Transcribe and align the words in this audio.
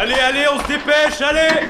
Allez, 0.00 0.14
allez, 0.14 0.44
on 0.54 0.60
se 0.62 0.68
dépêche, 0.68 1.20
allez 1.20 1.66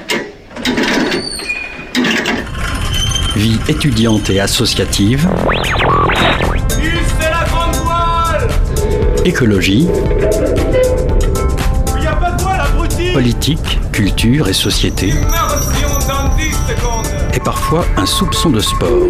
Vie 3.35 3.59
étudiante 3.67 4.29
et 4.29 4.39
associative. 4.39 5.27
c'est 6.69 7.29
la 7.31 7.43
grande 7.47 7.75
voile 7.77 8.47
Écologie. 9.25 9.87
Il 11.99 12.07
a 12.07 12.11
pas 12.11 12.31
de 12.33 12.41
voile, 12.43 12.61
abruti 12.61 13.13
Politique, 13.13 13.79
culture 13.91 14.47
et 14.47 14.53
société. 14.53 15.11
Et 17.33 17.39
parfois 17.39 17.83
un 17.97 18.05
soupçon 18.05 18.51
de 18.51 18.59
sport. 18.59 19.09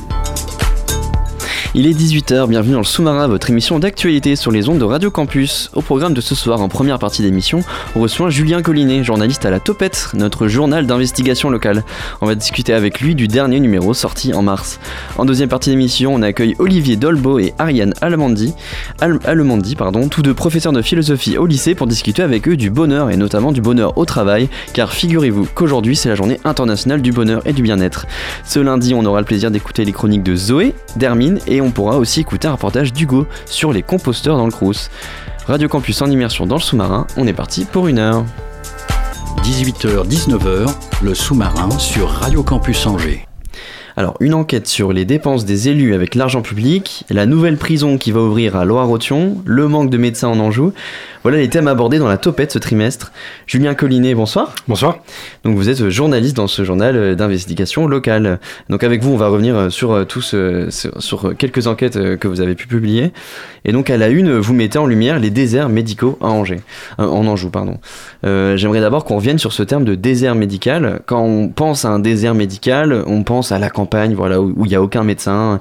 Il 1.73 1.87
est 1.87 1.97
18h, 1.97 2.49
bienvenue 2.49 2.73
dans 2.73 2.79
le 2.79 2.83
sous-marin, 2.83 3.29
votre 3.29 3.49
émission 3.49 3.79
d'actualité 3.79 4.35
sur 4.35 4.51
les 4.51 4.67
ondes 4.67 4.79
de 4.79 4.83
Radio 4.83 5.09
Campus. 5.09 5.71
Au 5.73 5.81
programme 5.81 6.13
de 6.13 6.19
ce 6.19 6.35
soir, 6.35 6.59
en 6.59 6.67
première 6.67 6.99
partie 6.99 7.21
d'émission, 7.21 7.63
on 7.95 8.01
reçoit 8.01 8.29
Julien 8.29 8.61
Collinet, 8.61 9.05
journaliste 9.05 9.45
à 9.45 9.51
La 9.51 9.61
Topette, 9.61 10.09
notre 10.13 10.49
journal 10.49 10.85
d'investigation 10.85 11.49
locale. 11.49 11.85
On 12.19 12.25
va 12.25 12.35
discuter 12.35 12.73
avec 12.73 12.99
lui 12.99 13.15
du 13.15 13.29
dernier 13.29 13.61
numéro 13.61 13.93
sorti 13.93 14.33
en 14.33 14.41
mars. 14.41 14.81
En 15.17 15.23
deuxième 15.23 15.47
partie 15.47 15.69
d'émission, 15.69 16.13
on 16.13 16.21
accueille 16.23 16.57
Olivier 16.59 16.97
Dolbo 16.97 17.39
et 17.39 17.53
Ariane 17.57 17.93
Alemandi, 18.01 18.53
pardon, 19.77 20.09
tous 20.09 20.23
deux 20.23 20.33
professeurs 20.33 20.73
de 20.73 20.81
philosophie 20.81 21.37
au 21.37 21.45
lycée 21.45 21.73
pour 21.73 21.87
discuter 21.87 22.21
avec 22.21 22.49
eux 22.49 22.57
du 22.57 22.69
bonheur 22.69 23.11
et 23.11 23.15
notamment 23.15 23.53
du 23.53 23.61
bonheur 23.61 23.97
au 23.97 24.03
travail, 24.03 24.49
car 24.73 24.91
figurez-vous 24.91 25.47
qu'aujourd'hui 25.55 25.95
c'est 25.95 26.09
la 26.09 26.15
journée 26.15 26.41
internationale 26.43 27.01
du 27.01 27.13
bonheur 27.13 27.47
et 27.47 27.53
du 27.53 27.61
bien-être. 27.61 28.07
Ce 28.43 28.59
lundi, 28.59 28.93
on 28.93 29.05
aura 29.05 29.21
le 29.21 29.25
plaisir 29.25 29.51
d'écouter 29.51 29.85
les 29.85 29.93
chroniques 29.93 30.23
de 30.23 30.35
Zoé, 30.35 30.75
d'Hermine 30.97 31.39
et 31.47 31.60
on 31.61 31.71
pourra 31.71 31.97
aussi 31.97 32.19
écouter 32.19 32.47
un 32.47 32.53
reportage 32.53 32.93
d'Hugo 32.93 33.27
sur 33.45 33.71
les 33.71 33.83
composteurs 33.83 34.37
dans 34.37 34.45
le 34.45 34.51
Crous. 34.51 34.89
Radio 35.47 35.67
Campus 35.67 36.01
en 36.01 36.09
immersion 36.09 36.45
dans 36.45 36.55
le 36.55 36.61
sous-marin, 36.61 37.07
on 37.17 37.27
est 37.27 37.33
parti 37.33 37.65
pour 37.65 37.87
une 37.87 37.99
heure. 37.99 38.25
18h-19h, 39.43 40.73
le 41.01 41.15
sous-marin 41.15 41.69
sur 41.79 42.09
Radio 42.09 42.43
Campus 42.43 42.85
Angers. 42.85 43.25
Alors, 43.97 44.15
une 44.19 44.33
enquête 44.33 44.67
sur 44.67 44.93
les 44.93 45.05
dépenses 45.05 45.45
des 45.45 45.69
élus 45.69 45.93
avec 45.93 46.15
l'argent 46.15 46.41
public, 46.41 47.03
la 47.09 47.25
nouvelle 47.25 47.57
prison 47.57 47.97
qui 47.97 48.11
va 48.11 48.21
ouvrir 48.21 48.55
à 48.55 48.65
Loire-Othion, 48.65 49.41
le 49.45 49.67
manque 49.67 49.89
de 49.89 49.97
médecins 49.97 50.29
en 50.29 50.39
Anjou, 50.39 50.73
voilà 51.23 51.37
les 51.37 51.49
thèmes 51.49 51.67
abordés 51.67 51.99
dans 51.99 52.07
la 52.07 52.17
topette 52.17 52.51
ce 52.51 52.57
trimestre. 52.57 53.11
Julien 53.45 53.75
Collinet, 53.75 54.15
bonsoir. 54.15 54.55
Bonsoir. 54.67 54.97
Donc 55.43 55.55
vous 55.55 55.69
êtes 55.69 55.89
journaliste 55.89 56.35
dans 56.35 56.47
ce 56.47 56.63
journal 56.63 56.95
euh, 56.95 57.15
d'investigation 57.15 57.85
locale. 57.85 58.39
Donc 58.69 58.83
avec 58.83 59.03
vous, 59.03 59.11
on 59.11 59.17
va 59.17 59.27
revenir 59.27 59.55
euh, 59.55 59.69
sur 59.69 59.91
euh, 59.91 60.03
tous 60.03 60.35
sur, 60.99 61.37
quelques 61.37 61.67
enquêtes 61.67 62.17
que 62.17 62.27
vous 62.27 62.41
avez 62.41 62.55
pu 62.55 62.65
publier. 62.65 63.13
Et 63.65 63.71
donc 63.71 63.91
à 63.91 63.97
la 63.97 64.07
une, 64.07 64.35
vous 64.35 64.55
mettez 64.55 64.79
en 64.79 64.87
lumière 64.87 65.19
les 65.19 65.29
déserts 65.29 65.69
médicaux 65.69 66.17
à 66.21 66.29
Angers, 66.29 66.61
en 66.97 67.27
Anjou, 67.27 67.51
pardon. 67.51 67.77
J'aimerais 68.23 68.81
d'abord 68.81 69.05
qu'on 69.05 69.17
revienne 69.17 69.37
sur 69.37 69.53
ce 69.53 69.61
terme 69.61 69.83
de 69.83 69.93
désert 69.93 70.33
médical. 70.33 71.01
Quand 71.05 71.21
on 71.21 71.49
pense 71.49 71.85
à 71.85 71.89
un 71.89 71.99
désert 71.99 72.33
médical, 72.33 73.03
on 73.05 73.23
pense 73.23 73.51
à 73.51 73.59
la 73.59 73.69
campagne, 73.81 74.13
voilà, 74.13 74.39
où 74.39 74.65
il 74.65 74.69
n'y 74.69 74.75
a 74.75 74.81
aucun 74.81 75.03
médecin. 75.03 75.59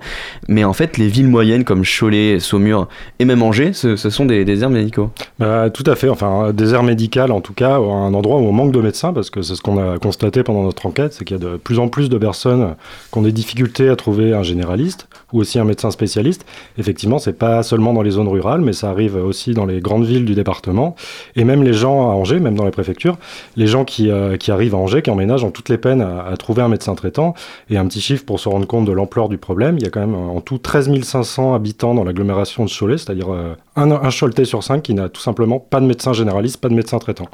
Mais 0.48 0.64
en 0.64 0.72
fait, 0.72 0.98
les 0.98 1.08
villes 1.08 1.28
moyennes 1.28 1.64
comme 1.64 1.82
Cholet, 1.84 2.38
Saumur 2.38 2.88
et 3.18 3.24
même 3.24 3.42
Angers, 3.42 3.72
ce, 3.72 3.96
sont 3.96 4.26
des 4.26 4.44
déserts 4.44 4.70
médicaux. 4.70 5.10
Bah, 5.38 5.70
tout 5.70 5.84
à 5.86 5.94
fait. 5.96 6.08
Enfin, 6.08 6.52
désert 6.52 6.82
médical, 6.82 7.32
en 7.32 7.40
tout 7.40 7.54
cas, 7.54 7.76
un 7.76 8.12
endroit 8.14 8.36
où 8.36 8.44
on 8.44 8.52
manque 8.52 8.72
de 8.72 8.80
médecins, 8.80 9.12
parce 9.12 9.30
que 9.30 9.42
c'est 9.42 9.54
ce 9.54 9.62
qu'on 9.62 9.78
a 9.78 9.98
constaté 9.98 10.42
pendant 10.42 10.62
notre 10.62 10.84
enquête, 10.86 11.14
c'est 11.14 11.24
qu'il 11.24 11.38
y 11.38 11.40
a 11.40 11.42
de 11.42 11.56
plus 11.56 11.78
en 11.78 11.88
plus 11.88 12.08
de 12.08 12.18
personnes 12.18 12.74
qui 13.12 13.18
ont 13.18 13.22
des 13.22 13.32
difficultés 13.32 13.88
à 13.88 13.96
trouver 13.96 14.34
un 14.34 14.42
généraliste 14.42 15.08
ou 15.32 15.40
aussi 15.40 15.58
un 15.58 15.64
médecin 15.64 15.90
spécialiste. 15.90 16.44
Effectivement, 16.78 17.18
c'est 17.18 17.38
pas 17.38 17.62
seulement 17.62 17.94
dans 17.94 18.02
les 18.02 18.10
zones 18.10 18.28
rurales, 18.28 18.60
mais 18.60 18.72
ça 18.72 18.90
arrive 18.90 19.16
aussi 19.16 19.54
dans 19.54 19.66
les 19.66 19.80
grandes 19.80 20.04
villes 20.04 20.24
du 20.24 20.34
département. 20.34 20.94
Et 21.36 21.44
même 21.44 21.62
les 21.62 21.72
gens 21.72 22.10
à 22.10 22.14
Angers, 22.14 22.40
même 22.40 22.56
dans 22.56 22.64
les 22.64 22.70
préfectures, 22.70 23.16
les 23.56 23.66
gens 23.66 23.84
qui, 23.84 24.10
euh, 24.10 24.36
qui 24.36 24.50
arrivent 24.50 24.74
à 24.74 24.78
Angers, 24.78 25.02
qui 25.02 25.10
emménagent, 25.10 25.44
ont 25.44 25.50
toutes 25.50 25.68
les 25.68 25.78
peines 25.78 26.02
à, 26.02 26.36
trouver 26.36 26.62
un 26.62 26.68
médecin 26.68 26.94
traitant. 26.94 27.34
Et 27.68 27.76
un 27.76 27.86
petit 27.86 28.00
pour 28.18 28.40
se 28.40 28.48
rendre 28.48 28.66
compte 28.66 28.84
de 28.84 28.92
l'ampleur 28.92 29.28
du 29.28 29.38
problème, 29.38 29.76
il 29.78 29.84
y 29.84 29.86
a 29.86 29.90
quand 29.90 30.00
même 30.00 30.14
en 30.14 30.40
tout 30.40 30.58
13 30.58 31.02
500 31.02 31.54
habitants 31.54 31.94
dans 31.94 32.04
l'agglomération 32.04 32.64
de 32.64 32.70
Cholet, 32.70 32.98
c'est-à-dire 32.98 33.32
euh, 33.32 33.54
un, 33.76 33.90
un 33.90 34.10
Choletais 34.10 34.44
sur 34.44 34.62
cinq 34.62 34.82
qui 34.82 34.94
n'a 34.94 35.08
tout 35.08 35.20
simplement 35.20 35.58
pas 35.58 35.80
de 35.80 35.86
médecin 35.86 36.12
généraliste, 36.12 36.58
pas 36.58 36.68
de 36.68 36.74
médecin 36.74 36.98
traitant. 36.98 37.28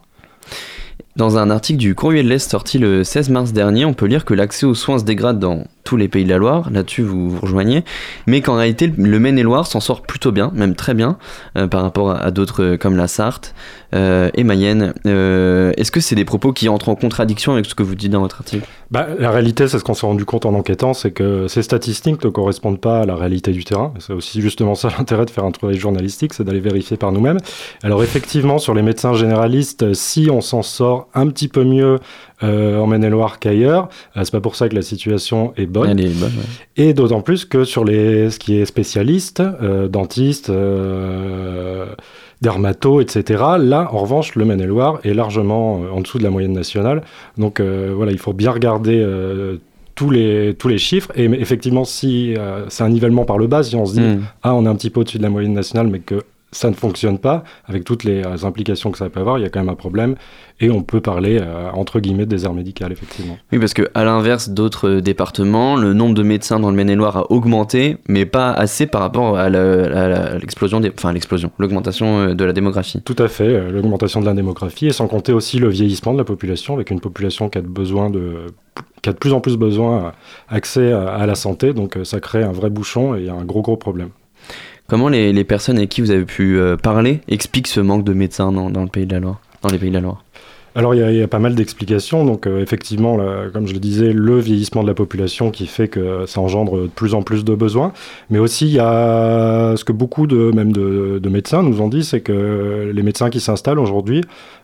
Dans 1.17 1.39
un 1.39 1.49
article 1.49 1.79
du 1.79 1.95
Courrier 1.95 2.23
de 2.23 2.29
l'Est 2.29 2.51
sorti 2.51 2.77
le 2.77 3.03
16 3.03 3.31
mars 3.31 3.53
dernier, 3.55 3.87
on 3.87 3.95
peut 3.95 4.05
lire 4.05 4.27
que 4.27 4.35
l'accès 4.35 4.67
aux 4.67 4.75
soins 4.75 4.99
se 4.99 5.05
dégrade 5.05 5.39
dans 5.39 5.65
tous 5.83 5.97
les 5.97 6.09
pays 6.09 6.25
de 6.25 6.29
la 6.29 6.37
Loire, 6.37 6.69
là-dessus 6.71 7.03
vous 7.03 7.31
vous 7.31 7.41
rejoignez, 7.41 7.85
mais 8.27 8.43
qu'en 8.43 8.57
réalité 8.57 8.93
le 8.99 9.19
Maine-et-Loire 9.19 9.67
s'en 9.67 9.81
sort 9.81 10.03
plutôt 10.03 10.33
bien, 10.33 10.51
même 10.55 10.75
très 10.75 10.93
bien, 10.93 11.17
euh, 11.57 11.69
par 11.69 11.83
rapport 11.83 12.11
à, 12.11 12.31
d'autres 12.33 12.63
euh, 12.63 12.77
comme 12.77 12.97
la 12.97 13.07
Sarthe 13.07 13.55
euh, 13.95 14.29
et 14.35 14.43
Mayenne. 14.43 14.93
Est-ce 15.05 15.93
que 15.93 16.01
c'est 16.01 16.17
des 16.17 16.25
propos 16.25 16.53
qui 16.53 16.69
entrent 16.69 16.89
en 16.89 16.97
contradiction 16.97 17.53
avec 17.53 17.67
ce 17.67 17.75
que 17.75 17.85
vous 17.85 17.95
dites 17.95 18.11
dans 18.11 18.21
votre 18.21 18.41
article? 18.41 18.67
Bah, 18.91 19.07
La 19.19 19.31
réalité, 19.31 19.69
c'est 19.69 19.79
ce 19.79 19.85
qu'on 19.85 19.95
s'est 19.95 20.07
rendu 20.07 20.25
compte 20.25 20.45
en 20.45 20.55
enquêtant, 20.55 20.93
c'est 20.93 21.13
que 21.13 21.47
ces 21.47 21.63
statistiques 21.63 22.23
ne 22.25 22.31
correspondent 22.31 22.81
pas 22.81 23.01
à 23.01 23.07
la 23.07 23.15
réalité 23.15 23.53
du 23.53 23.65
terrain. 23.65 23.95
C'est 24.01 24.13
aussi 24.13 24.43
justement 24.43 24.75
ça 24.75 24.89
l'intérêt 24.99 25.25
de 25.25 25.31
faire 25.31 25.45
un 25.45 25.53
travail 25.53 25.79
journalistique, 25.79 26.35
c'est 26.35 26.45
d'aller 26.45 26.61
vérifier 26.61 26.97
par 26.97 27.13
nous-mêmes. 27.13 27.39
Alors 27.85 28.03
effectivement, 28.03 28.59
sur 28.59 28.75
les 28.75 28.83
médecins 28.83 29.15
généralistes, 29.15 29.95
si 29.95 30.29
on 30.31 30.41
s'en 30.41 30.63
sort 30.63 31.06
un 31.15 31.29
petit 31.29 31.49
peu 31.49 31.65
mieux 31.65 31.99
euh, 32.43 32.79
en 32.79 32.87
Maine-et-Loire 32.87 33.39
qu'ailleurs. 33.39 33.89
Euh, 34.17 34.21
c'est 34.25 34.33
pas 34.33 34.41
pour 34.41 34.57
ça 34.57 34.69
que 34.69 34.75
la 34.75 34.83
situation 34.83 35.53
est 35.57 35.67
bonne. 35.67 35.99
Et 36.77 36.95
d'autant 36.95 37.21
plus 37.21 37.45
que 37.45 37.65
sur 37.65 37.85
les, 37.85 38.31
ce 38.31 38.39
qui 38.39 38.57
est 38.57 38.65
spécialiste, 38.65 39.41
euh, 39.41 39.89
dentiste, 39.89 40.51
dermato, 42.43 43.01
etc. 43.01 43.45
Là, 43.59 43.89
en 43.93 43.99
revanche, 43.99 44.35
le 44.35 44.45
Maine-et-Loire 44.45 45.01
est 45.05 45.15
largement 45.15 45.81
en 45.93 46.01
dessous 46.01 46.19
de 46.19 46.25
la 46.25 46.31
moyenne 46.31 46.53
nationale. 46.53 47.03
Donc 47.39 47.61
voilà, 47.61 48.13
il 48.13 48.19
faut 48.19 48.33
bien 48.33 48.51
regarder 48.51 49.05
tous 49.95 50.11
les, 50.11 50.55
tous 50.59 50.69
les 50.69 50.79
chiffres. 50.79 51.11
Et 51.17 51.25
effectivement, 51.25 51.85
si 51.85 52.35
c'est 52.69 52.85
un 52.85 52.91
nivellement 52.91 53.25
par 53.25 53.39
le 53.39 53.47
bas, 53.47 53.63
si 53.63 53.75
on 53.77 53.87
se 53.87 53.95
dit, 53.95 54.01
hmm. 54.01 54.23
ah, 54.43 54.55
on 54.55 54.67
est 54.67 54.69
un 54.69 54.77
petit 54.77 54.91
peu 54.91 55.01
au-dessus 55.01 55.19
de 55.19 55.23
la 55.23 55.31
moyenne 55.31 55.55
nationale, 55.55 55.87
mais 55.89 56.01
que 56.01 56.23
ça 56.53 56.71
ne 56.71 56.75
fonctionne 56.75 57.19
pas, 57.19 57.45
avec 57.67 57.85
toutes 57.85 58.05
les 58.05 58.23
implications 58.45 58.91
que 58.91 58.99
ça 58.99 59.11
peut 59.11 59.21
avoir, 59.21 59.39
il 59.39 59.43
y 59.43 59.45
a 59.45 59.49
quand 59.49 59.61
même 59.61 59.69
un 59.69 59.75
problème 59.75 60.17
et 60.61 60.71
on 60.71 60.83
peut 60.83 61.01
parler 61.01 61.39
euh, 61.41 61.71
entre 61.73 62.01
guillemets 62.01 62.25
de 62.25 62.31
désert 62.31 62.55
médical 62.55 62.93
effectivement. 62.93 63.37
Oui 63.53 63.59
parce 63.59 63.75
que 63.75 63.83
à 63.95 64.05
l'inverse 64.05 64.49
d'autres 64.49 65.01
départements, 65.01 65.77
le 65.77 65.93
nombre 65.93 66.15
de 66.15 66.23
médecins 66.23 66.59
dans 66.59 66.71
le 66.71 66.77
Maine-et-Loire 66.77 67.17
a 67.17 67.33
augmenté, 67.33 67.99
mais 68.09 68.25
pas 68.25 68.53
assez 68.53 68.87
par 68.87 69.03
rapport 69.03 69.39
à 69.39 69.51
l'explosion 69.51 70.81
des, 70.81 70.91
enfin 70.97 71.13
l'explosion, 71.13 71.51
l'augmentation 71.59 72.21
euh, 72.21 72.35
de 72.35 72.45
la 72.45 72.53
démographie. 72.53 73.03
Tout 73.03 73.17
à 73.19 73.29
fait, 73.29 73.49
euh, 73.49 73.71
l'augmentation 73.71 74.21
de 74.21 74.27
la 74.27 74.35
démographie 74.35 74.87
et 74.87 74.93
sans 74.93 75.09
compter 75.09 75.33
aussi 75.33 75.59
le 75.59 75.69
vieillissement 75.69 76.13
de 76.13 76.19
la 76.19 76.25
population 76.25 76.75
avec 76.75 76.91
une 76.91 77.01
population 77.01 77.49
qui 77.49 77.59
a 77.59 77.63
besoin 77.63 78.11
de 78.11 78.47
qui 79.03 79.11
a 79.11 79.13
de 79.13 79.19
plus 79.19 79.33
en 79.33 79.41
plus 79.41 79.57
besoin 79.57 80.13
d'accès 80.51 80.93
à 80.93 81.25
la 81.27 81.35
santé, 81.35 81.73
donc 81.73 81.99
ça 82.05 82.21
crée 82.21 82.43
un 82.43 82.53
vrai 82.53 82.69
bouchon 82.69 83.15
et 83.15 83.31
un 83.31 83.45
gros 83.45 83.63
gros 83.63 83.77
problème. 83.77 84.11
Comment 84.89 85.09
les, 85.09 85.33
les, 85.33 85.45
personnes 85.45 85.79
avec 85.79 85.91
qui 85.91 86.01
vous 86.01 86.11
avez 86.11 86.25
pu 86.25 86.59
parler 86.83 87.21
expliquent 87.29 87.67
ce 87.67 87.81
manque 87.81 88.05
de 88.05 88.13
médecins 88.13 88.53
dans, 88.53 88.71
dans 88.71 88.83
le 88.83 88.89
pays 88.89 89.07
de 89.07 89.15
la 89.15 89.21
Loire, 89.21 89.41
dans 89.63 89.69
les 89.69 89.79
pays 89.79 89.89
de 89.89 89.95
la 89.95 90.01
Loire? 90.01 90.23
Alors 90.77 90.95
il 90.95 91.17
y, 91.17 91.23
a 91.23 91.29
pas 91.29 91.39
mal 91.39 91.55
d'explications. 91.55 92.27
Donc 92.27 92.47
euh, 92.47 92.61
effectivement, 92.61 93.19
comme 93.53 93.67
je 93.67 93.73
le 93.73 93.81
disais, 93.81 94.13
le 94.13 94.39
vieillissement 94.39 94.83
de 94.83 94.87
la 94.87 94.95
population 94.95 95.51
qui 95.51 95.67
fait 95.67 95.89
que 95.89 96.27
ça 96.27 96.41
engendre 96.41 96.83
de 96.83 96.87
plus 96.87 97.15
en 97.15 97.23
plus 97.23 97.45
de 97.45 97.55
besoins. 97.55 97.95
Mais 98.29 98.39
aussi 98.39 98.67
il 98.67 98.75
y 98.75 98.79
a 98.79 99.75
ce 99.75 99.85
que 99.85 99.93
beaucoup 99.93 100.27
de 100.27 100.53
même 100.55 100.73
de, 100.73 101.29
médecins 101.31 101.63
nous 101.63 101.81
ont 101.81 101.89
dit, 101.89 102.05
c'est 102.05 102.21
que 102.21 102.93
les 102.95 103.03
médecins 103.03 103.31
qui 103.31 103.41
s'installent 103.41 103.79
aujourd'hui, 103.79 104.21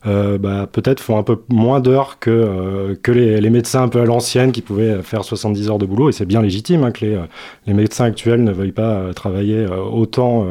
euh, 0.07 0.37
bah, 0.37 0.69
peut-être 0.71 1.01
font 1.01 1.17
un 1.17 1.23
peu 1.23 1.39
moins 1.49 1.81
d'heures 1.81 2.19
que 2.21 2.31
euh, 2.31 2.95
que 3.03 3.11
les, 3.11 3.51
médecins 3.51 3.83
un 3.83 3.89
peu 3.89 4.01
à 4.01 4.05
l'ancienne 4.05 4.53
qui 4.53 4.61
pouvaient 4.61 5.03
faire 5.03 5.25
70 5.25 5.71
heures 5.71 5.79
de 5.79 5.87
boulot. 5.87 6.11
Et 6.11 6.13
c'est 6.13 6.27
bien 6.27 6.43
légitime 6.43 6.85
hein, 6.85 6.91
que 6.91 7.07
les, 7.07 7.19
les 7.67 7.73
médecins 7.73 8.05
actuels 8.05 8.45
ne 8.45 8.53
veuillent 8.53 8.73
pas 8.73 9.15
travailler 9.15 9.67
autant 9.67 10.47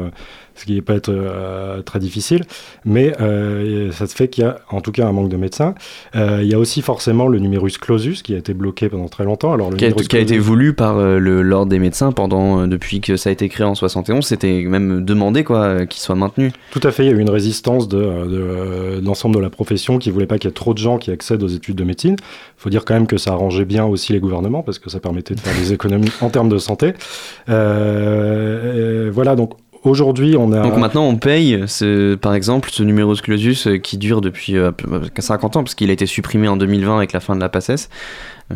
ce 0.54 0.64
qui 0.64 0.80
peut 0.82 0.94
être 0.94 1.08
euh, 1.08 1.82
très 1.82 1.98
difficile. 1.98 2.42
Mais 2.84 3.12
euh, 3.20 3.92
ça 3.92 4.06
se 4.06 4.14
fait 4.14 4.28
qu'il 4.28 4.44
y 4.44 4.46
a 4.46 4.60
en 4.70 4.80
tout 4.80 4.92
cas 4.92 5.06
un 5.06 5.12
manque 5.12 5.28
de 5.28 5.36
médecins. 5.36 5.74
Euh, 6.14 6.40
il 6.42 6.48
y 6.48 6.54
a 6.54 6.58
aussi 6.58 6.82
forcément 6.82 7.28
le 7.28 7.38
numerus 7.38 7.78
clausus 7.78 8.22
qui 8.22 8.34
a 8.34 8.38
été 8.38 8.54
bloqué 8.54 8.88
pendant 8.88 9.08
très 9.08 9.24
longtemps. 9.24 9.52
Alors, 9.52 9.70
le 9.70 9.76
qui, 9.76 9.84
a, 9.84 9.92
qui 9.92 10.16
a 10.16 10.20
été 10.20 10.38
voulu 10.38 10.74
par 10.74 10.96
l'ordre 10.96 11.70
des 11.70 11.78
médecins 11.78 12.12
pendant, 12.12 12.66
depuis 12.66 13.00
que 13.00 13.16
ça 13.16 13.30
a 13.30 13.32
été 13.32 13.48
créé 13.48 13.66
en 13.66 13.74
71. 13.74 14.24
C'était 14.24 14.62
même 14.62 15.04
demandé 15.04 15.44
quoi, 15.44 15.86
qu'il 15.86 16.00
soit 16.00 16.14
maintenu. 16.14 16.52
Tout 16.70 16.80
à 16.82 16.90
fait. 16.90 17.04
Il 17.04 17.10
y 17.10 17.12
a 17.12 17.16
eu 17.16 17.20
une 17.20 17.30
résistance 17.30 17.88
de, 17.88 17.98
de, 17.98 19.00
l'ensemble 19.04 19.34
de 19.36 19.40
la 19.40 19.50
profession 19.50 19.98
qui 19.98 20.10
voulait 20.10 20.26
pas 20.26 20.38
qu'il 20.38 20.48
y 20.48 20.50
ait 20.50 20.54
trop 20.54 20.74
de 20.74 20.78
gens 20.78 20.98
qui 20.98 21.10
accèdent 21.10 21.42
aux 21.42 21.48
études 21.48 21.76
de 21.76 21.84
médecine. 21.84 22.16
Il 22.18 22.62
faut 22.62 22.70
dire 22.70 22.84
quand 22.84 22.94
même 22.94 23.06
que 23.06 23.16
ça 23.16 23.32
arrangeait 23.32 23.64
bien 23.64 23.84
aussi 23.84 24.12
les 24.12 24.20
gouvernements 24.20 24.62
parce 24.62 24.78
que 24.78 24.90
ça 24.90 25.00
permettait 25.00 25.34
de 25.34 25.40
faire 25.40 25.54
des 25.54 25.72
économies 25.72 26.12
en 26.20 26.30
termes 26.30 26.48
de 26.48 26.58
santé. 26.58 26.92
voilà, 27.46 29.36
donc 29.36 29.52
aujourd'hui, 29.84 30.36
on 30.36 30.52
a. 30.52 30.62
Donc 30.62 30.76
maintenant, 30.76 31.04
on 31.04 31.16
paye, 31.16 31.64
ce, 31.66 32.14
par 32.14 32.34
exemple, 32.34 32.70
ce 32.72 32.82
numerus 32.82 33.20
clausus 33.20 33.66
euh, 33.66 33.78
qui 33.78 33.98
dure 33.98 34.20
depuis 34.20 34.56
euh, 34.56 34.70
50 35.18 35.56
ans, 35.56 35.62
parce 35.62 35.74
qu'il 35.74 35.90
a 35.90 35.92
été 35.92 36.06
supprimé 36.06 36.48
en 36.48 36.56
2020 36.56 36.96
avec 36.96 37.12
la 37.12 37.20
fin 37.20 37.34
de 37.34 37.40
la 37.40 37.48
PACES. 37.48 37.88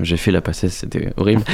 J'ai 0.03 0.17
fait 0.17 0.31
la 0.31 0.41
PACES, 0.41 0.69
c'était 0.69 1.13
horrible. 1.17 1.43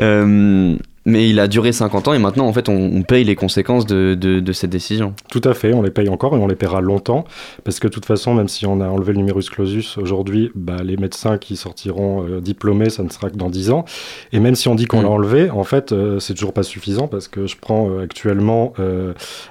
Euh, 0.00 0.76
mais 1.06 1.28
il 1.28 1.38
a 1.38 1.48
duré 1.48 1.72
50 1.72 2.08
ans 2.08 2.14
et 2.14 2.18
maintenant, 2.18 2.46
en 2.46 2.52
fait, 2.52 2.68
on, 2.70 2.74
on 2.76 3.02
paye 3.02 3.24
les 3.24 3.36
conséquences 3.36 3.84
de, 3.84 4.16
de, 4.18 4.40
de 4.40 4.52
cette 4.52 4.70
décision. 4.70 5.14
Tout 5.30 5.42
à 5.44 5.52
fait, 5.52 5.74
on 5.74 5.82
les 5.82 5.90
paye 5.90 6.08
encore 6.08 6.34
et 6.34 6.38
on 6.38 6.46
les 6.46 6.54
paiera 6.54 6.80
longtemps, 6.80 7.24
parce 7.62 7.78
que 7.78 7.88
de 7.88 7.92
toute 7.92 8.06
façon, 8.06 8.32
même 8.32 8.48
si 8.48 8.64
on 8.66 8.80
a 8.80 8.88
enlevé 8.88 9.12
le 9.12 9.18
numerus 9.18 9.50
clausus 9.50 9.98
aujourd'hui, 9.98 10.50
bah, 10.54 10.78
les 10.82 10.96
médecins 10.96 11.36
qui 11.36 11.56
sortiront 11.56 12.26
euh, 12.26 12.40
diplômés, 12.40 12.88
ça 12.88 13.02
ne 13.02 13.10
sera 13.10 13.28
que 13.28 13.36
dans 13.36 13.50
10 13.50 13.70
ans. 13.70 13.84
Et 14.32 14.40
même 14.40 14.54
si 14.54 14.68
on 14.68 14.74
dit 14.74 14.86
qu'on 14.86 15.00
Mm. 15.00 15.02
l'a 15.02 15.10
enlevé, 15.10 15.50
en 15.50 15.64
fait, 15.64 15.92
euh, 15.92 16.20
c'est 16.20 16.32
toujours 16.32 16.54
pas 16.54 16.62
suffisant, 16.62 17.06
parce 17.06 17.28
que 17.28 17.46
je 17.46 17.56
prends 17.60 17.90
euh, 17.90 18.02
actuellement 18.02 18.72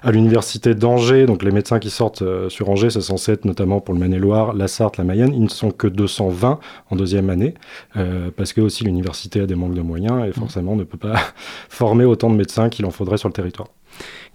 à 0.03 0.11
l'université 0.11 0.73
d'Angers, 0.73 1.25
donc 1.25 1.43
les 1.43 1.51
médecins 1.51 1.79
qui 1.79 1.89
sortent 1.89 2.23
sur 2.49 2.69
Angers, 2.69 2.89
c'est 2.89 3.01
censé 3.01 3.33
être 3.33 3.45
notamment 3.45 3.79
pour 3.79 3.93
le 3.93 3.99
Maine-et-Loire, 3.99 4.53
la 4.53 4.67
Sarthe, 4.67 4.97
la 4.97 5.03
Mayenne, 5.03 5.33
ils 5.33 5.43
ne 5.43 5.49
sont 5.49 5.71
que 5.71 5.87
220 5.87 6.59
en 6.89 6.95
deuxième 6.95 7.29
année, 7.29 7.53
euh, 7.95 8.31
parce 8.35 8.53
que 8.53 8.61
aussi 8.61 8.83
l'université 8.83 9.39
a 9.39 9.45
des 9.45 9.55
manques 9.55 9.75
de 9.75 9.81
moyens 9.81 10.25
et 10.27 10.31
forcément 10.31 10.75
ne 10.75 10.83
peut 10.83 10.97
pas 10.97 11.15
former 11.69 12.05
autant 12.05 12.29
de 12.29 12.35
médecins 12.35 12.69
qu'il 12.69 12.85
en 12.85 12.91
faudrait 12.91 13.17
sur 13.17 13.29
le 13.29 13.33
territoire. 13.33 13.67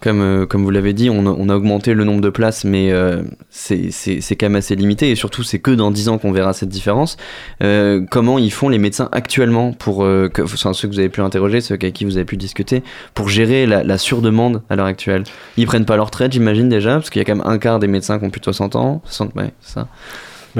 Comme, 0.00 0.20
euh, 0.20 0.46
comme 0.46 0.62
vous 0.62 0.70
l'avez 0.70 0.92
dit, 0.92 1.10
on 1.10 1.26
a, 1.26 1.30
on 1.30 1.48
a 1.48 1.56
augmenté 1.56 1.92
le 1.92 2.04
nombre 2.04 2.20
de 2.20 2.30
places, 2.30 2.62
mais 2.62 2.92
euh, 2.92 3.22
c'est 3.50 3.90
quand 4.36 4.46
même 4.46 4.54
assez 4.54 4.76
limité. 4.76 5.10
Et 5.10 5.16
surtout, 5.16 5.42
c'est 5.42 5.58
que 5.58 5.72
dans 5.72 5.90
10 5.90 6.10
ans 6.10 6.18
qu'on 6.18 6.30
verra 6.30 6.52
cette 6.52 6.68
différence. 6.68 7.16
Comment 7.60 8.38
ils 8.38 8.52
font 8.52 8.68
les 8.68 8.78
médecins 8.78 9.08
actuellement 9.10 9.72
pour, 9.72 10.04
que, 10.04 10.42
enfin, 10.42 10.72
ceux 10.72 10.86
que 10.86 10.92
vous 10.92 11.00
avez 11.00 11.08
pu 11.08 11.20
interroger, 11.20 11.60
ceux 11.60 11.74
avec 11.74 11.92
qui 11.92 12.04
vous 12.04 12.16
avez 12.16 12.24
pu 12.24 12.36
discuter, 12.36 12.84
pour 13.14 13.28
gérer 13.28 13.66
la, 13.66 13.82
la 13.82 13.98
surdemande 13.98 14.62
à 14.70 14.76
l'heure 14.76 14.86
actuelle? 14.86 15.24
Ils 15.56 15.66
prennent 15.66 15.86
pas 15.86 15.96
leur 15.96 16.06
retraite, 16.06 16.32
j'imagine 16.32 16.68
déjà, 16.68 16.94
parce 16.94 17.10
qu'il 17.10 17.18
y 17.18 17.22
a 17.22 17.24
quand 17.24 17.34
même 17.34 17.46
un 17.46 17.58
quart 17.58 17.80
des 17.80 17.88
médecins 17.88 18.20
qui 18.20 18.24
ont 18.24 18.30
plus 18.30 18.38
de 18.38 18.44
60 18.44 18.76
ans. 18.76 19.02
60, 19.06 19.34
ouais, 19.34 19.50
ça. 19.60 19.88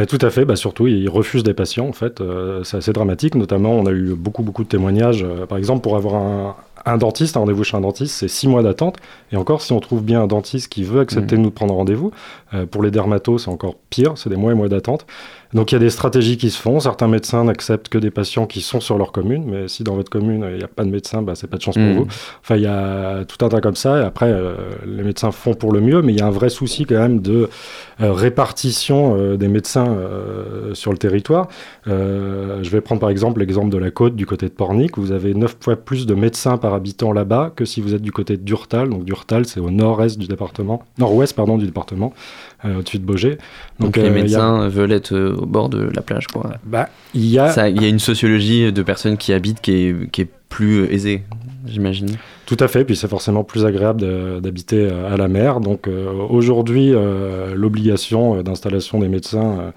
Tout 0.07 0.19
à 0.21 0.31
fait, 0.31 0.45
bah, 0.45 0.55
surtout 0.55 0.87
ils 0.87 1.09
refusent 1.09 1.43
des 1.43 1.55
patients 1.55 1.89
en 1.89 1.93
fait, 1.93 2.21
Euh, 2.21 2.63
c'est 2.63 2.77
assez 2.77 2.93
dramatique, 2.93 3.35
notamment 3.35 3.73
on 3.73 3.87
a 3.87 3.91
eu 3.91 4.15
beaucoup 4.15 4.43
beaucoup 4.43 4.63
de 4.63 4.69
témoignages, 4.69 5.25
Euh, 5.25 5.47
par 5.47 5.59
exemple 5.59 5.83
pour 5.83 5.97
avoir 5.97 6.15
un, 6.15 6.57
un 6.87 6.97
dentiste, 6.99 7.37
un 7.37 7.41
rendez-vous 7.41 7.65
chez 7.65 7.77
un 7.77 7.81
dentiste 7.81 8.15
c'est 8.15 8.29
six 8.29 8.49
mois 8.49 8.63
d'attente, 8.63 8.97
et 9.33 9.37
encore 9.37 9.63
si 9.63 9.73
on 9.73 9.81
trouve 9.81 10.03
bien 10.03 10.23
un 10.23 10.27
dentiste 10.27 10.69
qui 10.73 10.83
veut 10.85 11.01
accepter 11.01 11.37
de 11.37 11.41
nous 11.43 11.51
prendre 11.51 11.75
rendez-vous, 11.75 12.11
euh, 12.55 12.67
pour 12.67 12.83
les 12.83 12.91
dermatos 12.91 13.45
c'est 13.45 13.51
encore 13.51 13.77
pire, 13.91 14.13
c'est 14.17 14.31
des 14.31 14.37
mois 14.37 14.53
et 14.53 14.55
mois 14.55 14.69
d'attente, 14.69 15.07
donc 15.55 15.73
il 15.73 15.75
y 15.75 15.77
a 15.77 15.81
des 15.81 15.91
stratégies 15.91 16.37
qui 16.37 16.51
se 16.51 16.61
font, 16.61 16.79
certains 16.81 17.09
médecins 17.09 17.45
n'acceptent 17.45 17.89
que 17.89 17.97
des 17.99 18.11
patients 18.11 18.47
qui 18.47 18.61
sont 18.61 18.81
sur 18.81 18.99
leur 18.99 19.13
commune, 19.13 19.45
mais 19.47 19.69
si 19.69 19.83
dans 19.83 19.95
votre 19.95 20.11
commune 20.11 20.47
il 20.53 20.59
n'y 20.59 20.65
a 20.65 20.69
pas 20.69 20.85
de 20.85 20.91
médecin, 20.91 21.23
bah, 21.23 21.35
c'est 21.35 21.47
pas 21.47 21.57
de 21.57 21.63
chance 21.63 21.75
pour 21.75 21.85
Mm. 21.85 21.95
vous. 21.97 22.07
Enfin, 22.43 22.57
il 22.57 22.63
y 22.63 22.67
a 22.67 23.25
tout 23.25 23.43
un 23.45 23.49
tas 23.49 23.61
comme 23.63 23.77
ça. 23.77 23.99
Et 24.01 24.05
après, 24.05 24.31
euh, 24.31 24.57
les 24.87 25.03
médecins 25.03 25.31
font 25.33 25.55
pour 25.55 25.73
le 25.73 25.81
mieux, 25.81 26.03
mais 26.03 26.13
il 26.13 26.19
y 26.19 26.23
a 26.23 26.27
un 26.27 26.31
vrai 26.31 26.51
souci 26.51 26.85
quand 26.85 26.99
même 26.99 27.21
de 27.21 27.49
euh, 28.03 28.13
répartition 28.13 29.17
euh, 29.17 29.37
des 29.39 29.49
médecins 29.49 29.89
euh, 29.89 30.75
sur 30.75 30.93
le 30.93 30.99
territoire. 30.99 31.49
Euh, 31.87 32.63
je 32.63 32.71
vais 32.71 32.81
prendre 32.83 33.01
par 33.01 33.11
exemple 33.11 33.41
l'exemple 33.41 33.71
de 33.71 33.79
la 33.79 33.91
côte 33.91 34.15
du 34.17 34.27
côté 34.27 34.47
de 34.47 34.53
Pornic. 34.53 34.99
Vous 34.99 35.13
avez 35.13 35.33
9 35.35 35.57
fois 35.61 35.77
plus 35.77 36.07
de 36.07 36.15
médecins 36.15 36.59
par 36.59 36.68
habitant 36.75 37.13
là-bas 37.13 37.53
que 37.55 37.65
si 37.65 37.81
vous 37.81 37.95
êtes 37.95 38.03
du 38.03 38.13
côté 38.13 38.37
de 38.37 38.43
Durtal. 38.43 38.89
Donc 38.91 39.05
Durtal, 39.05 39.47
c'est 39.47 39.61
au 39.61 39.71
nord-est 39.71 40.19
du 40.19 40.27
département, 40.27 40.83
nord-ouest 40.99 41.35
pardon 41.35 41.59
du 41.59 41.67
département, 41.67 42.13
euh, 42.65 42.79
au-dessus 42.79 42.99
de 42.99 43.05
Beaugé. 43.05 43.39
Donc, 43.81 43.97
euh, 43.99 44.03
les 44.03 44.09
a- 44.09 44.13
médecins 44.13 44.69
veulent 44.69 44.93
être 44.93 45.13
euh, 45.15 45.35
au 45.37 45.47
bord 45.47 45.69
de 45.69 45.89
la 45.95 46.03
plage, 46.03 46.27
quoi. 46.29 46.51
bah, 46.65 46.89
il 47.15 47.27
y 47.27 47.39
a 47.39 47.51
Ça, 47.51 47.69
Il 47.69 47.81
y 47.83 47.85
a 47.85 47.89
une 47.89 47.99
sociologie 47.99 48.73
de 48.73 48.83
personnes 48.83 49.17
qui 49.17 49.33
habitent 49.33 49.61
qui 49.61 49.73
est, 49.73 50.11
qui 50.11 50.23
est 50.23 50.29
plus 50.49 50.81
euh, 50.83 50.93
aisée, 50.93 51.23
j'imagine. 51.67 52.09
Tout 52.47 52.57
à 52.61 52.69
fait, 52.69 52.85
puis 52.85 52.97
c'est 52.97 53.09
forcément 53.09 53.45
plus 53.45 53.67
agréable 53.67 54.41
d'habiter 54.41 54.89
euh, 54.91 55.13
à 55.13 55.17
la 55.19 55.29
mer. 55.29 55.61
Donc 55.61 55.87
euh, 55.87 56.11
aujourd'hui, 56.31 56.93
euh, 56.95 57.55
l'obligation 57.55 58.37
euh, 58.39 58.43
d'installation 58.43 58.99
des 59.01 59.09
médecins 59.09 59.59
euh, 59.61 59.71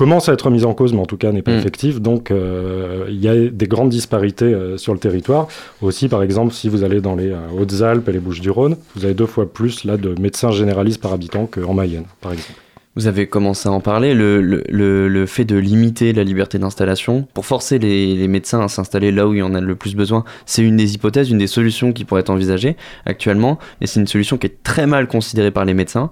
commence 0.00 0.28
à 0.28 0.32
être 0.32 0.50
mise 0.50 0.64
en 0.64 0.72
cause, 0.74 0.92
mais 0.94 1.00
en 1.00 1.06
tout 1.06 1.16
cas 1.18 1.30
n'est 1.30 1.42
pas 1.42 1.52
Mm. 1.52 1.58
effective. 1.58 2.00
Donc 2.00 2.30
euh, 2.30 3.04
il 3.08 3.20
y 3.22 3.28
a 3.28 3.48
des 3.50 3.66
grandes 3.66 3.90
disparités 3.90 4.46
euh, 4.46 4.76
sur 4.78 4.92
le 4.94 4.98
territoire. 4.98 5.46
Aussi, 5.82 6.08
par 6.08 6.22
exemple, 6.22 6.54
si 6.54 6.68
vous 6.68 6.82
allez 6.84 7.00
dans 7.00 7.14
les 7.16 7.30
euh, 7.30 7.36
Hautes-Alpes 7.58 8.08
et 8.08 8.12
les 8.12 8.18
Bouches-du-Rhône, 8.18 8.76
vous 8.96 9.04
avez 9.04 9.14
deux 9.14 9.26
fois 9.26 9.46
plus 9.52 9.84
là 9.84 9.96
de 9.98 10.14
médecins 10.20 10.50
généralistes 10.52 11.00
par 11.02 11.12
habitant 11.12 11.46
qu'en 11.46 11.74
Mayenne, 11.74 12.04
par 12.20 12.32
exemple. 12.32 12.58
Vous 12.96 13.06
avez 13.06 13.28
commencé 13.28 13.68
à 13.68 13.72
en 13.72 13.80
parler, 13.80 14.14
le, 14.14 14.42
le, 14.42 14.64
le, 15.08 15.26
fait 15.26 15.44
de 15.44 15.54
limiter 15.56 16.12
la 16.12 16.24
liberté 16.24 16.58
d'installation 16.58 17.28
pour 17.34 17.46
forcer 17.46 17.78
les, 17.78 18.16
les 18.16 18.26
médecins 18.26 18.60
à 18.62 18.66
s'installer 18.66 19.12
là 19.12 19.28
où 19.28 19.34
il 19.34 19.38
y 19.38 19.42
en 19.42 19.54
a 19.54 19.60
le 19.60 19.76
plus 19.76 19.94
besoin, 19.94 20.24
c'est 20.44 20.62
une 20.62 20.76
des 20.76 20.96
hypothèses, 20.96 21.30
une 21.30 21.38
des 21.38 21.46
solutions 21.46 21.92
qui 21.92 22.04
pourrait 22.04 22.22
être 22.22 22.30
envisagée 22.30 22.76
actuellement, 23.06 23.60
mais 23.80 23.86
c'est 23.86 24.00
une 24.00 24.08
solution 24.08 24.38
qui 24.38 24.48
est 24.48 24.62
très 24.64 24.88
mal 24.88 25.06
considérée 25.06 25.52
par 25.52 25.64
les 25.64 25.72
médecins, 25.72 26.10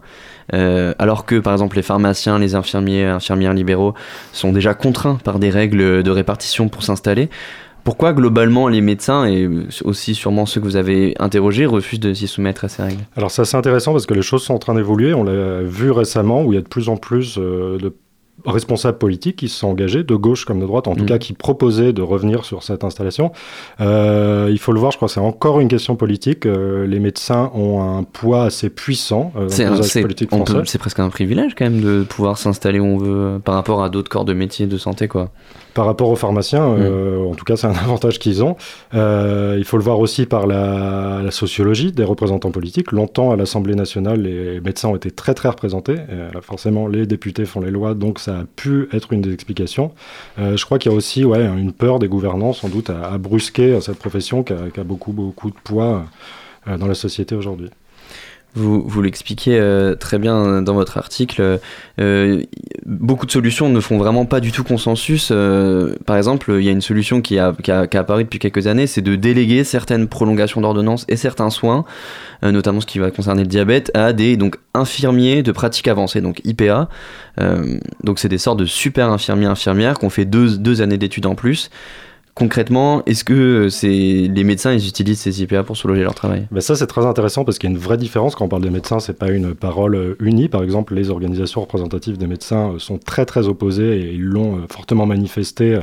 euh, 0.55 0.95
alors 1.01 1.27
que 1.27 1.41
par 1.41 1.53
exemple 1.53 1.75
les 1.75 1.83
pharmaciens, 1.83 2.39
les 2.39 2.55
infirmiers, 2.55 3.07
infirmières 3.07 3.55
libéraux 3.55 3.95
sont 4.33 4.53
déjà 4.53 4.75
contraints 4.75 5.19
par 5.25 5.41
des 5.41 5.51
règles 5.51 6.05
de 6.05 6.11
répartition 6.13 6.69
pour 6.69 6.85
s'installer. 6.85 7.29
Pourquoi 7.89 8.13
globalement 8.13 8.69
les 8.69 8.83
médecins, 8.83 9.25
et 9.25 9.49
aussi 9.83 10.15
sûrement 10.15 10.45
ceux 10.45 10.61
que 10.61 10.67
vous 10.67 10.77
avez 10.77 11.15
interrogés, 11.19 11.65
refusent 11.65 12.01
de 12.01 12.13
s'y 12.13 12.29
soumettre 12.29 12.67
à 12.67 12.69
ces 12.69 12.83
règles? 12.83 13.01
Alors 13.17 13.31
c'est 13.31 13.41
assez 13.41 13.57
intéressant 13.57 13.93
parce 13.93 14.05
que 14.05 14.13
les 14.13 14.21
choses 14.21 14.43
sont 14.43 14.53
en 14.53 14.59
train 14.59 14.75
d'évoluer. 14.75 15.15
On 15.15 15.25
l'a 15.25 15.63
vu 15.63 15.91
récemment 15.91 16.45
où 16.45 16.53
il 16.53 16.57
y 16.57 16.59
a 16.59 16.61
de 16.61 16.69
plus 16.69 16.91
en 16.91 16.99
plus 16.99 17.39
euh, 17.39 17.79
de 17.79 17.95
responsables 18.45 18.99
politiques 18.99 19.37
qui 19.37 19.49
se 19.49 19.59
sont 19.59 19.69
engagés, 19.69 20.05
de 20.05 20.15
gauche 20.15 20.45
comme 20.45 20.61
de 20.61 20.67
droite, 20.67 20.87
en 20.87 20.95
tout 20.95 21.05
Mm. 21.05 21.09
cas 21.09 21.19
qui 21.19 21.33
proposaient 21.33 21.95
de 21.95 22.03
revenir 22.03 22.45
sur 22.45 22.63
cette 22.63 22.85
installation. 22.85 23.33
Euh, 23.81 24.49
il 24.51 24.59
faut 24.59 24.73
le 24.73 24.81
voir, 24.81 24.93
je 24.93 24.99
crois 24.99 25.09
que 25.09 25.15
c'est 25.15 25.21
encore 25.21 25.59
une 25.59 25.69
question 25.69 25.97
politique. 25.97 26.45
Euh, 26.45 26.87
les 26.87 27.01
médecins 27.01 27.51
ont 27.55 27.81
un 27.81 28.03
poids 28.03 28.45
assez 28.45 28.69
puissant 28.69 29.33
euh, 29.37 29.45
dans 29.45 29.83
C'est 29.83 30.01
le 30.01 30.03
politique 30.03 30.31
c'est 30.67 30.79
presque 30.79 31.01
un 31.01 31.09
privilège 31.09 31.55
quand 31.57 31.65
même 31.65 31.81
de 31.81 32.03
pouvoir 32.03 32.37
s'installer 32.37 32.81
où 32.81 32.85
on 32.85 32.99
veut 32.99 33.39
par 33.43 33.55
rapport 33.55 33.83
à 33.83 33.89
d'autres 33.89 34.11
corps 34.11 34.27
de 34.27 34.35
métier 34.35 34.67
de 34.67 34.77
santé 34.77 35.09
quoi. 35.09 35.31
Par 35.79 35.87
rapport 35.87 36.09
aux 36.09 36.17
pharmaciens, 36.17 36.71
Mm. 36.71 36.81
euh, 36.81 37.25
en 37.31 37.37
tout 37.37 37.45
cas, 37.45 37.55
c'est 37.57 37.69
un 37.69 37.71
avantage 37.85 38.19
qu'ils 38.19 38.43
ont. 38.43 38.57
Euh, 38.95 39.55
il 39.59 39.65
faut 39.65 39.77
le 39.77 39.85
voir 39.85 40.01
aussi 40.01 40.27
par 40.27 40.49
la, 40.49 41.21
la 41.23 41.31
sociologie 41.31 41.93
des 41.93 42.03
représentants 42.03 42.51
politiques. 42.51 42.91
Longtemps, 42.91 43.31
à 43.31 43.37
l'Assemblée 43.37 43.77
nationale, 43.77 44.23
les 44.23 44.61
médecins 44.61 44.89
ont 44.89 44.97
été 44.97 45.13
très 45.13 45.35
très 45.35 45.49
représentés. 45.49 45.95
Euh, 46.11 46.31
forcément, 46.43 46.89
les 46.89 47.07
députés 47.07 47.45
font 47.45 47.61
les 47.61 47.71
lois, 47.71 47.95
donc 47.95 48.19
ça 48.19 48.41
a 48.41 48.45
pu 48.57 48.89
être 48.93 49.13
une 49.13 49.21
des 49.21 49.33
explications. 49.33 49.93
Je 50.37 50.65
crois 50.65 50.81
qu'il 50.81 50.91
y 50.91 50.95
a 50.95 50.99
aussi 50.99 51.25
ouais, 51.25 51.45
une 51.47 51.73
peur 51.73 52.01
des 52.01 52.09
gouvernants, 52.09 52.53
sans 52.55 52.69
doute, 52.69 52.91
à, 52.91 53.13
à 53.13 53.19
brusquer 53.19 53.81
cette 53.81 53.99
profession 54.01 54.43
qui 54.43 54.55
a, 54.55 54.71
qui 54.75 54.81
a 54.81 54.85
beaucoup 54.85 55.13
beaucoup 55.13 55.51
de 55.51 55.61
poids 55.63 56.07
dans 56.67 56.89
la 56.89 56.95
société 56.95 57.37
aujourd'hui. 57.37 57.71
Vous, 58.55 58.83
vous 58.87 59.03
l'expliquez 59.03 59.59
euh, 59.59 59.95
très 59.95 60.19
bien 60.19 60.63
dans 60.63 60.75
votre 60.75 60.99
article. 60.99 61.61
euh, 62.01 62.43
beaucoup 62.87 63.27
de 63.27 63.31
solutions 63.31 63.69
ne 63.69 63.81
font 63.81 63.99
vraiment 63.99 64.25
pas 64.25 64.41
du 64.41 64.53
tout 64.53 64.65
consensus. 64.65 65.29
Euh, 65.31 65.95
par 66.07 66.17
exemple, 66.17 66.55
il 66.59 66.65
y 66.65 66.69
a 66.69 66.73
une 66.73 66.81
solution 66.81 67.21
qui 67.21 67.39
a, 67.39 67.55
qui 67.63 67.71
a, 67.71 67.87
qui 67.87 67.97
a 67.97 68.01
apparu 68.01 68.25
depuis 68.25 68.39
quelques 68.39 68.67
années, 68.67 68.87
c'est 68.87 69.03
de 69.03 69.15
déléguer 69.15 69.63
certaines 69.65 70.09
prolongations 70.09 70.61
d'ordonnance 70.61 71.05
et 71.09 71.17
certains 71.17 71.51
soins, 71.51 71.85
euh, 72.43 72.51
notamment 72.51 72.81
ce 72.81 72.87
qui 72.87 72.99
va 72.99 73.11
concerner 73.11 73.43
le 73.43 73.49
diabète, 73.49 73.91
à 73.95 74.13
des 74.13 74.37
donc, 74.37 74.57
infirmiers 74.75 75.43
de 75.43 75.53
pratique 75.53 75.87
avancée, 75.87 76.21
donc 76.21 76.41
IPA. 76.45 76.89
Euh, 77.41 77.79
donc 78.03 78.19
c'est 78.19 78.29
des 78.29 78.39
sortes 78.39 78.59
de 78.59 78.65
super 78.65 79.11
infirmiers 79.11 79.47
infirmières 79.47 79.99
qui 79.99 80.07
ont 80.07 80.11
fait 80.11 80.25
deux, 80.25 80.57
deux 80.59 80.81
années 80.83 80.99
d'études 80.99 81.27
en 81.27 81.35
plus. 81.35 81.71
Concrètement, 82.39 83.03
est-ce 83.05 83.25
que 83.25 83.69
c'est 83.69 83.89
les 83.89 84.45
médecins 84.45 84.73
ils 84.73 84.87
utilisent 84.87 85.19
ces 85.19 85.43
IPA 85.43 85.65
pour 85.65 85.77
soulager 85.77 86.03
leur 86.03 86.15
travail? 86.15 86.47
Ben 86.53 86.61
ça, 86.61 86.77
c'est 86.77 86.87
très 86.87 87.05
intéressant 87.05 87.45
parce 87.45 87.59
qu'il 87.59 87.69
y 87.69 87.73
a 87.73 87.75
une 87.75 87.83
vraie 87.83 87.97
différence 87.97 88.37
quand 88.37 88.45
on 88.45 88.49
parle 88.49 88.63
des 88.63 88.71
médecins. 88.71 89.01
C'est 89.01 89.19
pas 89.19 89.31
une 89.31 89.57
parole 89.57 89.97
euh, 89.97 90.15
unie. 90.21 90.49
Par 90.49 90.63
exemple, 90.63 90.95
les 90.95 91.11
organisations 91.11 91.61
représentatives 91.63 92.17
des 92.17 92.29
médecins 92.29 92.75
euh, 92.75 92.79
sont 92.79 92.99
très 92.99 93.27
très 93.27 93.49
opposées 93.49 93.99
et 93.99 94.13
ils 94.13 94.23
l'ont 94.23 94.59
euh, 94.59 94.61
fortement 94.71 95.05
manifesté 95.05 95.75
euh, 95.75 95.81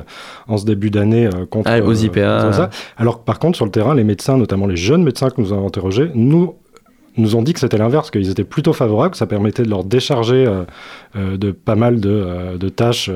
en 0.47 0.55
ce 0.55 0.63
début 0.65 0.89
d'année 0.91 1.25
euh, 1.27 1.45
contre, 1.45 1.69
Ah, 1.69 1.81
aux 1.81 1.91
euh, 1.91 2.05
IPA. 2.05 2.53
ça. 2.53 2.69
Alors 2.95 3.19
que 3.19 3.25
par 3.25 3.39
contre, 3.39 3.57
sur 3.57 3.65
le 3.65 3.71
terrain, 3.71 3.93
les 3.93 4.05
médecins, 4.05 4.37
notamment 4.37 4.65
les 4.65 4.77
jeunes 4.77 5.03
médecins 5.03 5.29
que 5.31 5.41
nous 5.41 5.51
avons 5.51 5.67
interrogés, 5.67 6.09
nous 6.15 6.55
nous 7.17 7.35
ont 7.35 7.41
dit 7.41 7.53
que 7.53 7.59
c'était 7.59 7.77
l'inverse, 7.77 8.11
qu'ils 8.11 8.29
étaient 8.29 8.43
plutôt 8.43 8.73
favorables, 8.73 9.11
que 9.11 9.17
ça 9.17 9.25
permettait 9.25 9.63
de 9.63 9.69
leur 9.69 9.83
décharger 9.83 10.45
euh, 10.45 10.63
euh, 11.15 11.37
de 11.37 11.51
pas 11.51 11.75
mal 11.75 11.99
de, 12.01 12.09
euh, 12.09 12.57
de 12.57 12.69
tâches. 12.69 13.09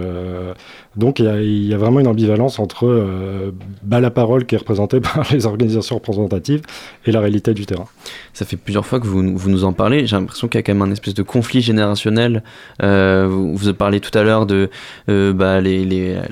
Donc 0.95 1.19
il 1.19 1.25
y, 1.67 1.73
a, 1.73 1.77
vraiment 1.77 1.99
une 1.99 2.07
ambivalence 2.07 2.57
entre 2.57 2.87
euh, 2.87 3.51
bah, 3.83 3.99
la 3.99 4.09
parole 4.09 4.45
qui 4.45 4.55
est 4.55 4.57
représentée 4.57 4.99
par 4.99 5.23
les 5.31 5.45
organisations 5.45 5.95
représentatives 5.95 6.61
et 7.05 7.11
la 7.11 7.19
réalité 7.19 7.53
du 7.53 7.65
terrain. 7.65 7.85
Ça 8.33 8.45
fait 8.45 8.57
plusieurs 8.57 8.85
fois 8.85 8.99
que 8.99 9.05
vous, 9.05 9.37
vous 9.37 9.49
nous 9.49 9.65
en 9.65 9.73
parlez. 9.73 10.07
J'ai 10.07 10.15
l'impression 10.15 10.47
qu'il 10.47 10.57
y 10.57 10.59
a 10.59 10.63
quand 10.63 10.73
même 10.73 10.87
un 10.87 10.91
espèce 10.91 11.13
de 11.13 11.23
conflit 11.23 11.61
générationnel. 11.61 12.43
Euh, 12.81 13.27
vous, 13.29 13.55
vous 13.55 13.73
parlez 13.73 13.99
tout 13.99 14.17
à 14.17 14.23
l'heure 14.23 14.45
de 14.45 14.69
euh, 15.09 15.33
bah, 15.33 15.59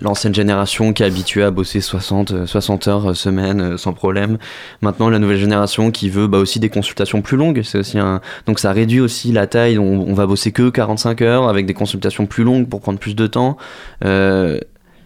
l'ancienne 0.02 0.34
génération 0.34 0.92
qui 0.94 1.04
est 1.04 1.06
habituée 1.06 1.44
à 1.44 1.52
bosser 1.52 1.80
60, 1.80 2.32
euh, 2.32 2.46
60 2.48 2.88
heures 2.88 3.16
semaine 3.16 3.78
sans 3.78 3.94
problème. 3.94 4.38
Maintenant, 4.82 5.10
la 5.10 5.20
nouvelle 5.20 5.38
génération 5.38 5.92
qui 5.92 6.10
veut 6.10 6.28
bah, 6.28 6.40
aussi 6.40 6.60
des 6.60 6.70
consultations 6.70 7.22
plus 7.22 7.38
longues. 7.38 7.62
Aussi. 7.74 7.98
Donc 8.46 8.60
ça 8.60 8.72
réduit 8.72 9.02
aussi 9.02 9.32
la 9.32 9.46
taille. 9.46 9.78
On, 9.78 10.08
on 10.08 10.14
va 10.14 10.26
bosser 10.26 10.52
que 10.52 10.70
45 10.70 11.22
heures 11.22 11.48
avec 11.48 11.66
des 11.66 11.74
consultations 11.74 12.26
plus 12.26 12.44
longues 12.44 12.68
pour 12.68 12.82
prendre 12.82 13.00
plus 13.00 13.16
de 13.16 13.28
temps. 13.28 13.58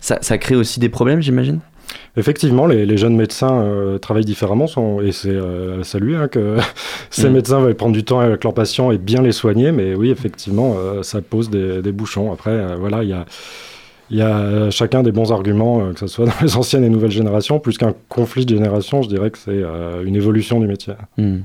Ça, 0.01 0.17
ça 0.21 0.37
crée 0.37 0.55
aussi 0.55 0.79
des 0.79 0.89
problèmes, 0.89 1.21
j'imagine? 1.21 1.61
Effectivement, 2.17 2.67
les, 2.67 2.97
jeunes 2.97 3.15
médecins 3.15 3.61
euh, 3.61 3.97
travaillent 3.97 4.25
différemment 4.25 4.67
sont, 4.67 4.99
et 5.01 5.13
c'est 5.13 5.29
euh, 5.29 5.79
à 5.79 5.83
saluer 5.83 6.17
hein, 6.17 6.27
que 6.27 6.57
ces 7.09 7.29
mm. 7.29 7.33
médecins 7.33 7.59
veulent 7.61 7.75
prendre 7.75 7.93
du 7.93 8.03
temps 8.03 8.19
avec 8.19 8.43
leurs 8.43 8.53
patients 8.53 8.91
et 8.91 8.97
bien 8.97 9.21
les 9.21 9.31
soigner, 9.31 9.71
mais 9.71 9.95
oui, 9.95 10.09
effectivement, 10.09 10.75
euh, 10.77 11.03
ça 11.03 11.21
pose 11.21 11.49
des, 11.49 11.91
bouchons. 11.91 12.31
Après, 12.31 12.75
voilà, 12.75 13.03
il 13.03 13.09
y 13.09 13.13
a, 13.13 13.25
y 14.09 14.21
a 14.21 14.69
chacun 14.71 15.03
des 15.03 15.11
bons 15.11 15.31
arguments, 15.31 15.93
que 15.93 15.99
ce 15.99 16.07
soit 16.07 16.25
dans 16.25 16.33
les 16.41 16.57
anciennes 16.57 16.83
et 16.83 16.89
nouvelles 16.89 17.11
générations. 17.11 17.59
Plus 17.59 17.77
qu'un 17.77 17.93
conflit 18.09 18.45
de 18.45 18.55
génération, 18.55 19.01
je 19.01 19.07
dirais 19.07 19.29
que 19.29 19.37
c'est 19.37 19.63
une 20.05 20.15
évolution 20.15 20.59
du 20.59 20.67
métier. 20.67 20.93
Mm. 21.17 21.39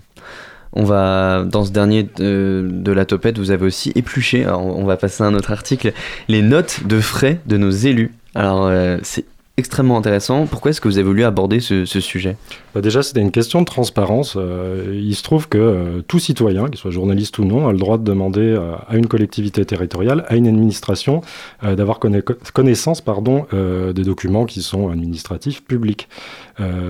On 0.73 0.85
va, 0.85 1.45
dans 1.45 1.65
ce 1.65 1.71
dernier 1.71 2.03
de, 2.03 2.93
la 2.93 3.05
topette, 3.07 3.39
vous 3.39 3.51
avez 3.51 3.65
aussi 3.65 3.93
épluché, 3.95 4.47
on 4.47 4.85
va 4.85 4.97
passer 4.97 5.23
à 5.23 5.27
un 5.27 5.35
autre 5.35 5.53
article, 5.53 5.93
les 6.29 6.43
notes 6.43 6.87
de 6.87 7.01
frais 7.01 7.41
de 7.47 7.57
nos 7.57 7.71
élus. 7.71 8.13
Alors, 8.37 8.71
c'est 9.03 9.25
extrêmement 9.59 9.97
intéressant. 9.97 10.47
Pourquoi 10.47 10.71
est-ce 10.71 10.83
que 10.83 10.89
vous 10.89 10.99
avez 10.99 11.07
voulu 11.07 11.25
aborder 11.25 11.61
ce, 11.61 11.85
sujet? 11.85 12.37
Bah 12.75 12.83
Déjà, 12.83 13.03
c'était 13.03 13.21
une 13.21 13.31
question 13.31 13.61
de 13.61 13.65
transparence. 13.65 14.35
Euh, 14.37 15.01
il 15.03 15.15
se 15.15 15.23
trouve 15.23 15.49
que 15.49 15.57
euh, 15.57 16.03
tout 16.07 16.19
citoyen, 16.19 16.67
qu'il 16.67 16.77
soit 16.77 16.91
journaliste 16.91 17.39
ou 17.39 17.45
non, 17.45 17.67
a 17.67 17.73
le 17.73 17.79
droit 17.79 17.97
de 17.97 18.05
demander 18.05 18.41
euh, 18.41 18.75
à 18.87 18.97
une 18.97 19.07
collectivité 19.07 19.65
territoriale, 19.65 20.27
à 20.29 20.37
une 20.37 20.47
administration, 20.47 21.23
d'avoir 21.63 21.99
connaissance 21.99 23.01
pardon, 23.01 23.47
des 23.53 24.05
documents 24.05 24.45
qui 24.45 24.63
sont 24.63 24.89
administratifs 24.91 25.65
publics. 25.65 26.09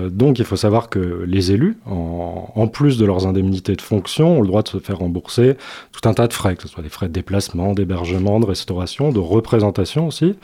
donc, 0.09 0.39
il 0.39 0.45
faut 0.45 0.55
savoir 0.55 0.89
que 0.89 1.23
les 1.25 1.51
élus, 1.51 1.77
en, 1.85 2.51
en, 2.53 2.67
plus 2.67 2.97
de 2.97 3.05
leurs 3.05 3.27
indemnités 3.27 3.75
de 3.75 3.81
fonction, 3.81 4.39
ont 4.39 4.41
le 4.41 4.47
droit 4.47 4.61
de 4.61 4.67
se 4.67 4.79
faire 4.79 4.97
rembourser 4.97 5.55
tout 5.91 6.07
un 6.07 6.13
tas 6.13 6.27
de 6.27 6.33
frais, 6.33 6.55
que 6.55 6.63
ce 6.63 6.67
soit 6.67 6.83
des 6.83 6.89
frais 6.89 7.07
de 7.07 7.13
déplacement, 7.13 7.73
d'hébergement, 7.73 8.39
de 8.39 8.45
restauration, 8.45 9.11
de 9.11 9.19
représentation 9.19 10.07
aussi. 10.07 10.35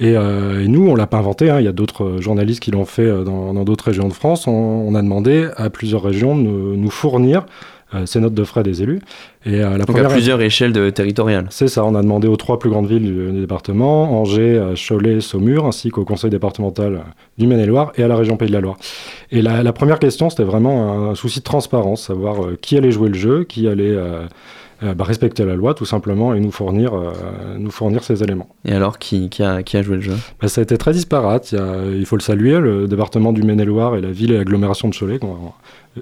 Euh, 0.00 0.64
et, 0.64 0.68
nous, 0.68 0.88
on 0.88 0.94
l'a 0.94 1.06
pas 1.06 1.18
inventé. 1.18 1.50
Hein. 1.50 1.60
Il 1.60 1.64
y 1.64 1.68
a 1.68 1.72
d'autres 1.72 2.04
euh, 2.04 2.20
journalistes 2.20 2.60
qui 2.60 2.70
l'ont 2.70 2.84
fait 2.84 3.02
euh, 3.02 3.24
dans 3.24 3.52
d'autres 3.64 3.86
régions 3.86 4.08
de 4.08 4.12
France. 4.12 4.46
On, 4.46 4.94
a 4.94 5.02
demandé 5.02 5.48
à 5.56 5.70
plusieurs 5.70 6.02
régions 6.02 6.36
de 6.36 6.42
nous, 6.42 6.90
fournir 6.90 7.46
ces 8.06 8.18
notes 8.18 8.34
de 8.34 8.42
frais 8.42 8.64
des 8.64 8.82
élus. 8.82 9.00
Et 9.46 9.58
la 9.58 9.78
Donc 9.78 9.96
à 9.96 10.08
plusieurs 10.08 10.40
échelles 10.40 10.72
de 10.72 10.90
territoriales. 10.90 11.46
C'est 11.50 11.68
ça. 11.68 11.84
On 11.84 11.94
a 11.94 12.02
demandé 12.02 12.26
aux 12.26 12.36
trois 12.36 12.58
plus 12.58 12.68
grandes 12.68 12.88
villes 12.88 13.04
du, 13.04 13.40
département, 13.40 14.20
Angers, 14.20 14.74
Cholet, 14.74 15.20
Saumur, 15.20 15.64
ainsi 15.64 15.90
qu'au 15.90 16.04
conseil 16.04 16.30
départemental 16.30 17.02
du 17.38 17.46
Maine-et-Loire 17.46 17.92
et 17.96 18.02
à 18.02 18.08
la 18.08 18.16
région 18.16 18.36
Pays 18.36 18.48
de 18.48 18.52
la 18.52 18.60
Loire. 18.60 18.78
Et 19.30 19.42
la, 19.42 19.62
la 19.62 19.72
première 19.72 20.00
question, 20.00 20.28
c'était 20.28 20.42
vraiment 20.42 21.10
un, 21.10 21.14
souci 21.14 21.38
de 21.38 21.44
transparence, 21.44 22.06
savoir 22.06 22.38
qui 22.60 22.76
allait 22.76 22.90
jouer 22.90 23.10
le 23.10 23.14
jeu, 23.14 23.44
qui 23.44 23.68
allait 23.68 23.96
euh, 24.84 24.94
bah, 24.94 25.04
respecter 25.04 25.44
la 25.44 25.54
loi 25.54 25.74
tout 25.74 25.84
simplement 25.86 26.34
et 26.34 26.40
nous 26.40 26.50
fournir, 26.50 26.94
euh, 26.94 27.12
nous 27.58 27.70
fournir 27.70 28.04
ces 28.04 28.22
éléments. 28.22 28.48
Et 28.64 28.72
alors, 28.72 28.98
qui, 28.98 29.28
qui, 29.30 29.42
a, 29.42 29.62
qui 29.62 29.76
a 29.76 29.82
joué 29.82 29.96
le 29.96 30.02
jeu? 30.02 30.14
Bah, 30.40 30.48
Ça 30.48 30.60
a 30.60 30.64
été 30.64 30.76
très 30.78 30.92
disparate. 30.92 31.52
Il, 31.52 31.96
il 31.98 32.06
faut 32.06 32.16
le 32.16 32.22
saluer, 32.22 32.60
le 32.60 32.86
département 32.86 33.32
du 33.32 33.42
Maine-et-Loire 33.42 33.96
et 33.96 34.00
la 34.00 34.10
ville 34.10 34.32
et 34.32 34.36
l'agglomération 34.36 34.88
de 34.88 34.94
Cholet 34.94 35.18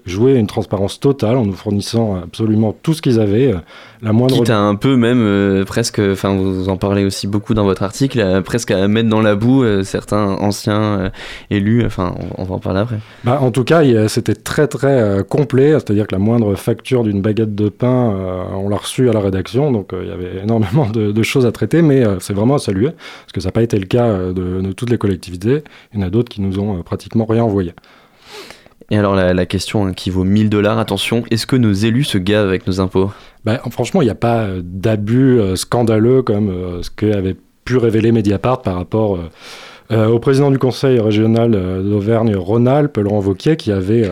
jouer 0.06 0.34
une 0.34 0.46
transparence 0.46 1.00
totale 1.00 1.36
en 1.36 1.44
nous 1.44 1.52
fournissant 1.52 2.16
absolument 2.22 2.74
tout 2.82 2.94
ce 2.94 3.02
qu'ils 3.02 3.20
avaient. 3.20 3.52
Euh, 3.52 3.58
la 4.00 4.12
moindre... 4.12 4.36
Quitte 4.36 4.50
à 4.50 4.58
un 4.58 4.74
peu 4.74 4.96
même 4.96 5.22
euh, 5.22 5.64
presque, 5.64 6.00
enfin 6.00 6.34
vous 6.34 6.68
en 6.68 6.76
parlez 6.76 7.04
aussi 7.04 7.26
beaucoup 7.26 7.54
dans 7.54 7.64
votre 7.64 7.82
article, 7.82 8.42
presque 8.42 8.70
à 8.70 8.88
mettre 8.88 9.08
dans 9.08 9.20
la 9.20 9.34
boue 9.34 9.62
euh, 9.62 9.82
certains 9.82 10.26
anciens 10.26 11.10
élus, 11.50 11.84
enfin 11.84 12.14
on, 12.36 12.44
va 12.44 12.54
en 12.54 12.58
parler 12.58 12.80
après. 12.80 12.98
Bah, 13.24 13.38
en 13.40 13.50
tout 13.50 13.64
cas, 13.64 13.82
c'était 14.08 14.34
très 14.34 14.66
très 14.66 15.22
complet, 15.28 15.72
c'est-à-dire 15.72 16.06
que 16.06 16.14
la 16.14 16.18
moindre 16.18 16.54
facture 16.54 17.04
d'une 17.04 17.20
baguette 17.20 17.54
de 17.54 17.68
pain, 17.68 18.14
on 18.54 18.68
l'a 18.68 18.76
reçue 18.76 19.08
à 19.08 19.12
la 19.12 19.20
rédaction, 19.20 19.70
donc 19.70 19.92
il 20.00 20.08
y 20.08 20.10
avait 20.10 20.42
énormément 20.42 20.88
de, 20.88 21.22
choses 21.22 21.46
à 21.46 21.52
traiter, 21.52 21.82
mais 21.82 22.02
c'est 22.18 22.32
vraiment 22.32 22.56
à 22.56 22.58
saluer, 22.58 22.90
parce 22.90 23.32
que 23.32 23.40
ça 23.40 23.48
n'a 23.48 23.52
pas 23.52 23.62
été 23.62 23.78
le 23.78 23.86
cas 23.86 24.12
de, 24.16 24.32
de, 24.60 24.72
toutes 24.72 24.90
les 24.90 24.98
collectivités, 24.98 25.62
il 25.92 26.00
y 26.00 26.02
en 26.02 26.06
a 26.06 26.10
d'autres 26.10 26.30
qui 26.30 26.40
nous 26.40 26.58
ont 26.58 26.82
pratiquement 26.82 27.24
rien 27.24 27.44
envoyé. 27.44 27.72
Et 28.92 28.98
alors 28.98 29.14
la, 29.14 29.46
question 29.46 29.86
hein, 29.86 29.94
qui 29.94 30.10
vaut 30.10 30.22
1000 30.22 30.50
dollars, 30.50 30.78
attention, 30.78 31.24
est-ce 31.30 31.46
que 31.46 31.56
nos 31.56 31.72
élus 31.72 32.04
se 32.04 32.18
gavent 32.18 32.46
avec 32.46 32.66
nos 32.66 32.78
impôts? 32.78 33.10
Bah, 33.42 33.58
Franchement, 33.70 34.02
il 34.02 34.04
n'y 34.04 34.10
a 34.10 34.14
pas 34.14 34.42
euh, 34.42 34.60
d'abus 34.62 35.40
euh, 35.40 35.56
scandaleux 35.56 36.20
comme 36.20 36.50
euh, 36.50 36.82
ce 36.82 36.90
qu'avait 36.90 37.36
pu 37.64 37.78
révéler 37.78 38.12
Mediapart 38.12 38.60
par 38.60 38.74
rapport 38.74 39.18
au 39.90 40.18
président 40.18 40.50
du 40.50 40.58
conseil 40.58 40.98
régional 40.98 41.52
d'Auvergne-Rhône-Alpes, 41.52 42.96
Laurent 42.96 43.20
Vauquier, 43.20 43.56
qui 43.56 43.70
avait 43.70 44.10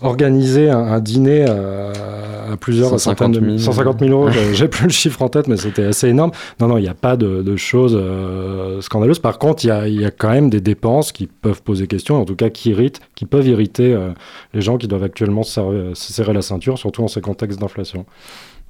organiser 0.00 0.70
un, 0.70 1.00
dîner 1.00 1.44
à, 1.44 2.56
plusieurs 2.60 2.90
150 2.90 3.40
000, 3.40 3.58
150 3.58 4.00
000 4.00 4.10
euros. 4.12 4.30
J'ai 4.52 4.68
plus 4.68 4.84
le 4.84 4.90
chiffre 4.90 5.20
en 5.22 5.28
tête, 5.28 5.48
mais 5.48 5.56
c'était 5.56 5.84
assez 5.84 6.08
énorme. 6.08 6.30
Non, 6.60 6.68
non, 6.68 6.78
il 6.78 6.82
n'y 6.82 6.88
a 6.88 6.94
pas 6.94 7.16
de, 7.16 7.56
choses 7.56 7.96
euh, 7.98 8.80
scandaleuses. 8.80 9.18
Par 9.18 9.38
contre, 9.38 9.64
il 9.64 9.68
y 9.68 10.04
a, 10.04 10.10
quand 10.10 10.30
même 10.30 10.50
des 10.50 10.60
dépenses 10.60 11.12
qui 11.12 11.26
peuvent 11.26 11.62
poser 11.62 11.86
question, 11.86 12.20
en 12.20 12.24
tout 12.24 12.36
cas 12.36 12.50
qui 12.50 12.70
irritent, 12.70 13.00
qui 13.14 13.26
peuvent 13.26 13.46
irriter 13.46 13.92
euh, 13.92 14.10
les 14.54 14.60
gens 14.60 14.78
qui 14.78 14.88
doivent 14.88 15.04
actuellement 15.04 15.42
se 15.42 15.92
serrer 15.94 16.32
la 16.32 16.42
ceinture, 16.42 16.78
surtout 16.78 17.02
en 17.02 17.08
ces 17.08 17.20
contextes 17.20 17.60
d'inflation. 17.60 18.06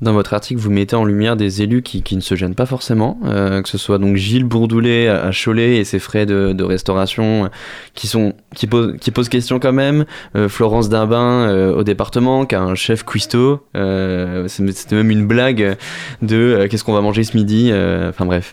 Dans 0.03 0.13
votre 0.13 0.35
article, 0.35 0.61
vous 0.61 0.71
mettez 0.71 0.95
en 0.95 1.07
lumière 1.07 1.37
des 1.37 1.63
élus 1.63 1.81
qui, 1.81 2.03
qui 2.03 2.17
ne 2.17 2.21
se 2.21 2.35
gênent 2.35 2.55
pas 2.55 2.67
forcément, 2.67 3.19
euh, 3.25 3.63
que 3.63 3.69
ce 3.71 3.79
soit 3.79 3.97
donc 3.97 4.17
Gilles 4.17 4.45
Bourdoulet 4.45 5.09
à 5.09 5.31
Cholet 5.33 5.79
et 5.79 5.85
ses 5.85 5.99
frais 5.99 6.27
de, 6.27 6.63
restauration 6.63 7.45
euh, 7.45 7.49
qui, 7.95 8.07
sont, 8.07 8.35
qui, 8.55 8.67
posent, 8.67 8.97
qui 9.01 9.11
posent 9.11 9.31
question 9.31 9.59
quand 9.59 9.73
même, 9.73 10.05
euh, 10.37 10.51
Florence 10.51 10.91
Darbin 10.91 11.49
euh, 11.49 11.75
au 11.75 11.83
département, 11.83 12.45
qui 12.45 12.55
a 12.55 12.61
un 12.61 12.75
chef 12.75 13.05
cuistot, 13.05 13.65
c'était 13.73 14.97
même 14.97 15.11
une 15.11 15.27
blague 15.27 15.79
de 16.21 16.67
qu'est-ce 16.71 16.85
qu'on 16.85 16.93
va 16.93 17.01
manger 17.01 17.25
ce 17.25 17.35
midi, 17.35 17.73
enfin 17.73 18.27
bref. 18.27 18.53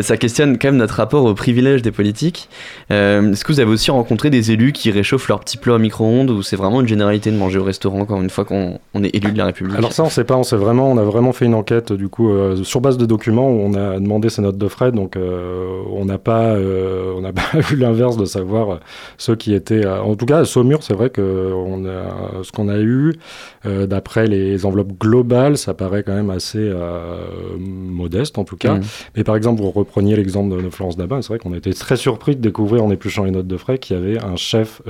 ça 0.00 0.16
questionne 0.16 0.58
quand 0.58 0.68
même 0.68 0.76
notre 0.76 0.94
rapport 0.94 1.24
aux 1.24 1.34
privilèges 1.34 1.82
des 1.82 1.90
politiques. 1.90 2.48
Est-ce 2.90 3.44
que 3.44 3.52
vous 3.52 3.58
avez 3.58 3.70
aussi 3.70 3.90
rencontré 3.90 4.30
des 4.30 4.52
élus 4.52 4.72
qui 4.72 4.92
réchauffent 4.92 5.26
leur 5.26 5.40
petit 5.40 5.56
plat 5.56 5.74
au 5.74 5.78
micro-ondes 5.78 6.30
ou 6.30 6.42
c'est 6.42 6.56
vraiment 6.56 6.80
une 6.80 6.88
généralité 6.88 7.32
de 7.32 7.36
manger 7.36 7.58
au 7.58 7.64
restaurant 7.64 8.04
quand 8.04 8.22
une 8.22 8.30
fois 8.30 8.44
qu'on 8.44 8.78
est 9.02 9.14
élu 9.14 9.32
de 9.32 9.38
la 9.38 9.46
République? 9.46 9.76
Alors 9.76 9.92
ça 9.92 10.04
on 10.04 10.10
sait 10.10 10.24
pas, 10.24 10.36
on 10.36 10.44
sait 10.44 10.56
vraiment 10.56 10.83
on 10.86 10.98
a 10.98 11.02
vraiment 11.02 11.32
fait 11.32 11.44
une 11.46 11.54
enquête 11.54 11.92
du 11.92 12.08
coup 12.08 12.30
euh, 12.30 12.62
sur 12.64 12.80
base 12.80 12.96
de 12.96 13.06
documents 13.06 13.48
où 13.50 13.60
on 13.60 13.74
a 13.74 13.98
demandé 13.98 14.28
ces 14.28 14.42
notes 14.42 14.58
de 14.58 14.68
frais. 14.68 14.92
Donc 14.92 15.16
euh, 15.16 15.82
on 15.90 16.04
n'a 16.04 16.18
pas, 16.18 16.54
euh, 16.54 17.12
on 17.16 17.20
n'a 17.20 17.32
pas 17.32 17.42
eu 17.70 17.76
l'inverse 17.76 18.16
de 18.16 18.24
savoir 18.24 18.80
ceux 19.18 19.36
qui 19.36 19.54
étaient. 19.54 19.86
en 19.86 20.14
tout 20.16 20.26
cas, 20.26 20.38
à 20.38 20.44
Saumur, 20.44 20.82
c'est 20.82 20.94
vrai 20.94 21.10
que 21.10 21.52
on 21.54 21.84
a, 21.86 22.42
ce 22.42 22.52
qu'on 22.52 22.68
a 22.68 22.78
eu 22.78 23.14
d'après 23.64 24.26
les 24.26 24.66
enveloppes 24.66 24.98
globales, 24.98 25.56
ça 25.56 25.72
paraît 25.72 26.02
quand 26.02 26.14
même 26.14 26.30
assez 26.30 26.72
modeste 27.58 28.38
en 28.38 28.44
tout 28.44 28.56
cas. 28.56 28.74
Mmh. 28.74 28.82
Mais 29.16 29.24
par 29.24 29.36
exemple, 29.36 29.62
vous 29.62 29.70
repreniez 29.70 30.16
l'exemple 30.16 30.62
de, 30.62 30.68
Florence 30.68 30.96
Dabin, 30.96 31.22
c'est 31.22 31.28
vrai 31.28 31.38
qu'on 31.38 31.52
a 31.52 31.56
été 31.56 31.72
très 31.72 31.96
surpris 31.96 32.36
de 32.36 32.40
découvrir 32.40 32.84
en 32.84 32.90
épluchant 32.90 33.24
les 33.24 33.30
notes 33.30 33.46
de 33.46 33.56
frais 33.56 33.78
qu'il 33.78 33.96
y 33.96 33.98
avait 33.98 34.22
un 34.22 34.36
chef 34.36 34.82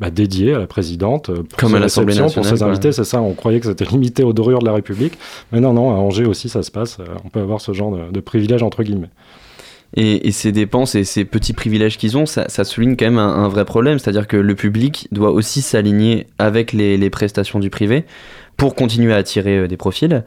bah, 0.00 0.10
dédié 0.10 0.54
à 0.54 0.58
la 0.58 0.66
présidente 0.66 1.30
pour 1.32 1.58
comme 1.58 1.74
à 1.74 1.78
l'Assemblée 1.78 2.14
nationale 2.14 2.32
pour 2.32 2.44
ses 2.44 2.62
invités. 2.62 2.92
C'est 2.92 3.04
ça, 3.04 3.20
on 3.20 3.34
croyait 3.34 3.60
que 3.60 3.66
c'était 3.66 3.84
limité 3.84 4.24
aux 4.24 4.32
dorures 4.32 4.60
de 4.60 4.66
la 4.66 4.72
République. 4.72 5.03
Mais 5.52 5.60
non, 5.60 5.72
non, 5.72 5.90
à 5.90 5.94
Angers 5.94 6.26
aussi, 6.26 6.48
ça 6.48 6.62
se 6.62 6.70
passe. 6.70 6.98
Euh, 7.00 7.04
on 7.24 7.28
peut 7.28 7.40
avoir 7.40 7.60
ce 7.60 7.72
genre 7.72 7.96
de, 8.10 8.20
privilèges, 8.20 8.62
entre 8.62 8.82
guillemets. 8.82 9.10
Et, 9.96 10.32
ces 10.32 10.50
dépenses 10.50 10.96
et 10.96 11.04
ces 11.04 11.24
petits 11.24 11.52
privilèges 11.52 11.98
qu'ils 11.98 12.18
ont, 12.18 12.26
ça, 12.26 12.48
souligne 12.64 12.96
quand 12.96 13.04
même 13.04 13.18
un, 13.18 13.48
vrai 13.48 13.64
problème. 13.64 13.98
C'est-à-dire 14.00 14.26
que 14.26 14.36
le 14.36 14.54
public 14.56 15.06
doit 15.12 15.30
aussi 15.30 15.62
s'aligner 15.62 16.26
avec 16.38 16.72
les, 16.72 17.10
prestations 17.10 17.60
du 17.60 17.70
privé 17.70 18.04
pour 18.56 18.74
continuer 18.74 19.12
à 19.12 19.16
attirer 19.16 19.58
euh, 19.58 19.68
des 19.68 19.76
profils 19.76 20.22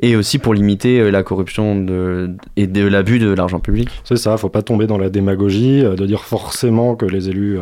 et 0.00 0.14
aussi 0.14 0.38
pour 0.38 0.54
limiter 0.54 1.00
euh, 1.00 1.10
la 1.10 1.24
corruption 1.24 1.76
de, 1.76 2.30
et 2.56 2.68
de 2.68 2.86
l'abus 2.86 3.18
de 3.18 3.32
l'argent 3.32 3.58
public. 3.58 3.88
C'est 4.04 4.16
ça, 4.16 4.30
il 4.30 4.34
ne 4.34 4.38
faut 4.38 4.48
pas 4.48 4.62
tomber 4.62 4.86
dans 4.86 4.98
la 4.98 5.10
démagogie 5.10 5.82
de 5.82 6.06
dire 6.06 6.24
forcément 6.24 6.94
que 6.94 7.06
les 7.06 7.28
élus 7.28 7.58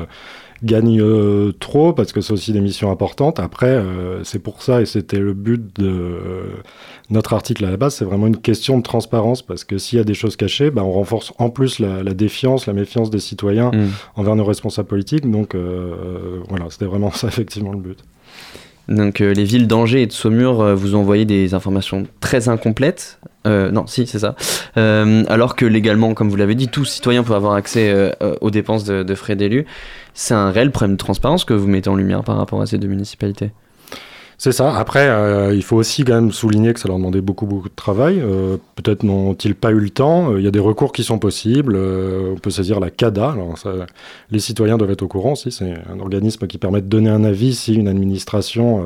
gagne 0.63 1.01
euh, 1.01 1.53
trop 1.59 1.93
parce 1.93 2.13
que 2.13 2.21
c'est 2.21 2.33
aussi 2.33 2.53
des 2.53 2.61
missions 2.61 2.91
importantes. 2.91 3.41
Après, 3.41 3.69
euh, 3.69 4.23
c'est 4.25 4.39
pour 4.39 4.63
ça 4.63 4.83
et 4.83 4.87
c'était 4.87 5.19
le 5.19 5.33
but 5.33 5.63
de 5.79 5.89
euh, 5.89 6.47
notre 7.09 7.33
article 7.33 7.65
à 7.65 7.71
la 7.71 7.77
base, 7.77 7.95
c'est 7.95 8.05
vraiment 8.05 8.27
une 8.27 8.37
question 8.37 8.79
de 8.79 8.83
transparence 8.83 9.43
parce 9.43 9.65
que 9.65 9.79
s'il 9.79 9.99
y 9.99 10.01
a 10.01 10.05
des 10.05 10.15
choses 10.15 10.37
cachées, 10.37 10.71
bah, 10.71 10.83
on 10.85 10.93
renforce 10.93 11.33
en 11.39 11.51
plus 11.51 11.79
la, 11.79 12.03
défiance, 12.15 12.67
la 12.67 12.73
méfiance 12.73 13.11
des 13.11 13.21
citoyens 13.21 13.71
mm. 13.71 13.89
envers 14.17 14.37
nos 14.37 14.45
responsables 14.45 14.89
politiques. 14.89 15.31
Donc 15.31 15.55
voilà, 16.49 16.67
c'était 16.71 16.87
vraiment 16.87 17.11
ça 17.13 17.29
effectivement 17.29 17.73
le 17.73 17.81
but. 17.81 17.99
Donc 18.89 19.21
les 19.21 19.45
villes 19.45 19.69
d'Angers 19.69 20.03
et 20.03 20.07
de 20.07 20.13
Saumur 20.13 20.75
vous 20.75 20.97
ont 20.97 21.01
envoyé 21.01 21.25
des 21.25 21.55
informations 21.55 22.07
très 22.21 22.49
incomplètes. 22.49 23.21
Non, 23.45 23.87
si, 23.87 24.07
c'est 24.07 24.19
ça. 24.19 24.35
alors 24.77 25.57
que 25.57 25.65
légalement, 25.65 26.15
comme 26.15 26.29
vous 26.29 26.37
l'avez 26.37 26.55
dit, 26.55 26.69
tout 26.69 26.85
citoyen 26.85 27.23
peut 27.23 27.35
avoir 27.35 27.55
accès 27.55 28.15
aux 28.41 28.51
dépenses 28.51 28.85
de, 28.85 29.03
de 29.03 29.15
frais 29.15 29.37
d'élus 29.37 29.67
c'est 30.15 30.35
un 30.35 30.51
réel 30.51 30.71
problème 30.71 30.93
de 30.93 30.99
transparence 30.99 31.45
que 31.45 31.55
vous 31.55 31.67
mettez 31.67 31.89
en 31.89 31.97
lumière 31.97 32.23
par 32.23 32.37
rapport 32.37 32.61
à 32.61 32.67
ces 32.67 32.79
deux 32.79 32.89
municipalités. 32.89 33.53
C'est 34.43 34.53
ça. 34.53 34.75
Après, 34.75 35.07
euh, 35.07 35.55
il 35.55 35.63
faut 35.63 35.77
aussi 35.77 36.03
quand 36.03 36.15
même 36.15 36.33
souligner 36.33 36.73
que 36.73 36.81
ça 36.81 36.89
leur 36.89 36.97
demandait 36.97 37.21
beaucoup, 37.21 37.45
beaucoup 37.45 37.69
de 37.69 37.75
travail. 37.75 38.23
Euh, 38.23 38.57
peut-être 38.75 39.03
n'ont-ils 39.03 39.55
pas 39.55 39.71
eu 39.71 39.79
le 39.79 39.91
temps. 39.91 40.33
Euh, 40.33 40.41
il 40.41 40.45
y 40.47 40.49
a 40.49 40.51
des 40.51 40.59
recours 40.59 40.93
qui 40.93 41.05
sont 41.05 41.19
possibles. 41.19 41.77
on 41.77 42.37
peut 42.37 42.49
saisir 42.49 42.81
la 42.81 42.89
CADA. 42.89 43.37
Les 44.31 44.39
citoyens 44.39 44.79
doivent 44.79 44.93
être 44.93 45.03
au 45.03 45.09
courant 45.09 45.33
aussi. 45.33 45.53
C'est 45.53 45.75
un 45.93 46.01
organisme 46.01 46.47
qui 46.47 46.57
permet 46.57 46.81
de 46.81 46.87
donner 46.87 47.11
un 47.11 47.23
avis 47.23 47.55
si 47.55 47.75
une 47.75 47.87
administration. 47.87 48.83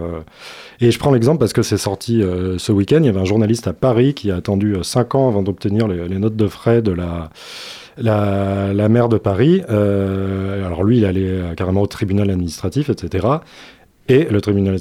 Et 0.81 0.91
je 0.91 0.99
prends 0.99 1.13
l'exemple 1.13 1.39
parce 1.39 1.53
que 1.53 1.63
c'est 1.63 1.77
sorti 1.77 2.21
ce 2.59 2.73
week-end. 2.73 2.99
Il 2.99 3.07
y 3.07 3.09
avait 3.09 3.21
un 3.21 3.25
journaliste 3.25 3.69
à 3.69 3.73
Paris 3.73 4.15
qui 4.15 4.33
a 4.33 4.37
attendu 4.37 4.75
5 4.83 5.15
ans 5.15 5.29
avant 5.29 5.45
d'obtenir 5.45 5.87
les, 5.87 6.19
notes 6.19 6.35
de 6.35 6.49
frais 6.49 6.83
de 6.83 6.91
la 6.91 7.31
la, 7.97 8.89
maire 8.89 9.09
de 9.09 9.19
Paris, 9.19 9.63
alors 9.69 10.83
lui, 10.83 10.99
il 10.99 11.05
allait 11.05 11.55
carrément 11.57 11.83
au 11.83 11.87
tribunal 11.87 12.29
administratif, 12.29 12.91
etc. 12.91 13.25
Et 14.09 14.25
le 14.25 14.41
tribunal 14.43 14.77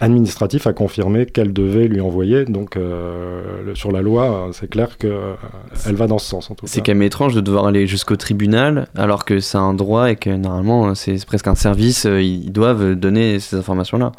administratif 0.00 0.66
a 0.68 0.72
confirmé 0.72 1.26
qu'elle 1.26 1.52
devait 1.52 1.88
lui 1.88 2.00
envoyer. 2.00 2.44
Donc, 2.44 2.76
euh, 2.76 3.74
sur 3.74 3.90
la 3.90 4.00
loi, 4.00 4.50
c'est 4.52 4.70
clair 4.70 4.96
qu'elle 4.96 5.96
va 5.96 6.06
dans 6.06 6.18
ce 6.18 6.28
sens. 6.28 6.52
C'est 6.64 6.80
quand 6.80 6.92
même 6.92 7.02
étrange 7.02 7.34
de 7.34 7.40
devoir 7.40 7.66
aller 7.66 7.88
jusqu'au 7.88 8.16
tribunal 8.16 8.86
alors 8.94 9.24
que 9.24 9.40
c'est 9.40 9.58
un 9.58 9.74
droit 9.74 10.10
et 10.10 10.16
que 10.16 10.30
normalement 10.30 10.94
c'est 10.94 11.24
presque 11.26 11.48
un 11.48 11.56
service. 11.56 12.04
Ils 12.04 12.52
doivent 12.52 12.94
donner 12.94 13.40
ces 13.40 13.56
informations-là. 13.56 14.12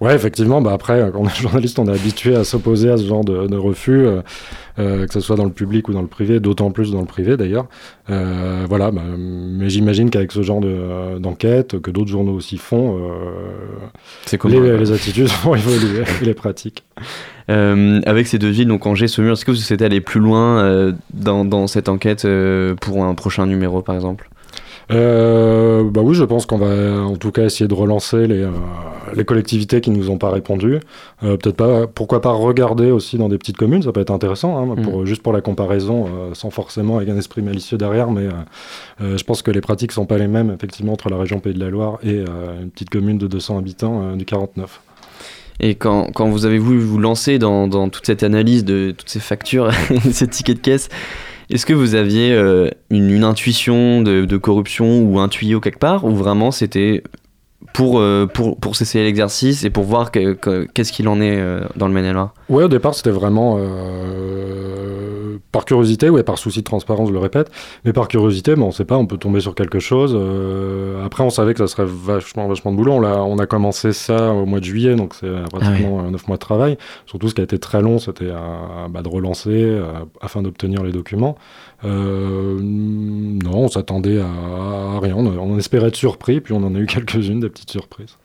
Ouais, 0.00 0.14
effectivement. 0.14 0.60
Bah 0.60 0.72
après, 0.72 1.10
quand 1.12 1.20
on 1.20 1.26
est 1.26 1.36
journaliste, 1.40 1.78
on 1.78 1.86
est 1.86 1.94
habitué 1.94 2.34
à 2.34 2.44
s'opposer 2.44 2.90
à 2.90 2.96
ce 2.96 3.04
genre 3.04 3.24
de, 3.24 3.56
refus, 3.56 4.06
euh, 4.06 4.22
euh, 4.78 5.06
que 5.06 5.12
ce 5.12 5.20
soit 5.20 5.36
dans 5.36 5.44
le 5.44 5.52
public 5.52 5.88
ou 5.88 5.92
dans 5.92 6.02
le 6.02 6.08
privé, 6.08 6.40
d'autant 6.40 6.70
plus 6.70 6.92
dans 6.92 7.00
le 7.00 7.06
privé 7.06 7.36
d'ailleurs. 7.36 7.66
Euh, 8.10 8.64
voilà, 8.68 8.90
bah, 8.90 9.02
mais 9.16 9.68
j'imagine 9.70 10.10
qu'avec 10.10 10.32
ce 10.32 10.42
genre 10.42 10.60
d'enquête, 11.20 11.80
que 11.80 11.90
d'autres 11.90 12.10
journaux 12.10 12.34
aussi 12.34 12.58
font, 12.58 12.98
les, 14.44 14.78
les, 14.78 14.92
attitudes 14.92 15.28
vont 15.44 15.54
évoluer, 15.54 16.04
les 16.22 16.34
pratiques. 16.34 16.84
avec 17.48 18.26
ces 18.26 18.38
deux 18.38 18.50
villes, 18.50 18.68
donc 18.68 18.86
Angers, 18.86 19.08
Saumur, 19.08 19.32
est-ce 19.32 19.44
que 19.44 19.50
vous 19.50 19.72
êtes 19.72 19.82
allé 19.82 20.00
plus 20.00 20.20
loin 20.20 20.92
dans, 21.12 21.44
dans, 21.44 21.66
cette 21.66 21.88
enquête 21.88 22.26
pour 22.80 23.04
un 23.04 23.14
prochain 23.14 23.46
numéro, 23.46 23.82
par 23.82 23.94
exemple? 23.94 24.28
Euh, 24.92 25.90
bah 25.90 26.00
oui, 26.02 26.14
je 26.14 26.24
pense 26.24 26.46
qu'on 26.46 26.58
va 26.58 27.02
en 27.02 27.16
tout 27.16 27.30
cas 27.30 27.44
essayer 27.44 27.68
de 27.68 27.74
relancer 27.74 28.26
les, 28.26 28.42
euh, 28.42 28.50
les 29.14 29.24
collectivités 29.24 29.80
qui 29.80 29.90
ne 29.90 29.96
nous 29.96 30.10
ont 30.10 30.18
pas 30.18 30.30
répondu. 30.30 30.80
Euh, 31.22 31.36
peut-être 31.36 31.56
pas, 31.56 31.86
pourquoi 31.86 32.20
pas 32.20 32.32
regarder 32.32 32.90
aussi 32.90 33.16
dans 33.16 33.28
des 33.28 33.38
petites 33.38 33.56
communes, 33.56 33.82
ça 33.82 33.92
peut 33.92 34.00
être 34.00 34.10
intéressant, 34.10 34.58
hein, 34.58 34.74
pour, 34.82 35.02
mm. 35.02 35.06
juste 35.06 35.22
pour 35.22 35.32
la 35.32 35.40
comparaison, 35.40 36.06
sans 36.34 36.50
forcément 36.50 36.96
avec 36.98 37.08
un 37.08 37.16
esprit 37.16 37.42
malicieux 37.42 37.78
derrière, 37.78 38.10
mais 38.10 38.28
je 39.00 39.22
pense 39.24 39.42
que 39.42 39.50
les 39.50 39.60
pratiques 39.60 39.92
sont 39.92 40.06
pas 40.06 40.18
les 40.18 40.28
mêmes 40.28 40.50
effectivement 40.50 40.92
entre 40.92 41.08
la 41.08 41.16
région 41.16 41.40
Pays 41.40 41.54
de 41.54 41.60
la 41.60 41.70
Loire 41.70 41.98
et 42.02 42.18
une 42.60 42.70
petite 42.70 42.90
commune 42.90 43.18
de 43.18 43.26
200 43.26 43.58
habitants 43.58 44.16
du 44.16 44.24
49. 44.24 44.80
Et 45.60 45.74
quand, 45.74 46.10
quand, 46.12 46.28
vous 46.28 46.44
avez 46.46 46.58
voulu 46.58 46.80
vous 46.80 46.98
lancer 46.98 47.38
dans, 47.38 47.68
dans 47.68 47.88
toute 47.88 48.06
cette 48.06 48.22
analyse 48.22 48.64
de 48.64 48.94
toutes 48.96 49.08
ces 49.08 49.20
factures, 49.20 49.70
ces 50.10 50.26
tickets 50.26 50.56
de 50.56 50.62
caisse, 50.62 50.88
est-ce 51.50 51.66
que 51.66 51.72
vous 51.72 51.94
aviez 51.94 52.32
euh, 52.32 52.68
une, 52.90 53.24
intuition 53.24 54.02
de, 54.02 54.36
corruption 54.36 55.02
ou 55.02 55.18
un 55.18 55.28
tuyau 55.28 55.60
quelque 55.60 55.78
part, 55.78 56.04
ou 56.04 56.14
vraiment 56.14 56.50
c'était 56.50 57.02
pour, 57.72 57.98
euh, 57.98 58.26
pour, 58.26 58.58
pour 58.58 58.76
cesser 58.76 59.02
l'exercice 59.02 59.64
et 59.64 59.70
pour 59.70 59.84
voir 59.84 60.10
qu'est-ce 60.10 60.92
qu'il 60.92 61.08
en 61.08 61.20
est 61.20 61.38
euh, 61.38 61.62
dans 61.76 61.88
le 61.88 61.94
Maine-et-Loire 61.94 62.34
Ouais, 62.48 62.64
au 62.64 62.68
départ, 62.68 62.94
c'était 62.94 63.10
vraiment 63.10 63.58
par 65.50 65.64
curiosité, 65.66 66.08
ouais, 66.08 66.22
par 66.22 66.38
souci 66.38 66.60
de 66.60 66.64
transparence, 66.64 67.08
je 67.08 67.12
le 67.12 67.18
répète, 67.18 67.50
mais 67.84 67.92
par 67.92 68.08
curiosité, 68.08 68.54
bon, 68.54 68.66
on 68.66 68.70
sait 68.70 68.86
pas, 68.86 68.96
on 68.96 69.06
peut 69.06 69.18
tomber 69.18 69.40
sur 69.40 69.54
quelque 69.54 69.80
chose. 69.80 70.18
après, 71.04 71.24
on 71.24 71.30
savait 71.30 71.52
que 71.52 71.58
ça 71.58 71.66
serait 71.66 71.86
vachement, 71.86 72.48
vachement 72.48 72.72
de 72.72 72.76
boulot. 72.76 72.92
On 72.92 73.04
a, 73.04 73.18
on 73.18 73.38
a 73.38 73.46
commencé 73.46 73.92
ça 73.92 74.32
au 74.32 74.46
mois 74.46 74.60
de 74.60 74.64
juillet, 74.64 74.94
donc 74.94 75.14
c'est 75.14 75.30
pratiquement 75.50 76.04
ah 76.06 76.10
9 76.10 76.28
mois 76.28 76.36
de 76.36 76.40
travail. 76.40 76.78
Surtout, 77.06 77.28
ce 77.28 77.34
qui 77.34 77.40
a 77.40 77.44
été 77.44 77.58
très 77.58 77.82
long, 77.82 77.98
c'était 77.98 78.30
bah, 78.90 79.02
de 79.02 79.08
relancer 79.08 79.78
afin 80.20 80.42
d'obtenir 80.42 80.82
les 80.82 80.92
documents. 80.92 81.36
Euh, 81.84 82.58
non, 82.60 83.64
on 83.64 83.68
s'attendait 83.68 84.20
à, 84.20 85.00
rien. 85.00 85.16
On, 85.16 85.58
espérait 85.58 85.88
être 85.88 85.96
surpris, 85.96 86.40
puis 86.40 86.52
on 86.52 86.64
en 86.64 86.74
a 86.74 86.78
eu 86.78 86.86
quelques-unes, 86.86 87.40
des 87.40 87.48
petites 87.48 87.70
surprises. 87.70 88.16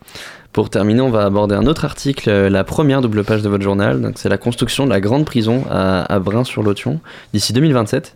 Pour 0.54 0.70
terminer, 0.70 1.02
on 1.02 1.10
va 1.10 1.26
aborder 1.26 1.56
un 1.56 1.66
autre 1.66 1.86
article, 1.86 2.30
euh, 2.30 2.50
la 2.50 2.64
première 2.64 3.02
double 3.02 3.24
page 3.24 3.42
de 3.42 3.50
votre 3.50 3.64
journal. 3.64 4.12
C'est 4.16 4.30
la 4.30 4.38
construction 4.38 4.86
de 4.86 4.90
la 4.90 5.02
grande 5.02 5.26
prison 5.26 5.64
à, 5.70 6.02
à 6.12 6.20
Brin-sur-Lotion 6.20 7.00
d'ici 7.34 7.54
2027. 7.54 8.16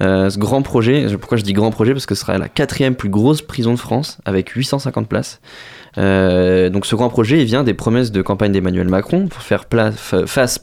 Euh, 0.00 0.30
ce 0.30 0.38
grand 0.38 0.62
projet, 0.62 1.06
pourquoi 1.18 1.38
je 1.38 1.42
dis 1.42 1.52
grand 1.52 1.70
projet? 1.70 1.92
Parce 1.92 2.06
que 2.06 2.14
ce 2.14 2.20
sera 2.20 2.38
la 2.38 2.48
quatrième 2.48 2.94
plus 2.94 3.08
grosse 3.08 3.42
prison 3.42 3.72
de 3.72 3.78
France 3.78 4.18
avec 4.24 4.50
850 4.50 5.08
places. 5.08 5.40
Euh, 5.98 6.70
donc 6.70 6.86
ce 6.86 6.94
grand 6.94 7.08
projet 7.08 7.42
vient 7.44 7.64
des 7.64 7.74
promesses 7.74 8.12
de 8.12 8.22
campagne 8.22 8.52
d'Emmanuel 8.52 8.88
Macron 8.88 9.26
pour 9.26 9.42
faire 9.42 9.64
face 10.26 10.60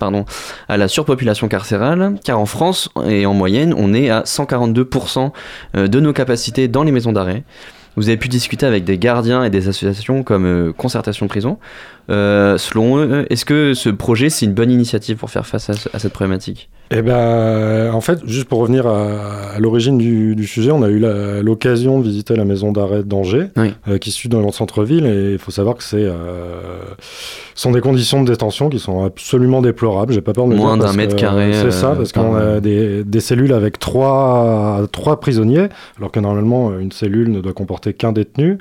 à 0.67 0.77
la 0.77 0.87
surpopulation 0.87 1.47
carcérale, 1.47 2.15
car 2.23 2.39
en 2.39 2.45
France 2.45 2.89
et 3.07 3.25
en 3.25 3.33
moyenne 3.33 3.73
on 3.77 3.93
est 3.93 4.09
à 4.09 4.21
142% 4.21 5.31
euh, 5.75 5.87
de 5.87 5.99
nos 5.99 6.13
capacités 6.13 6.67
dans 6.67 6.83
les 6.83 6.91
maisons 6.91 7.11
d'arrêt. 7.11 7.43
Vous 7.97 8.09
avez 8.09 8.17
pu 8.17 8.27
discuter 8.27 8.65
avec 8.65 8.83
des 8.83 8.97
gardiens 8.97 9.43
et 9.45 9.49
des 9.49 9.69
associations 9.69 10.23
comme 10.23 10.45
euh, 10.45 10.73
Concertation 10.73 11.27
Prison. 11.27 11.57
Selon 12.09 12.97
eux, 12.97 13.25
est-ce 13.29 13.45
que 13.45 13.73
ce 13.73 13.89
projet, 13.89 14.29
c'est 14.29 14.45
une 14.45 14.53
bonne 14.53 14.71
initiative 14.71 15.17
pour 15.17 15.31
faire 15.31 15.47
face 15.47 15.69
à, 15.69 15.99
cette 15.99 16.13
problématique? 16.13 16.69
Eh 16.91 17.01
ben, 17.01 17.91
en 17.93 18.01
fait, 18.01 18.19
juste 18.27 18.45
pour 18.45 18.59
revenir 18.59 18.87
à, 18.87 19.59
l'origine 19.59 19.97
du, 19.97 20.47
sujet, 20.47 20.71
on 20.71 20.83
a 20.83 20.89
eu 20.89 20.99
l'occasion 21.41 21.99
de 21.99 22.03
visiter 22.03 22.35
la 22.35 22.45
maison 22.45 22.71
d'arrêt 22.71 23.03
d'Angers, 23.03 23.47
euh, 23.57 23.97
qui 23.97 24.11
se 24.11 24.17
situe 24.17 24.29
dans 24.29 24.41
le 24.41 24.51
centre-ville, 24.51 25.05
et 25.05 25.33
il 25.33 25.39
faut 25.39 25.51
savoir 25.51 25.75
que 25.75 25.83
c'est 25.83 26.03
euh, 26.03 26.79
sont 27.55 27.71
des 27.71 27.81
conditions 27.81 28.23
de 28.23 28.31
détention 28.31 28.69
qui 28.69 28.79
sont 28.79 29.03
absolument 29.03 29.61
déplorables. 29.61 30.13
J'ai 30.13 30.21
pas 30.21 30.33
peur 30.33 30.45
de 30.45 30.51
le 30.51 30.57
Moins 30.57 30.77
d'un 30.77 30.93
mètre 30.93 31.15
carré. 31.15 31.53
C'est 31.53 31.71
ça, 31.71 31.95
parce 31.95 32.11
qu'on 32.11 32.35
a 32.35 32.59
des, 32.59 33.03
des, 33.03 33.19
cellules 33.19 33.53
avec 33.53 33.79
trois, 33.79 34.81
trois 34.91 35.19
prisonniers, 35.19 35.67
alors 35.97 36.11
que 36.11 36.19
normalement 36.19 36.77
une 36.77 36.91
cellule 36.91 37.31
ne 37.31 37.41
doit 37.41 37.53
comporter 37.53 37.93
qu'un 37.93 38.11
détenu. 38.11 38.57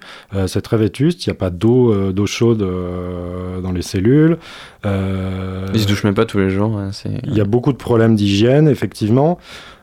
c'est 0.47 0.63
très 0.63 0.77
vétuste, 0.77 1.27
il 1.27 1.31
n'y 1.31 1.33
a 1.33 1.39
pas 1.39 1.51
d'eau 1.51 2.13
d'eau 2.13 2.27
chaude 2.27 2.63
euh, 2.63 3.61
dans 3.61 3.73
les 3.73 3.83
cellules. 3.83 4.39
Euh, 4.87 5.67
Ils 5.75 5.81
se 5.81 5.87
douchent 5.87 6.05
même 6.05 6.15
pas 6.15 6.25
tous 6.25 6.39
les 6.39 6.51
jours. 6.51 6.81
Il 7.25 7.35
y 7.35 7.41
a 7.41 7.45
beaucoup 7.45 7.73
de 7.73 7.79
problèmes 7.79 8.14
d'hygiène, 8.15 8.69
effectivement. 8.69 9.39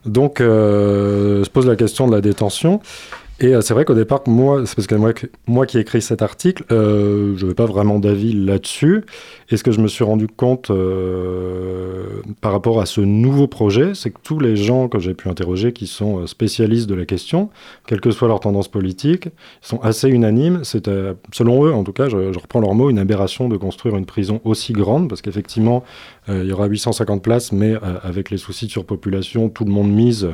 Donc, 0.06 0.42
euh, 0.42 1.44
se 1.44 1.50
pose 1.50 1.68
la 1.68 1.76
question 1.76 2.08
de 2.08 2.16
la 2.16 2.22
détention. 2.22 2.82
Et 3.42 3.60
c'est 3.62 3.74
vrai 3.74 3.86
qu'au 3.86 3.96
départ, 3.96 4.22
moi, 4.28 4.62
c'est 4.66 4.76
parce 4.76 4.88
que 4.88 4.96
moi, 4.96 5.14
moi 5.48 5.66
qui 5.66 5.78
ai 5.78 5.82
écrit 5.82 6.02
cet 6.02 6.22
article, 6.22 6.64
je 6.70 7.42
n'avais 7.42 7.56
pas 7.56 7.66
vraiment 7.66 8.00
d'avis 8.00 8.34
là-dessus. 8.34 9.04
Et 9.52 9.58
ce 9.58 9.64
que 9.64 9.72
je 9.72 9.82
me 9.82 9.88
suis 9.88 10.06
rendu 10.06 10.28
compte 10.28 10.72
euh, 10.72 12.22
par 12.40 12.54
rapport 12.54 12.80
à 12.80 12.86
ce 12.86 13.02
nouveau 13.02 13.48
projet, 13.48 13.92
c'est 13.96 14.10
que 14.10 14.20
tous 14.24 14.40
les 14.40 14.56
gens 14.56 14.88
que 14.88 14.98
j'ai 14.98 15.14
pu 15.14 15.28
interroger 15.28 15.74
qui 15.74 15.88
sont 15.88 16.20
euh, 16.20 16.28
spécialistes 16.28 16.88
de 16.88 16.96
la 16.96 17.06
question, 17.06 17.50
quelle 17.86 18.00
que 18.00 18.12
soit 18.12 18.30
leur 18.30 18.40
tendance 18.40 18.70
politique, 18.70 19.28
sont 19.62 19.80
assez 19.82 20.08
unanimes. 20.08 20.62
C'est, 20.64 20.90
selon 21.34 21.66
eux, 21.66 21.74
en 21.74 21.84
tout 21.84 21.92
cas, 21.92 22.08
je, 22.08 22.18
reprends 22.40 22.62
leur 22.62 22.74
mot, 22.76 22.90
une 22.90 23.00
aberration 23.00 23.50
de 23.50 23.58
construire 23.58 23.98
une 23.98 24.06
prison 24.06 24.40
aussi 24.46 24.72
grande, 24.72 25.10
parce 25.10 25.22
qu'effectivement, 25.22 25.84
euh, 26.30 26.44
il 26.44 26.50
y 26.50 26.54
aura 26.54 26.68
850 26.68 27.22
places, 27.22 27.52
mais 27.52 27.74
avec 28.04 28.30
les 28.30 28.38
soucis 28.38 28.68
de 28.68 28.72
surpopulation, 28.72 29.50
tout 29.50 29.66
le 29.66 29.72
monde 29.72 29.92
mise 29.92 30.30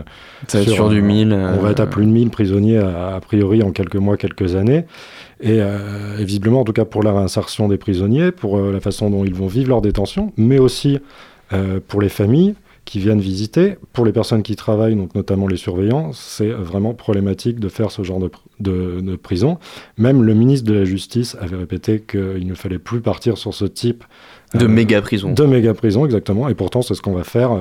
sur, 0.47 0.89
du 0.89 1.01
1000. 1.01 1.33
on 1.33 1.61
va 1.61 1.71
être 1.71 1.79
à 1.79 1.87
plus 1.87 2.05
de 2.05 2.11
1000 2.11 2.29
prisonniers 2.29 2.77
a 2.97 3.19
priori 3.21 3.63
en 3.63 3.71
quelques 3.71 3.95
mois, 3.95 4.17
quelques 4.17 4.55
années. 4.55 4.85
Euh, 5.45 6.17
et, 6.17 6.25
visiblement, 6.25 6.61
en 6.61 6.63
tout 6.63 6.73
cas 6.73 6.85
pour 6.85 7.03
la 7.03 7.13
réinsertion 7.13 7.67
des 7.67 7.77
prisonniers, 7.77 8.31
pour 8.31 8.57
euh, 8.57 8.71
la 8.71 8.79
façon 8.79 9.09
dont 9.09 9.23
ils 9.23 9.33
vont 9.33 9.47
vivre 9.47 9.69
leur 9.69 9.81
détention, 9.81 10.33
mais 10.37 10.59
aussi 10.59 10.99
euh, 11.53 11.79
pour 11.85 12.01
les 12.01 12.09
familles 12.09 12.55
qui 12.85 12.99
viennent 12.99 13.19
visiter, 13.19 13.75
pour 13.91 14.05
les 14.05 14.13
personnes 14.13 14.43
qui 14.43 14.55
travaillent, 14.55 14.95
donc 14.95 15.13
notamment 15.13 15.47
les 15.47 15.57
surveillants, 15.57 16.13
c'est 16.13 16.49
vraiment 16.49 16.93
problématique 16.93 17.59
de 17.59 17.67
faire 17.67 17.91
ce 17.91 18.01
genre 18.01 18.19
de, 18.19 18.31
de, 18.61 19.15
prison. 19.17 19.57
Même 19.97 20.23
le 20.23 20.33
ministre 20.33 20.65
de 20.65 20.73
la 20.73 20.85
Justice 20.85 21.35
avait 21.41 21.57
répété 21.57 21.99
qu'il 21.99 22.47
ne 22.47 22.53
fallait 22.53 22.79
plus 22.79 23.01
partir 23.01 23.37
sur 23.37 23.53
ce 23.53 23.65
type 23.65 24.05
de 24.53 24.67
méga 24.67 25.01
prison. 25.01 25.33
De 25.33 25.43
méga 25.43 25.73
prison, 25.73 26.05
exactement. 26.05 26.47
Et 26.47 26.55
pourtant, 26.55 26.81
c'est 26.81 26.93
ce 26.93 27.01
qu'on 27.01 27.11
va 27.11 27.25
faire. 27.25 27.57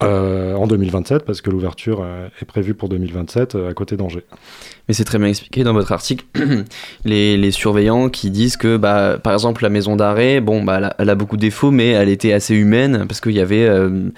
En 0.00 0.66
2027, 0.66 1.24
parce 1.24 1.40
que 1.40 1.50
l'ouverture 1.50 2.04
est 2.40 2.44
prévue 2.44 2.74
pour 2.74 2.88
2027 2.88 3.56
à 3.56 3.74
côté 3.74 3.96
d'Angers. 3.96 4.24
Mais 4.88 4.94
c'est 4.94 5.04
très 5.04 5.18
bien 5.18 5.28
expliqué 5.28 5.62
dans 5.62 5.72
votre 5.72 5.92
article. 5.92 6.24
les, 7.04 7.50
surveillants 7.52 8.08
qui 8.08 8.30
disent 8.30 8.56
que, 8.56 8.76
bah, 8.76 9.18
par 9.22 9.32
exemple, 9.32 9.62
la 9.62 9.68
maison 9.68 9.94
d'arrêt, 9.94 10.40
bon, 10.40 10.64
bah, 10.64 10.94
elle, 10.98 11.08
a, 11.08 11.14
beaucoup 11.14 11.36
de 11.36 11.42
défauts, 11.42 11.70
mais 11.70 11.90
elle 11.90 12.08
était 12.08 12.32
assez 12.32 12.54
humaine 12.54 13.04
parce 13.06 13.20
qu'il 13.20 13.32
y 13.32 13.40
avait 13.40 13.66
euh, 13.66 14.10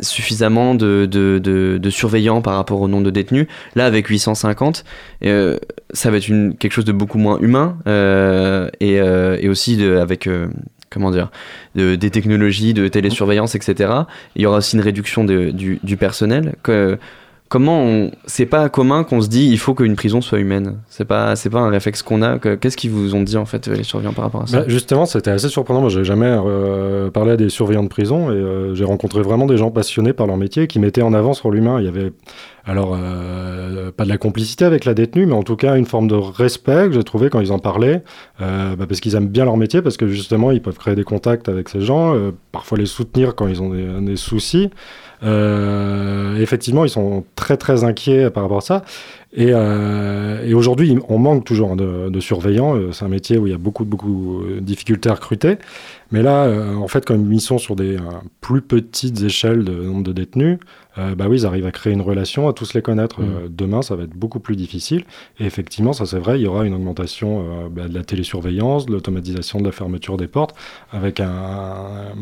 suffisamment 0.00 0.74
de, 0.74 1.80
surveillants 1.90 2.42
par 2.42 2.54
rapport 2.54 2.80
au 2.80 2.88
nombre 2.88 3.04
de 3.04 3.10
détenus. 3.10 3.46
Là, 3.74 3.86
avec 3.86 4.06
850, 4.06 4.84
euh, 5.24 5.58
ça 5.92 6.10
va 6.10 6.18
être 6.18 6.26
quelque 6.58 6.72
chose 6.72 6.84
de 6.84 6.92
beaucoup 6.92 7.18
moins 7.18 7.38
humain 7.40 7.76
euh, 7.88 8.68
et, 8.80 9.48
aussi 9.48 9.82
avec 9.82 10.28
comment 10.94 11.10
dire, 11.10 11.30
de, 11.74 11.96
des 11.96 12.10
technologies 12.10 12.72
de 12.72 12.88
télésurveillance, 12.88 13.54
etc. 13.54 13.92
Il 14.36 14.42
y 14.42 14.46
aura 14.46 14.58
aussi 14.58 14.76
une 14.76 14.82
réduction 14.82 15.24
du, 15.24 15.96
personnel. 15.98 16.54
Comment 17.54 18.10
c'est 18.26 18.46
pas 18.46 18.68
commun 18.68 19.04
qu'on 19.04 19.20
se 19.20 19.28
dit 19.28 19.48
il 19.48 19.58
faut 19.58 19.74
qu'une 19.74 19.94
prison 19.94 20.20
soit 20.20 20.40
humaine. 20.40 20.78
C'est 20.88 21.04
pas 21.04 21.36
c'est 21.36 21.50
pas 21.50 21.60
un 21.60 21.68
réflexe 21.68 22.02
qu'on 22.02 22.20
a. 22.20 22.40
Qu'est-ce 22.40 22.76
qu'ils 22.76 22.90
vous 22.90 23.14
ont 23.14 23.22
dit 23.22 23.36
en 23.36 23.44
fait 23.44 23.68
les 23.68 23.84
surveillants 23.84 24.12
par 24.12 24.24
rapport 24.24 24.42
à 24.42 24.46
ça? 24.48 24.58
Bah, 24.58 24.64
justement 24.66 25.06
c'était 25.06 25.30
assez 25.30 25.48
surprenant. 25.48 25.80
Moi 25.80 25.88
j'ai 25.88 26.02
jamais 26.02 26.26
euh, 26.26 27.12
parlé 27.12 27.30
à 27.30 27.36
des 27.36 27.48
surveillants 27.50 27.84
de 27.84 27.88
prison 27.88 28.32
et 28.32 28.34
euh, 28.34 28.74
j'ai 28.74 28.82
rencontré 28.82 29.22
vraiment 29.22 29.46
des 29.46 29.56
gens 29.56 29.70
passionnés 29.70 30.12
par 30.12 30.26
leur 30.26 30.36
métier 30.36 30.66
qui 30.66 30.80
mettaient 30.80 31.02
en 31.02 31.14
avant 31.14 31.32
sur 31.32 31.52
l'humain. 31.52 31.78
Il 31.78 31.84
y 31.84 31.88
avait 31.88 32.12
alors 32.64 32.98
euh, 33.00 33.92
pas 33.92 34.02
de 34.02 34.08
la 34.08 34.18
complicité 34.18 34.64
avec 34.64 34.84
la 34.84 34.94
détenue 34.94 35.26
mais 35.26 35.34
en 35.34 35.44
tout 35.44 35.54
cas 35.54 35.76
une 35.76 35.86
forme 35.86 36.08
de 36.08 36.16
respect 36.16 36.88
que 36.88 36.94
j'ai 36.94 37.04
trouvé 37.04 37.30
quand 37.30 37.38
ils 37.38 37.52
en 37.52 37.60
parlaient 37.60 38.02
bah, 38.40 38.74
parce 38.88 39.00
qu'ils 39.00 39.14
aiment 39.14 39.28
bien 39.28 39.44
leur 39.44 39.58
métier 39.58 39.82
parce 39.82 39.98
que 39.98 40.08
justement 40.08 40.50
ils 40.50 40.62
peuvent 40.62 40.78
créer 40.78 40.94
des 40.94 41.04
contacts 41.04 41.48
avec 41.48 41.68
ces 41.68 41.82
gens 41.82 42.16
parfois 42.52 42.78
les 42.78 42.86
soutenir 42.86 43.34
quand 43.34 43.48
ils 43.48 43.60
ont 43.60 43.68
des, 43.68 43.86
des 44.00 44.16
soucis 44.16 44.70
effectivement 45.24 46.84
ils 46.84 46.90
sont 46.90 47.24
très 47.34 47.56
très 47.56 47.84
inquiets 47.84 48.30
par 48.30 48.42
rapport 48.44 48.58
à 48.58 48.62
ça. 48.62 48.82
Et, 49.36 49.48
euh, 49.50 50.54
aujourd'hui, 50.54 50.96
on 51.08 51.18
manque 51.18 51.44
toujours 51.44 51.74
de, 51.74 52.08
de 52.08 52.20
surveillants. 52.20 52.76
Euh, 52.76 52.92
c'est 52.92 53.04
un 53.04 53.08
métier 53.08 53.36
où 53.36 53.46
il 53.46 53.50
y 53.50 53.54
a 53.54 53.58
beaucoup, 53.58 53.84
beaucoup 53.84 54.44
de 54.48 54.60
difficultés 54.60 55.10
à 55.10 55.14
recruter. 55.14 55.58
Mais 56.12 56.22
là, 56.22 56.44
euh, 56.44 56.74
en 56.76 56.86
fait, 56.86 57.04
comme 57.04 57.32
ils 57.32 57.40
sont 57.40 57.58
sur 57.58 57.74
des 57.74 57.96
euh, 57.96 58.00
plus 58.40 58.62
petites 58.62 59.20
échelles 59.22 59.64
de 59.64 59.72
nombre 59.72 60.04
de 60.04 60.12
détenus, 60.12 60.58
euh, 60.98 61.14
bah 61.14 61.26
oui, 61.28 61.40
ils 61.40 61.46
arrivent 61.46 61.66
à 61.66 61.72
créer 61.72 61.92
une 61.92 62.00
relation, 62.00 62.48
à 62.48 62.52
tous 62.52 62.74
les 62.74 62.82
connaître. 62.82 63.20
Mm. 63.20 63.24
Euh, 63.24 63.48
demain, 63.48 63.82
ça 63.82 63.96
va 63.96 64.04
être 64.04 64.14
beaucoup 64.14 64.40
plus 64.40 64.56
difficile. 64.56 65.04
Et 65.38 65.44
effectivement, 65.44 65.92
ça 65.92 66.06
c'est 66.06 66.18
vrai, 66.18 66.38
il 66.38 66.42
y 66.42 66.46
aura 66.46 66.64
une 66.64 66.74
augmentation 66.74 67.40
euh, 67.40 67.68
bah, 67.68 67.88
de 67.88 67.94
la 67.94 68.04
télésurveillance, 68.04 68.86
de 68.86 68.92
l'automatisation 68.92 69.60
de 69.60 69.64
la 69.64 69.72
fermeture 69.72 70.16
des 70.16 70.28
portes, 70.28 70.54
avec 70.92 71.20
un, 71.20 72.12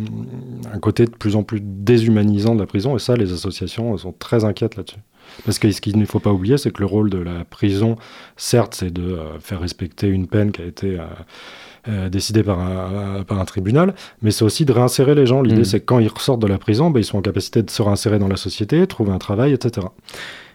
un 0.72 0.78
côté 0.78 1.04
de 1.04 1.10
plus 1.10 1.36
en 1.36 1.42
plus 1.42 1.60
déshumanisant 1.62 2.54
de 2.54 2.60
la 2.60 2.66
prison. 2.66 2.96
Et 2.96 2.98
ça, 2.98 3.16
les 3.16 3.32
associations 3.32 3.96
sont 3.96 4.12
très 4.12 4.44
inquiètes 4.44 4.76
là-dessus. 4.76 5.00
Parce 5.44 5.58
que 5.58 5.70
ce 5.70 5.80
qu'il 5.80 5.98
ne 5.98 6.04
faut 6.04 6.20
pas 6.20 6.32
oublier, 6.32 6.58
c'est 6.58 6.72
que 6.72 6.80
le 6.80 6.86
rôle 6.86 7.10
de 7.10 7.18
la 7.18 7.44
prison, 7.44 7.96
certes, 8.36 8.74
c'est 8.74 8.92
de 8.92 9.02
euh, 9.02 9.38
faire 9.40 9.60
respecter 9.60 10.08
une 10.08 10.26
peine 10.26 10.52
qui 10.52 10.62
a 10.62 10.66
été 10.66 10.98
euh, 11.88 12.06
euh, 12.06 12.08
décidée 12.08 12.42
par 12.42 12.58
un, 12.60 13.22
par 13.24 13.38
un 13.40 13.44
tribunal, 13.44 13.94
mais 14.22 14.30
c'est 14.30 14.44
aussi 14.44 14.64
de 14.64 14.72
réinsérer 14.72 15.14
les 15.14 15.26
gens. 15.26 15.42
L'idée, 15.42 15.58
Mhm. 15.58 15.64
c'est 15.64 15.80
que 15.80 15.84
quand 15.86 15.98
ils 15.98 16.08
ressortent 16.08 16.40
de 16.40 16.46
la 16.46 16.58
prison, 16.58 16.90
bah, 16.90 17.00
ils 17.00 17.04
sont 17.04 17.18
en 17.18 17.22
capacité 17.22 17.62
de 17.62 17.70
se 17.70 17.82
réinsérer 17.82 18.18
dans 18.18 18.28
la 18.28 18.36
société, 18.36 18.86
trouver 18.86 19.12
un 19.12 19.18
travail, 19.18 19.52
etc. 19.52 19.86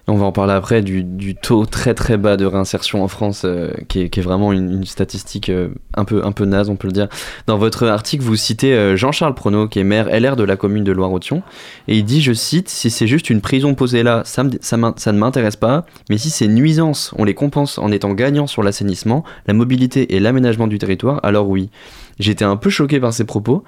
On 0.10 0.16
va 0.16 0.26
en 0.26 0.32
parler 0.32 0.54
après 0.54 0.82
du, 0.82 1.36
taux 1.36 1.66
très 1.66 1.94
très 1.94 2.16
bas 2.16 2.38
de 2.38 2.46
réinsertion 2.46 3.04
en 3.04 3.10
France, 3.10 3.42
euh, 3.44 3.72
qui, 3.90 4.00
est, 4.04 4.22
vraiment 4.22 4.54
une, 4.54 4.86
statistique 4.86 5.50
euh, 5.50 5.68
un, 5.96 6.06
peu, 6.06 6.26
un 6.26 6.32
peu 6.32 6.46
naze, 6.46 6.70
on 6.70 6.78
peut 6.78 6.88
le 6.88 6.94
dire. 6.94 7.10
Dans 7.46 7.58
votre 7.58 7.86
article, 7.86 8.24
vous 8.24 8.38
citez 8.38 8.74
euh, 8.74 8.96
Jean-Charles 8.96 9.36
Prono, 9.36 9.68
qui 9.68 9.80
est 9.80 9.84
maire 9.84 10.08
LR 10.08 10.38
de 10.38 10.46
la 10.46 10.56
commune 10.56 10.86
de 10.86 10.94
Loire-Othion, 10.94 11.44
et 11.90 11.98
il 11.98 12.06
dit, 12.06 12.22
je 12.22 12.32
cite, 12.32 12.70
Si 12.70 12.90
c'est 12.90 13.06
juste 13.06 13.30
une 13.30 13.42
prison 13.42 13.76
posée 13.76 14.02
là, 14.02 14.22
ça, 14.24 14.44
ne 14.44 15.18
m'intéresse 15.18 15.58
pas, 15.58 15.86
mais 16.10 16.18
si 16.18 16.30
ces 16.30 16.48
nuisances, 16.48 17.14
on 17.18 17.26
les 17.26 17.34
compense 17.34 17.78
en 17.78 17.92
étant 17.92 18.14
gagnants 18.14 18.48
sur 18.48 18.64
l'assainissement, 18.64 19.26
la 19.46 19.54
mobilité 19.54 20.16
et 20.16 20.22
l'aménagement 20.22 20.68
du 20.68 20.78
territoire, 20.78 21.20
alors 21.24 21.50
oui. 21.50 21.70
J'étais 22.18 22.46
un 22.46 22.56
peu 22.56 22.70
choqué 22.70 23.02
par 23.02 23.12
ces 23.12 23.26
propos. 23.26 23.66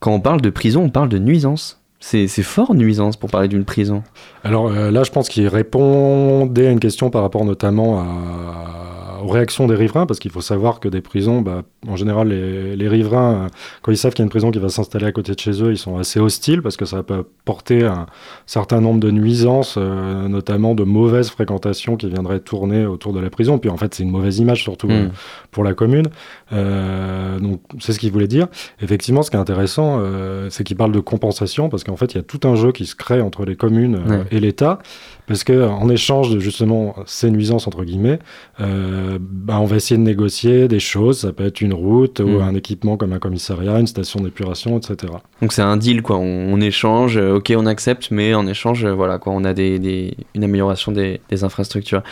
Quand 0.00 0.10
on 0.10 0.20
parle 0.20 0.40
de 0.40 0.50
prison, 0.50 0.82
on 0.82 0.90
parle 0.90 1.10
de 1.10 1.18
nuisance. 1.18 1.80
C'est 2.08 2.28
fort, 2.44 2.72
nuisance, 2.74 3.16
pour 3.16 3.30
parler 3.30 3.48
d'une 3.48 3.64
prison. 3.64 4.04
Alors 4.44 4.68
euh, 4.68 4.92
là, 4.92 5.02
je 5.02 5.10
pense 5.10 5.28
qu'il 5.28 5.48
répondait 5.48 6.68
à 6.68 6.70
une 6.70 6.78
question 6.78 7.10
par 7.10 7.22
rapport 7.22 7.44
notamment 7.44 7.98
à- 7.98 9.15
aux 9.26 9.30
réactions 9.30 9.66
des 9.66 9.74
riverains, 9.74 10.06
parce 10.06 10.20
qu'il 10.20 10.30
faut 10.30 10.40
savoir 10.40 10.78
que 10.80 10.88
des 10.88 11.00
prisons, 11.00 11.40
bah, 11.40 11.62
en 11.88 11.96
général, 11.96 12.28
les, 12.28 12.76
les 12.76 12.88
riverains, 12.88 13.34
euh, 13.34 13.48
quand 13.82 13.92
ils 13.92 13.96
savent 13.96 14.12
qu'il 14.12 14.22
y 14.22 14.24
a 14.24 14.26
une 14.26 14.30
prison 14.30 14.50
qui 14.50 14.58
va 14.58 14.68
s'installer 14.68 15.06
à 15.06 15.12
côté 15.12 15.34
de 15.34 15.40
chez 15.40 15.62
eux, 15.62 15.70
ils 15.72 15.78
sont 15.78 15.96
assez 15.96 16.20
hostiles, 16.20 16.62
parce 16.62 16.76
que 16.76 16.84
ça 16.84 17.02
peut 17.02 17.24
porter 17.44 17.84
un 17.84 18.06
certain 18.46 18.80
nombre 18.80 19.00
de 19.00 19.10
nuisances, 19.10 19.76
euh, 19.78 20.28
notamment 20.28 20.74
de 20.74 20.84
mauvaises 20.84 21.30
fréquentations 21.30 21.96
qui 21.96 22.08
viendraient 22.08 22.40
tourner 22.40 22.86
autour 22.86 23.12
de 23.12 23.20
la 23.20 23.30
prison. 23.30 23.58
Puis 23.58 23.70
en 23.70 23.76
fait, 23.76 23.94
c'est 23.94 24.02
une 24.02 24.10
mauvaise 24.10 24.38
image, 24.38 24.62
surtout 24.62 24.88
euh, 24.90 25.06
Mm. 25.06 25.10
pour 25.50 25.64
la 25.64 25.74
commune. 25.74 26.06
Euh, 26.52 27.38
donc 27.40 27.60
c'est 27.80 27.92
ce 27.92 27.98
qu'il 27.98 28.12
voulait 28.12 28.28
dire. 28.28 28.46
Effectivement, 28.80 29.22
ce 29.22 29.30
qui 29.30 29.36
est 29.36 29.40
intéressant, 29.40 29.98
euh, 30.00 30.48
c'est 30.50 30.64
qu'il 30.64 30.76
parle 30.76 30.92
de 30.92 31.00
compensation, 31.00 31.68
parce 31.68 31.84
qu'en 31.84 31.96
fait, 31.96 32.14
il 32.14 32.16
y 32.16 32.20
a 32.20 32.22
tout 32.22 32.40
un 32.46 32.54
jeu 32.54 32.72
qui 32.72 32.86
se 32.86 32.94
crée 32.94 33.20
entre 33.20 33.44
les 33.44 33.56
communes 33.56 33.98
euh, 34.08 34.24
et 34.30 34.40
l'État, 34.40 34.78
parce 35.26 35.44
que 35.44 35.66
en 35.68 35.88
échange 35.88 36.30
de 36.30 36.38
justement 36.38 36.94
ces 37.06 37.30
nuisances 37.30 37.66
entre 37.66 37.84
guillemets, 37.84 38.18
euh, 38.60 39.18
bah, 39.20 39.58
on 39.60 39.64
va 39.64 39.76
essayer 39.76 39.96
de 39.98 40.02
négocier 40.04 40.68
des 40.68 40.80
choses. 40.80 41.20
Ça 41.20 41.32
peut 41.32 41.44
être 41.46 41.60
une 41.60 41.74
route 41.74 42.20
ou 42.20 42.28
Mm. 42.38 42.42
un 42.42 42.54
équipement 42.54 42.96
comme 42.96 43.12
un 43.12 43.18
commissariat, 43.18 43.78
une 43.80 43.86
station 43.86 44.20
d'épuration, 44.20 44.78
etc. 44.78 45.12
Donc 45.42 45.52
c'est 45.52 45.62
un 45.62 45.76
deal 45.76 46.02
quoi, 46.02 46.16
on, 46.16 46.52
on 46.54 46.60
échange, 46.60 47.16
euh, 47.16 47.36
ok 47.36 47.52
on 47.56 47.66
accepte, 47.66 48.10
mais 48.10 48.34
en 48.34 48.46
échange 48.46 48.84
euh, 48.84 48.92
voilà 48.92 49.18
quoi, 49.18 49.32
on 49.32 49.44
a 49.44 49.52
des, 49.54 49.78
des- 49.78 50.14
une 50.34 50.44
amélioration 50.44 50.92
des, 50.92 51.20
des 51.30 51.44
infrastructures. 51.44 52.02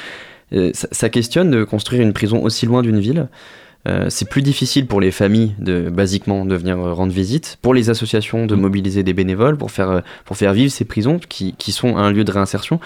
Euh, 0.52 0.70
ça, 0.74 0.88
ça 0.92 1.08
questionne 1.08 1.50
de 1.50 1.64
construire 1.64 2.02
une 2.02 2.12
prison 2.12 2.42
aussi 2.42 2.66
loin 2.66 2.82
d'une 2.82 2.98
ville. 3.00 3.28
Euh, 3.86 4.06
c'est 4.08 4.28
plus 4.28 4.42
difficile 4.42 4.86
pour 4.86 5.00
les 5.00 5.10
familles 5.10 5.54
de 5.58 5.90
basiquement 5.90 6.46
de 6.46 6.54
venir 6.56 6.78
euh, 6.78 6.94
rendre 6.94 7.12
visite, 7.12 7.58
pour 7.60 7.74
les 7.74 7.90
associations 7.90 8.46
de 8.46 8.54
Mm. 8.54 8.60
mobiliser 8.60 9.02
des 9.02 9.12
bénévoles 9.12 9.58
pour 9.58 9.70
faire, 9.70 9.90
euh, 9.90 10.00
pour 10.24 10.36
faire 10.36 10.52
vivre 10.54 10.72
ces 10.72 10.84
prisons 10.84 11.18
qui, 11.28 11.54
qui 11.58 11.72
sont 11.72 11.96
un 11.96 12.10
lieu 12.10 12.24
de 12.24 12.32
réinsertion. 12.32 12.80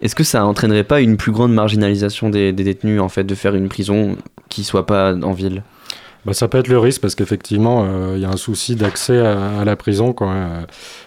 Est-ce 0.00 0.16
que 0.16 0.24
ça 0.24 0.44
entraînerait 0.44 0.84
pas 0.84 1.00
une 1.00 1.16
plus 1.16 1.30
grande 1.30 1.52
marginalisation 1.52 2.28
des, 2.28 2.52
des 2.52 2.64
détenus 2.64 3.00
en 3.00 3.08
fait 3.08 3.22
de 3.24 3.34
faire 3.36 3.54
une 3.54 3.68
prison 3.68 4.16
qui 4.48 4.64
soit 4.64 4.86
pas 4.86 5.14
en 5.14 5.32
ville? 5.32 5.62
Bah, 6.24 6.34
ça 6.34 6.46
peut 6.46 6.58
être 6.58 6.68
le 6.68 6.78
risque 6.78 7.00
parce 7.00 7.16
qu'effectivement, 7.16 7.84
euh, 7.84 8.12
il 8.14 8.22
y 8.22 8.24
a 8.24 8.28
un 8.28 8.36
souci 8.36 8.76
d'accès 8.76 9.18
à, 9.18 9.60
à 9.60 9.64
la 9.64 9.74
prison 9.74 10.12
quand 10.12 10.30
euh, 10.30 10.60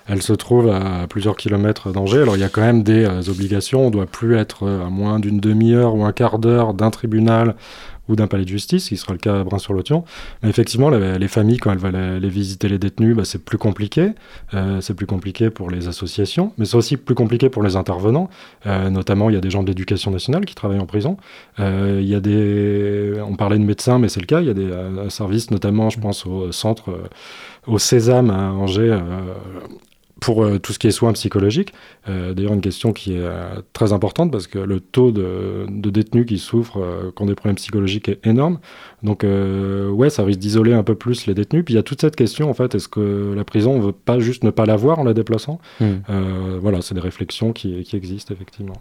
elle 0.07 0.21
se 0.21 0.33
trouve 0.33 0.69
à 0.69 1.07
plusieurs 1.07 1.37
kilomètres 1.37 1.91
d'Angers. 1.91 2.21
Alors 2.21 2.35
il 2.35 2.41
y 2.41 2.43
a 2.45 2.49
quand 2.49 2.61
même 2.61 2.83
des 2.83 3.05
euh, 3.05 3.21
obligations. 3.29 3.87
On 3.87 3.91
doit 3.91 4.07
plus 4.07 4.35
être 4.35 4.67
à 4.67 4.89
moins 4.89 5.19
d'une 5.19 5.39
demi-heure 5.39 5.95
ou 5.95 6.03
un 6.03 6.11
quart 6.11 6.37
d'heure 6.37 6.73
d'un 6.73 6.91
tribunal 6.91 7.55
ou 8.07 8.15
d'un 8.15 8.27
palais 8.27 8.43
de 8.43 8.49
justice, 8.49 8.89
qui 8.89 8.97
sera 8.97 9.13
le 9.13 9.19
cas 9.19 9.39
à 9.39 9.43
Brin-sur-Lotion. 9.43 10.03
Mais 10.43 10.49
effectivement, 10.49 10.89
les, 10.89 11.17
les 11.17 11.27
familles, 11.27 11.57
quand 11.57 11.71
elles 11.71 11.77
veulent 11.79 11.95
aller 11.95 12.29
visiter 12.29 12.67
les 12.67 12.77
détenus, 12.77 13.15
bah, 13.15 13.25
c'est 13.25 13.43
plus 13.43 13.57
compliqué. 13.57 14.11
Euh, 14.53 14.81
c'est 14.81 14.93
plus 14.93 15.05
compliqué 15.05 15.49
pour 15.49 15.69
les 15.69 15.87
associations, 15.87 16.53
mais 16.57 16.65
c'est 16.65 16.77
aussi 16.77 16.97
plus 16.97 17.15
compliqué 17.15 17.49
pour 17.49 17.63
les 17.63 17.75
intervenants. 17.75 18.29
Euh, 18.65 18.89
notamment, 18.89 19.29
il 19.29 19.33
y 19.33 19.37
a 19.37 19.41
des 19.41 19.49
gens 19.49 19.63
de 19.63 19.67
l'éducation 19.67 20.11
nationale 20.11 20.45
qui 20.45 20.55
travaillent 20.55 20.79
en 20.79 20.85
prison. 20.85 21.17
Euh, 21.59 21.99
il 22.01 22.07
y 22.07 22.15
a 22.15 22.19
des... 22.19 23.13
On 23.27 23.35
parlait 23.35 23.57
de 23.57 23.63
médecins, 23.63 23.99
mais 23.99 24.09
c'est 24.09 24.19
le 24.19 24.25
cas. 24.25 24.41
Il 24.41 24.47
y 24.47 24.49
a 24.49 24.53
des 24.53 24.69
services, 25.09 25.51
notamment, 25.51 25.89
je 25.89 25.99
pense, 25.99 26.25
au 26.25 26.51
centre, 26.51 27.09
au 27.67 27.79
Sésame 27.79 28.29
à 28.29 28.51
Angers, 28.51 28.99
pour 30.25 30.43
euh, 30.43 30.57
tout 30.57 30.73
ce 30.73 30.79
qui 30.79 30.87
est 30.87 30.91
soins 30.91 31.13
psychologiques. 31.13 31.71
Euh, 32.09 32.33
D'ailleurs, 32.33 32.53
une 32.53 32.61
question 32.61 32.93
qui 32.93 33.13
est 33.13 33.19
euh, 33.19 33.61
très 33.73 33.93
importante 33.93 34.31
parce 34.31 34.47
que 34.47 34.57
le 34.57 34.79
taux 34.79 35.11
de, 35.11 35.67
de 35.69 35.89
détenus 35.91 36.25
qui 36.25 36.39
souffrent, 36.39 36.79
qui 37.15 37.21
ont 37.21 37.27
des 37.27 37.35
problèmes 37.35 37.55
psychologiques 37.57 38.09
est 38.09 38.25
énorme. 38.25 38.57
Donc, 39.03 39.23
ouais, 39.23 40.09
ça 40.09 40.23
risque 40.23 40.39
d'isoler 40.39 40.73
un 40.73 40.81
peu 40.81 40.95
plus 40.95 41.27
les 41.27 41.35
détenus. 41.35 41.63
Puis 41.63 41.75
il 41.75 41.77
y 41.77 41.79
a 41.79 41.83
toute 41.83 42.01
cette 42.01 42.15
question, 42.15 42.49
en 42.49 42.55
fait, 42.55 42.73
est-ce 42.73 42.87
que 42.87 43.33
la 43.35 43.43
prison, 43.43 43.73
on 43.73 43.79
veut 43.79 43.91
pas 43.91 44.17
juste 44.19 44.43
ne 44.43 44.49
pas 44.49 44.65
la 44.65 44.75
voir 44.75 44.97
en 44.97 45.03
la 45.03 45.13
déplaçant? 45.13 45.59
Hmm. 45.79 45.97
Voilà, 46.59 46.81
c'est 46.81 46.95
des 46.95 47.01
réflexions 47.01 47.53
qui, 47.53 47.83
qui 47.83 47.95
existent, 47.95 48.33
effectivement. 48.33 48.73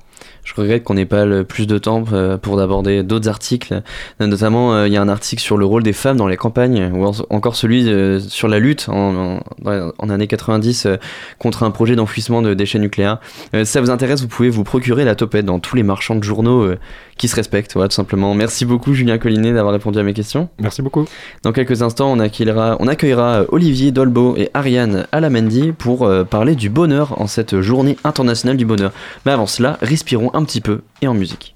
Je 0.45 0.55
regrette 0.55 0.83
qu'on 0.85 0.95
n'ait 0.95 1.05
pas 1.05 1.27
le 1.27 1.45
plus 1.45 1.67
de 1.67 1.77
temps 1.77 2.05
pour 2.41 2.59
aborder 2.59 3.03
d'autres 3.03 3.29
articles. 3.29 3.83
Notamment, 4.19 4.85
il 4.87 4.93
y 4.93 4.97
a 4.97 5.03
un 5.03 5.09
article 5.11 5.43
sur 5.43 5.59
le 5.59 5.67
rôle 5.67 5.83
des 5.83 5.93
femmes 5.93 6.17
dans 6.17 6.29
les 6.29 6.39
campagnes, 6.39 6.91
ou 6.95 7.05
en- 7.05 7.13
encore 7.29 7.57
celui 7.57 7.87
sur 8.21 8.49
la 8.49 8.59
lutte 8.59 8.89
en, 8.89 9.41
en, 9.67 9.93
en 9.99 10.09
années 10.09 10.27
90 10.27 10.87
euh, 10.87 10.97
contre 11.39 11.63
un 11.63 11.71
projet 11.71 11.97
d'enfouissement 11.97 12.43
de 12.43 12.55
déchets 12.55 12.79
nucléaires. 12.79 13.19
Euh, 13.55 13.65
si 13.65 13.73
ça 13.73 13.81
vous 13.81 13.91
intéresse, 13.91 14.21
vous 14.21 14.29
pouvez 14.29 14.51
vous 14.51 14.65
procurer 14.65 15.05
la 15.05 15.15
topette 15.15 15.45
dans 15.45 15.59
tous 15.59 15.77
les 15.77 15.83
marchands 15.83 16.17
de 16.17 16.25
journaux 16.25 16.63
euh, 16.63 16.79
qui 17.17 17.29
se 17.29 17.37
respectent, 17.37 17.75
voilà, 17.75 17.89
tout 17.89 17.95
simplement. 17.95 18.35
Merci 18.35 18.65
beaucoup, 18.65 18.95
Julien 18.95 19.19
Collinet, 19.19 19.53
d'avoir 19.53 19.73
répondu 19.73 19.99
à 19.99 20.03
mes 20.03 20.15
questions. 20.15 20.49
Merci 20.59 20.83
beaucoup. 20.83 21.05
Dans 21.43 21.53
quelques 21.53 21.83
instants, 21.83 22.11
on 22.11 22.19
accueillera, 22.19 22.77
on 22.81 22.89
accueillera 22.89 23.41
euh, 23.41 23.47
Olivier 23.51 23.93
Dolbeau 23.93 24.37
et 24.37 24.51
Ariane 24.55 25.07
Alamendi 25.13 25.73
pour 25.73 26.09
parler 26.29 26.55
du 26.55 26.71
bonheur 26.71 27.21
en 27.21 27.27
cette 27.27 27.61
journée 27.61 27.97
internationale 28.05 28.57
du 28.57 28.65
bonheur. 28.65 28.93
Mais 29.27 29.33
avant 29.33 29.47
cela, 29.47 29.79
respirons 29.83 30.31
un 30.35 30.45
petit 30.45 30.61
peu 30.61 30.83
et 31.03 31.09
en 31.09 31.15
musique. 31.15 31.55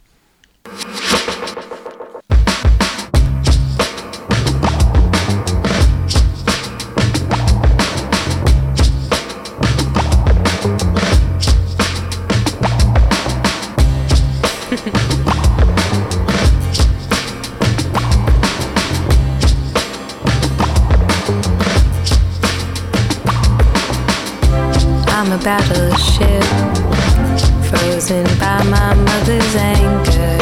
Battleship, 25.45 26.45
frozen 27.69 28.25
by 28.39 28.63
my 28.65 28.95
mother's 28.95 29.55
anger, 29.57 30.39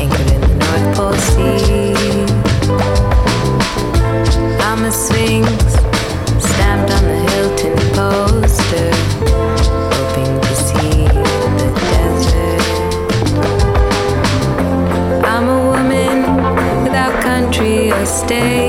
anchored 0.00 0.30
in 0.32 0.40
the 0.40 0.54
North 0.62 0.96
Pole 0.96 1.14
Sea. 1.14 2.26
I'm 4.62 4.84
a 4.84 4.90
sphinx, 4.90 5.48
stamped 6.42 6.90
on 6.92 7.02
the 7.04 7.18
Hilton 7.30 7.76
poster, 7.94 8.90
hoping 9.94 10.32
to 10.40 10.54
see 10.66 10.98
the 11.58 11.68
desert. 11.82 12.64
I'm 15.24 15.46
a 15.48 15.50
woman 15.70 16.16
without 16.84 17.14
country 17.22 17.92
or 17.92 18.06
state, 18.06 18.65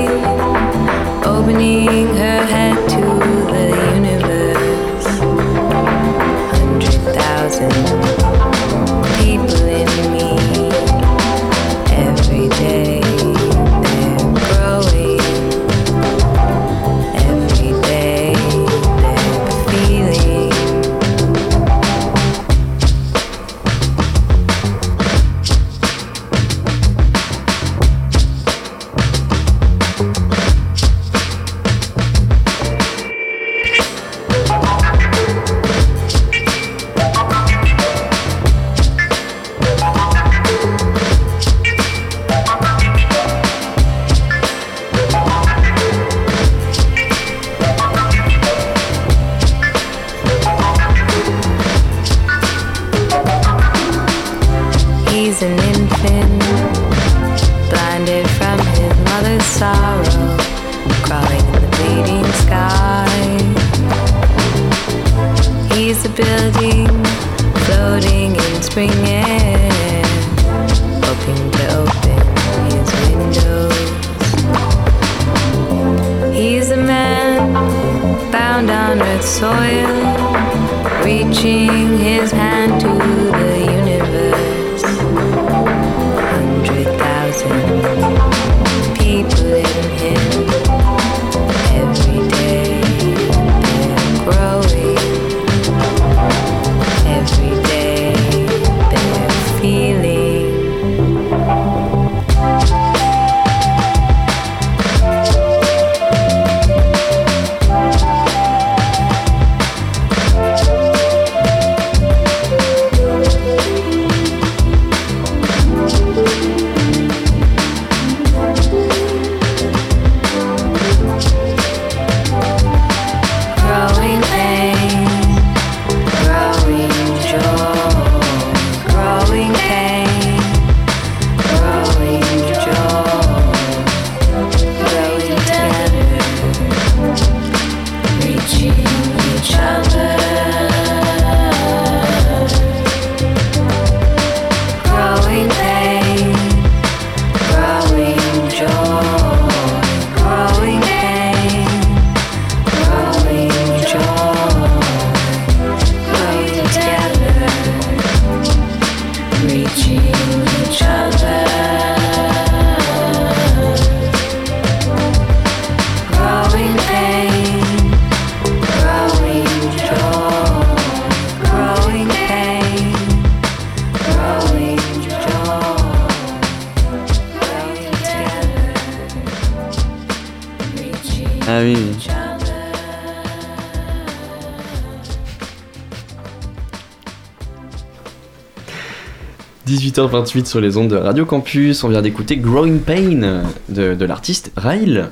18h28 190.18 190.46
sur 190.46 190.60
les 190.60 190.76
ondes 190.76 190.88
de 190.88 190.96
Radio 190.96 191.24
Campus, 191.24 191.84
on 191.84 191.88
vient 191.88 192.02
d'écouter 192.02 192.36
Growing 192.36 192.80
Pain 192.80 193.42
de, 193.68 193.94
de 193.94 194.04
l'artiste 194.04 194.50
Rail. 194.56 195.04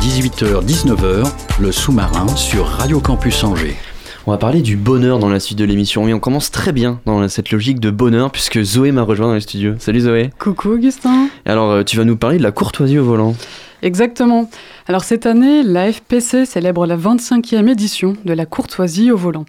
18h-19h, 0.00 1.26
le 1.60 1.72
sous-marin 1.72 2.28
sur 2.36 2.66
Radio 2.66 3.00
Campus 3.00 3.42
Angers. 3.42 3.76
On 4.26 4.30
va 4.30 4.38
parler 4.38 4.62
du 4.62 4.76
bonheur 4.76 5.18
dans 5.18 5.28
la 5.28 5.40
suite 5.40 5.58
de 5.58 5.64
l'émission 5.64 6.06
et 6.06 6.14
on 6.14 6.20
commence 6.20 6.52
très 6.52 6.72
bien 6.72 7.00
dans 7.06 7.26
cette 7.28 7.50
logique 7.50 7.80
de 7.80 7.90
bonheur 7.90 8.30
puisque 8.30 8.62
Zoé 8.62 8.92
m'a 8.92 9.02
rejoint 9.02 9.26
dans 9.26 9.34
les 9.34 9.40
studios. 9.40 9.74
Salut 9.78 10.00
Zoé. 10.00 10.30
Coucou 10.38 10.74
Augustin. 10.74 11.28
Alors 11.44 11.70
euh, 11.70 11.82
tu 11.82 11.96
vas 11.96 12.04
nous 12.04 12.16
parler 12.16 12.38
de 12.38 12.42
la 12.42 12.52
courtoisie 12.52 12.98
au 12.98 13.04
volant. 13.04 13.34
Exactement. 13.82 14.48
Alors 14.86 15.02
cette 15.02 15.26
année, 15.26 15.62
la 15.64 15.92
FPC 15.92 16.46
célèbre 16.46 16.86
la 16.86 16.96
25e 16.96 17.68
édition 17.68 18.16
de 18.24 18.32
la 18.32 18.46
courtoisie 18.46 19.10
au 19.10 19.16
volant. 19.16 19.44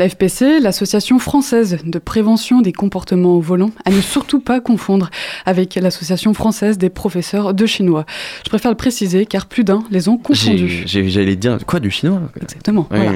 La 0.00 0.08
FPC, 0.08 0.60
l'Association 0.60 1.18
française 1.18 1.76
de 1.84 1.98
prévention 1.98 2.62
des 2.62 2.72
comportements 2.72 3.34
au 3.34 3.40
volant, 3.42 3.70
à 3.84 3.90
ne 3.90 4.00
surtout 4.00 4.40
pas 4.40 4.58
confondre 4.58 5.10
avec 5.44 5.74
l'Association 5.74 6.32
française 6.32 6.78
des 6.78 6.88
professeurs 6.88 7.52
de 7.52 7.66
chinois. 7.66 8.06
Je 8.42 8.48
préfère 8.48 8.70
le 8.70 8.78
préciser 8.78 9.26
car 9.26 9.44
plus 9.44 9.62
d'un 9.62 9.84
les 9.90 10.08
ont 10.08 10.16
confondus. 10.16 10.84
J'allais 10.86 11.36
dire 11.36 11.58
quoi 11.66 11.80
du 11.80 11.90
chinois 11.90 12.22
Exactement. 12.40 12.86
Voilà. 12.88 13.12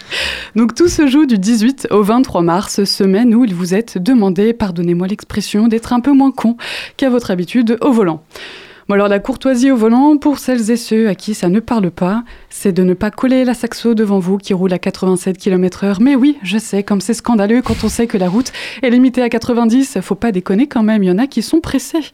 Donc 0.56 0.74
tout 0.74 0.88
se 0.88 1.06
joue 1.06 1.26
du 1.26 1.36
18 1.36 1.88
au 1.90 2.02
23 2.02 2.40
mars, 2.40 2.84
semaine 2.84 3.34
où 3.34 3.44
il 3.44 3.54
vous 3.54 3.74
est 3.74 3.98
demandé, 3.98 4.54
pardonnez-moi 4.54 5.08
l'expression, 5.08 5.68
d'être 5.68 5.92
un 5.92 6.00
peu 6.00 6.14
moins 6.14 6.30
con 6.32 6.56
qu'à 6.96 7.10
votre 7.10 7.30
habitude 7.30 7.76
au 7.82 7.92
volant. 7.92 8.24
Bon 8.88 8.94
alors 8.94 9.06
la 9.06 9.20
courtoisie 9.20 9.70
au 9.70 9.76
volant, 9.76 10.16
pour 10.16 10.40
celles 10.40 10.72
et 10.72 10.76
ceux 10.76 11.08
à 11.08 11.14
qui 11.14 11.34
ça 11.34 11.48
ne 11.48 11.60
parle 11.60 11.92
pas, 11.92 12.24
c'est 12.50 12.72
de 12.72 12.82
ne 12.82 12.94
pas 12.94 13.12
coller 13.12 13.44
la 13.44 13.54
saxo 13.54 13.94
devant 13.94 14.18
vous 14.18 14.38
qui 14.38 14.54
roule 14.54 14.72
à 14.72 14.78
87 14.80 15.38
km 15.38 15.84
heure. 15.84 16.00
Mais 16.00 16.16
oui, 16.16 16.36
je 16.42 16.58
sais, 16.58 16.82
comme 16.82 17.00
c'est 17.00 17.14
scandaleux 17.14 17.62
quand 17.62 17.84
on 17.84 17.88
sait 17.88 18.08
que 18.08 18.18
la 18.18 18.28
route 18.28 18.50
est 18.82 18.90
limitée 18.90 19.22
à 19.22 19.28
90, 19.28 19.98
faut 20.00 20.16
pas 20.16 20.32
déconner 20.32 20.66
quand 20.66 20.82
même, 20.82 21.04
il 21.04 21.06
y 21.06 21.12
en 21.12 21.18
a 21.18 21.28
qui 21.28 21.42
sont 21.42 21.60
pressés. 21.60 22.10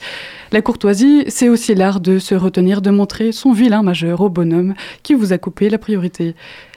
La 0.52 0.61
courtoisie, 0.61 1.24
c'est 1.28 1.48
aussi 1.48 1.74
l'art 1.74 2.00
de 2.00 2.18
se 2.18 2.35
retenir 2.35 2.83
de 2.83 2.90
montrer 2.90 3.33
son 3.33 3.52
vilain 3.52 3.83
majeur 3.83 4.20
au 4.20 4.28
bonhomme 4.28 4.74
qui 5.02 5.14
vous 5.14 5.33
a 5.33 5.38
coupé 5.38 5.70
la 5.70 5.78
priorité. 5.78 6.35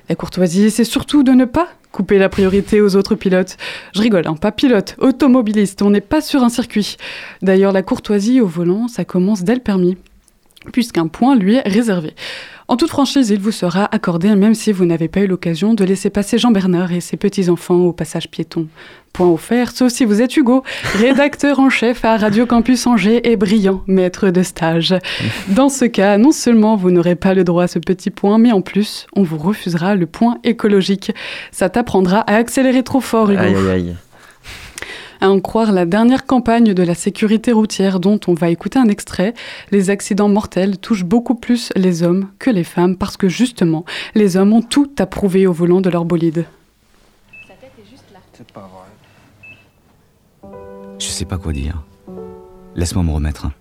La 0.09 0.15
courtoisie, 0.15 0.71
c'est 0.71 0.83
surtout 0.83 1.23
de 1.23 1.31
ne 1.31 1.45
pas 1.45 1.69
couper 1.91 2.17
la 2.17 2.29
priorité 2.29 2.81
aux 2.81 2.95
autres 2.95 3.15
pilotes. 3.15 3.57
Je 3.93 4.01
rigole, 4.01 4.27
hein, 4.27 4.35
pas 4.35 4.51
pilote, 4.51 4.95
automobiliste, 4.99 5.81
on 5.81 5.89
n'est 5.89 6.01
pas 6.01 6.21
sur 6.21 6.43
un 6.43 6.49
circuit. 6.49 6.97
D'ailleurs, 7.41 7.71
la 7.71 7.83
courtoisie 7.83 8.41
au 8.41 8.47
volant, 8.47 8.87
ça 8.87 9.05
commence 9.05 9.43
dès 9.43 9.55
le 9.55 9.61
permis, 9.61 9.97
puisqu'un 10.71 11.07
point 11.07 11.35
lui 11.35 11.55
est 11.55 11.67
réservé. 11.67 12.13
En 12.67 12.77
toute 12.77 12.89
franchise, 12.89 13.29
il 13.29 13.39
vous 13.39 13.51
sera 13.51 13.85
accordé 13.93 14.33
même 14.35 14.53
si 14.53 14.71
vous 14.71 14.85
n'avez 14.85 15.07
pas 15.07 15.21
eu 15.21 15.27
l'occasion 15.27 15.73
de 15.73 15.83
laisser 15.83 16.09
passer 16.09 16.37
Jean-Bernard 16.37 16.91
et 16.91 17.01
ses 17.01 17.17
petits-enfants 17.17 17.75
au 17.75 17.93
passage 17.93 18.29
piéton. 18.29 18.67
Point 19.13 19.27
offert, 19.27 19.71
sauf 19.71 19.91
si 19.91 20.05
vous 20.05 20.21
êtes 20.21 20.37
Hugo, 20.37 20.63
rédacteur 20.95 21.59
en 21.59 21.69
chef 21.69 22.05
à 22.05 22.15
Radio 22.15 22.45
Campus 22.45 22.87
Angers 22.87 23.29
et 23.29 23.35
brillant 23.35 23.83
maître 23.87 24.29
de 24.29 24.41
stage. 24.41 24.95
Dans 25.49 25.67
ce 25.67 25.83
cas, 25.83 26.17
non 26.17 26.31
seulement 26.31 26.77
vous 26.77 26.91
n'aurez 26.91 27.15
pas 27.15 27.33
le 27.33 27.43
droit 27.43 27.63
à 27.63 27.67
ce 27.67 27.79
petit 27.79 28.09
point, 28.09 28.37
mais 28.37 28.53
en 28.53 28.61
plus, 28.61 29.07
on 29.13 29.23
vous 29.23 29.37
refusera 29.37 29.95
le 29.95 30.05
point 30.05 30.37
écologique. 30.45 31.11
Ça 31.51 31.69
t'apprendra 31.69 32.19
à 32.19 32.35
accélérer 32.35 32.83
trop 32.83 33.01
fort, 33.01 33.29
Hugo. 33.31 33.41
Aïe 33.41 33.55
aïe 33.55 33.69
aïe. 33.69 33.95
À 35.23 35.29
en 35.29 35.39
croire 35.39 35.71
la 35.71 35.85
dernière 35.85 36.25
campagne 36.25 36.73
de 36.73 36.81
la 36.81 36.95
sécurité 36.95 37.51
routière 37.51 37.99
dont 37.99 38.19
on 38.25 38.33
va 38.33 38.49
écouter 38.49 38.79
un 38.79 38.87
extrait, 38.87 39.35
les 39.69 39.91
accidents 39.91 40.29
mortels 40.29 40.79
touchent 40.79 41.05
beaucoup 41.05 41.35
plus 41.35 41.71
les 41.75 42.01
hommes 42.01 42.29
que 42.39 42.49
les 42.49 42.63
femmes 42.63 42.97
parce 42.97 43.17
que 43.17 43.29
justement, 43.29 43.85
les 44.15 44.35
hommes 44.35 44.51
ont 44.51 44.63
tout 44.63 44.89
à 44.97 45.05
prouver 45.05 45.45
au 45.45 45.53
volant 45.53 45.79
de 45.79 45.91
leur 45.91 46.05
bolide. 46.05 46.45
Je 50.97 51.05
sais 51.05 51.25
pas 51.25 51.37
quoi 51.37 51.53
dire. 51.53 51.83
Laisse-moi 52.75 53.03
me 53.03 53.11
remettre. 53.11 53.51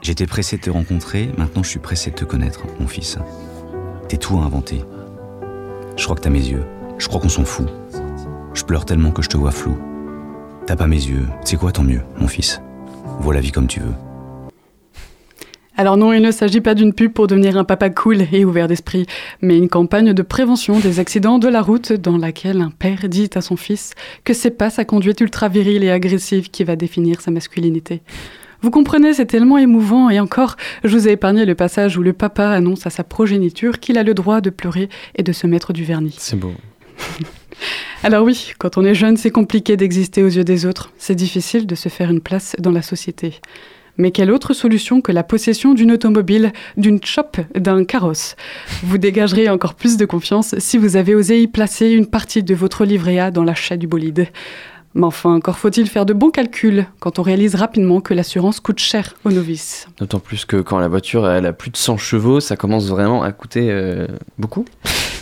J'étais 0.00 0.26
pressé 0.26 0.56
de 0.56 0.62
te 0.62 0.70
rencontrer, 0.70 1.28
maintenant 1.36 1.62
je 1.62 1.68
suis 1.68 1.78
pressé 1.78 2.10
de 2.10 2.14
te 2.16 2.24
connaître, 2.24 2.62
mon 2.80 2.86
fils. 2.86 3.18
T'es 4.08 4.16
tout 4.16 4.38
à 4.38 4.40
inventer. 4.40 4.82
Je 5.98 6.04
crois 6.04 6.16
que 6.16 6.22
t'as 6.22 6.30
mes 6.30 6.48
yeux. 6.48 6.64
Je 6.96 7.06
crois 7.06 7.20
qu'on 7.20 7.28
s'en 7.28 7.44
fout. 7.44 7.68
Je 8.54 8.64
pleure 8.64 8.86
tellement 8.86 9.10
que 9.10 9.20
je 9.20 9.28
te 9.28 9.36
vois 9.36 9.50
flou. 9.50 9.76
T'as 10.68 10.76
pas 10.76 10.86
mes 10.86 10.96
yeux. 10.96 11.24
C'est 11.46 11.56
quoi 11.56 11.72
tant 11.72 11.82
mieux, 11.82 12.02
mon 12.20 12.28
fils? 12.28 12.60
Vois 13.20 13.32
la 13.32 13.40
vie 13.40 13.52
comme 13.52 13.68
tu 13.68 13.80
veux. 13.80 13.94
Alors 15.78 15.96
non, 15.96 16.12
il 16.12 16.20
ne 16.20 16.30
s'agit 16.30 16.60
pas 16.60 16.74
d'une 16.74 16.92
pub 16.92 17.14
pour 17.14 17.26
devenir 17.26 17.56
un 17.56 17.64
papa 17.64 17.88
cool 17.88 18.26
et 18.32 18.44
ouvert 18.44 18.68
d'esprit, 18.68 19.06
mais 19.40 19.56
une 19.56 19.70
campagne 19.70 20.12
de 20.12 20.22
prévention 20.22 20.78
des 20.78 21.00
accidents 21.00 21.38
de 21.38 21.48
la 21.48 21.62
route 21.62 21.94
dans 21.94 22.18
laquelle 22.18 22.60
un 22.60 22.68
père 22.68 23.08
dit 23.08 23.30
à 23.34 23.40
son 23.40 23.56
fils 23.56 23.94
que 24.24 24.34
c'est 24.34 24.50
pas 24.50 24.68
sa 24.68 24.84
conduite 24.84 25.22
ultra 25.22 25.48
virile 25.48 25.84
et 25.84 25.90
agressive 25.90 26.50
qui 26.50 26.64
va 26.64 26.76
définir 26.76 27.22
sa 27.22 27.30
masculinité. 27.30 28.02
Vous 28.60 28.70
comprenez, 28.70 29.14
c'est 29.14 29.24
tellement 29.24 29.56
émouvant 29.56 30.10
et 30.10 30.20
encore, 30.20 30.56
je 30.84 30.94
vous 30.94 31.08
ai 31.08 31.12
épargné 31.12 31.46
le 31.46 31.54
passage 31.54 31.96
où 31.96 32.02
le 32.02 32.12
papa 32.12 32.46
annonce 32.46 32.86
à 32.86 32.90
sa 32.90 33.04
progéniture 33.04 33.80
qu'il 33.80 33.96
a 33.96 34.02
le 34.02 34.12
droit 34.12 34.42
de 34.42 34.50
pleurer 34.50 34.90
et 35.16 35.22
de 35.22 35.32
se 35.32 35.46
mettre 35.46 35.72
du 35.72 35.84
vernis. 35.84 36.16
C'est 36.18 36.38
beau. 36.38 36.52
Alors 38.02 38.24
oui, 38.24 38.52
quand 38.58 38.78
on 38.78 38.84
est 38.84 38.94
jeune, 38.94 39.16
c'est 39.16 39.30
compliqué 39.30 39.76
d'exister 39.76 40.22
aux 40.22 40.28
yeux 40.28 40.44
des 40.44 40.66
autres, 40.66 40.92
c'est 40.98 41.14
difficile 41.14 41.66
de 41.66 41.74
se 41.74 41.88
faire 41.88 42.10
une 42.10 42.20
place 42.20 42.54
dans 42.58 42.70
la 42.70 42.82
société. 42.82 43.40
Mais 44.00 44.12
quelle 44.12 44.30
autre 44.30 44.54
solution 44.54 45.00
que 45.00 45.10
la 45.10 45.24
possession 45.24 45.74
d'une 45.74 45.90
automobile, 45.90 46.52
d'une 46.76 47.02
chope, 47.04 47.38
d'un 47.56 47.84
carrosse? 47.84 48.36
Vous 48.84 48.96
dégagerez 48.96 49.48
encore 49.48 49.74
plus 49.74 49.96
de 49.96 50.04
confiance 50.04 50.54
si 50.58 50.78
vous 50.78 50.94
avez 50.94 51.16
osé 51.16 51.42
y 51.42 51.48
placer 51.48 51.90
une 51.90 52.06
partie 52.06 52.44
de 52.44 52.54
votre 52.54 52.84
livret 52.84 53.18
A 53.18 53.32
dans 53.32 53.42
l'achat 53.42 53.76
du 53.76 53.88
bolide. 53.88 54.28
Mais 54.94 55.04
enfin, 55.04 55.34
encore 55.34 55.58
faut-il 55.58 55.88
faire 55.88 56.06
de 56.06 56.12
bons 56.12 56.30
calculs 56.30 56.86
quand 57.00 57.18
on 57.18 57.22
réalise 57.22 57.56
rapidement 57.56 58.00
que 58.00 58.14
l'assurance 58.14 58.60
coûte 58.60 58.78
cher 58.78 59.16
aux 59.24 59.32
novices. 59.32 59.88
D'autant 59.98 60.20
plus 60.20 60.44
que 60.44 60.56
quand 60.56 60.78
la 60.78 60.88
voiture 60.88 61.24
a 61.24 61.52
plus 61.52 61.70
de 61.70 61.76
100 61.76 61.98
chevaux, 61.98 62.38
ça 62.40 62.56
commence 62.56 62.86
vraiment 62.86 63.22
à 63.24 63.32
coûter 63.32 63.68
euh, 63.70 64.06
beaucoup. 64.38 64.64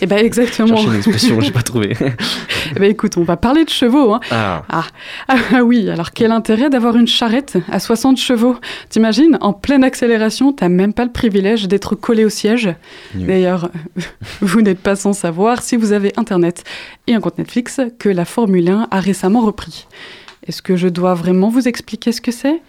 Eh 0.01 0.05
ben 0.05 0.17
exactement. 0.17 0.67
Chercher 0.75 0.87
une 0.87 0.95
expression, 0.95 1.41
j'ai 1.41 1.51
pas 1.51 1.61
trouvé. 1.63 1.95
Eh 2.75 2.79
ben 2.79 2.91
écoute, 2.91 3.15
on 3.15 3.23
va 3.23 3.37
parler 3.37 3.63
de 3.63 3.69
chevaux. 3.69 4.13
Hein. 4.13 4.19
Ah, 4.29 4.61
Ah, 4.69 4.83
ah 5.29 5.63
oui, 5.63 5.89
alors 5.89 6.11
quel 6.11 6.33
intérêt 6.33 6.69
d'avoir 6.69 6.97
une 6.97 7.07
charrette 7.07 7.57
à 7.71 7.79
60 7.79 8.17
chevaux? 8.17 8.57
T'imagines, 8.89 9.37
en 9.39 9.53
pleine 9.53 9.85
accélération, 9.85 10.51
t'as 10.51 10.67
même 10.67 10.91
pas 10.91 11.05
le 11.05 11.11
privilège 11.11 11.69
d'être 11.69 11.95
collé 11.95 12.25
au 12.25 12.29
siège. 12.29 12.69
D'ailleurs, 13.15 13.69
vous 14.41 14.61
n'êtes 14.61 14.79
pas 14.81 14.97
sans 14.97 15.13
savoir, 15.13 15.61
si 15.61 15.77
vous 15.77 15.93
avez 15.93 16.11
Internet 16.17 16.65
et 17.07 17.13
un 17.13 17.21
compte 17.21 17.37
Netflix, 17.37 17.79
que 17.99 18.09
la 18.09 18.25
Formule 18.25 18.69
1 18.69 18.89
a 18.91 18.99
récemment 18.99 19.41
repris. 19.41 19.87
Est-ce 20.45 20.61
que 20.61 20.75
je 20.75 20.89
dois 20.89 21.13
vraiment 21.13 21.47
vous 21.49 21.69
expliquer 21.69 22.11
ce 22.11 22.19
que 22.19 22.31
c'est? 22.31 22.61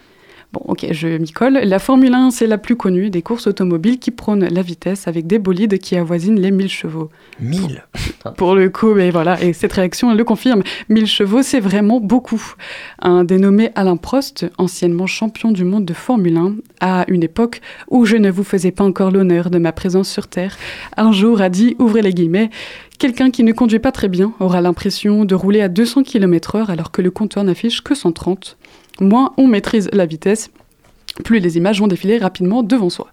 Bon, 0.53 0.63
ok, 0.65 0.87
je 0.93 1.09
m'y 1.09 1.31
colle. 1.31 1.61
La 1.63 1.79
Formule 1.79 2.15
1, 2.15 2.31
c'est 2.31 2.47
la 2.47 2.57
plus 2.57 2.75
connue 2.75 3.11
des 3.11 3.21
courses 3.21 3.47
automobiles 3.47 3.99
qui 3.99 4.11
prônent 4.11 4.49
la 4.49 4.63
vitesse 4.63 5.07
avec 5.07 5.27
des 5.27 5.39
bolides 5.39 5.79
qui 5.79 5.95
avoisinent 5.95 6.41
les 6.41 6.51
1000 6.51 6.71
chevaux. 6.71 7.11
1000 7.41 7.85
Pour 8.39 8.55
le 8.55 8.71
coup, 8.71 8.95
mais 8.95 9.11
voilà, 9.11 9.43
et 9.43 9.53
cette 9.53 9.75
réaction, 9.75 10.11
elle 10.11 10.17
le 10.17 10.25
confirme. 10.25 10.63
1000 10.89 11.07
chevaux, 11.07 11.43
c'est 11.43 11.61
vraiment 11.61 12.01
beaucoup. 12.01 12.55
Un 13.01 13.25
dénommé 13.25 13.73
Alain 13.75 13.99
Prost, 13.99 14.47
anciennement 14.57 15.07
champion 15.07 15.53
du 15.53 15.65
monde 15.65 15.85
de 15.85 15.93
Formule 15.93 16.39
1, 16.39 16.55
à 16.81 17.05
une 17.09 17.23
époque 17.23 17.61
où 17.89 18.07
je 18.07 18.17
ne 18.17 18.31
vous 18.31 18.45
faisais 18.45 18.71
pas 18.71 18.85
encore 18.85 19.11
l'honneur 19.11 19.51
de 19.51 19.59
ma 19.59 19.73
présence 19.73 20.09
sur 20.09 20.29
Terre, 20.29 20.57
un 20.97 21.13
jour 21.13 21.43
a 21.43 21.51
dit, 21.51 21.77
ouvrez 21.79 22.01
les 22.01 22.15
guillemets, 22.15 22.49
Quelqu'un 22.99 23.31
qui 23.31 23.45
ne 23.45 23.53
conduit 23.53 23.79
pas 23.79 23.93
très 23.93 24.09
bien 24.09 24.33
aura 24.41 24.61
l'impression 24.61 25.25
de 25.25 25.37
rouler 25.37 25.61
à 25.61 25.69
200 25.69 26.03
km/h 26.03 26.69
alors 26.69 26.91
que 26.91 27.01
le 27.01 27.13
compteur 27.13 27.45
n'affiche 27.45 27.81
que 27.85 27.95
130. 27.95 28.58
Moins 29.01 29.33
on 29.37 29.47
maîtrise 29.47 29.89
la 29.93 30.07
vitesse, 30.07 30.51
plus 31.25 31.39
les 31.39 31.57
images 31.57 31.81
vont 31.81 31.87
défiler 31.87 32.19
rapidement 32.19 32.63
devant 32.63 32.91
soi. 32.91 33.09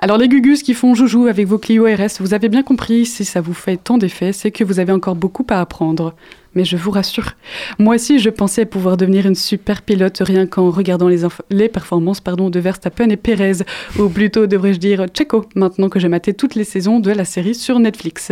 Alors 0.00 0.16
les 0.16 0.28
gugus 0.28 0.62
qui 0.62 0.74
font 0.74 0.94
joujou 0.94 1.26
avec 1.26 1.48
vos 1.48 1.58
Clio 1.58 1.84
RS, 1.84 2.20
vous 2.20 2.32
avez 2.32 2.48
bien 2.48 2.62
compris, 2.62 3.04
si 3.04 3.24
ça 3.24 3.40
vous 3.40 3.52
fait 3.52 3.76
tant 3.76 3.98
d'effet, 3.98 4.32
c'est 4.32 4.52
que 4.52 4.62
vous 4.62 4.78
avez 4.78 4.92
encore 4.92 5.16
beaucoup 5.16 5.44
à 5.50 5.60
apprendre. 5.60 6.14
Mais 6.54 6.64
je 6.64 6.76
vous 6.76 6.92
rassure, 6.92 7.32
moi 7.80 7.96
aussi 7.96 8.20
je 8.20 8.30
pensais 8.30 8.64
pouvoir 8.64 8.96
devenir 8.96 9.26
une 9.26 9.34
super 9.34 9.82
pilote 9.82 10.22
rien 10.24 10.46
qu'en 10.46 10.70
regardant 10.70 11.08
les, 11.08 11.26
les 11.50 11.68
performances 11.68 12.20
pardon, 12.20 12.48
de 12.48 12.60
Verstappen 12.60 13.10
et 13.10 13.16
Perez, 13.16 13.64
ou 13.98 14.08
plutôt 14.08 14.46
devrais-je 14.46 14.78
dire 14.78 15.06
Checo, 15.12 15.46
maintenant 15.56 15.88
que 15.88 15.98
j'ai 15.98 16.08
maté 16.08 16.32
toutes 16.32 16.54
les 16.54 16.64
saisons 16.64 17.00
de 17.00 17.10
la 17.10 17.24
série 17.24 17.56
sur 17.56 17.80
Netflix. 17.80 18.30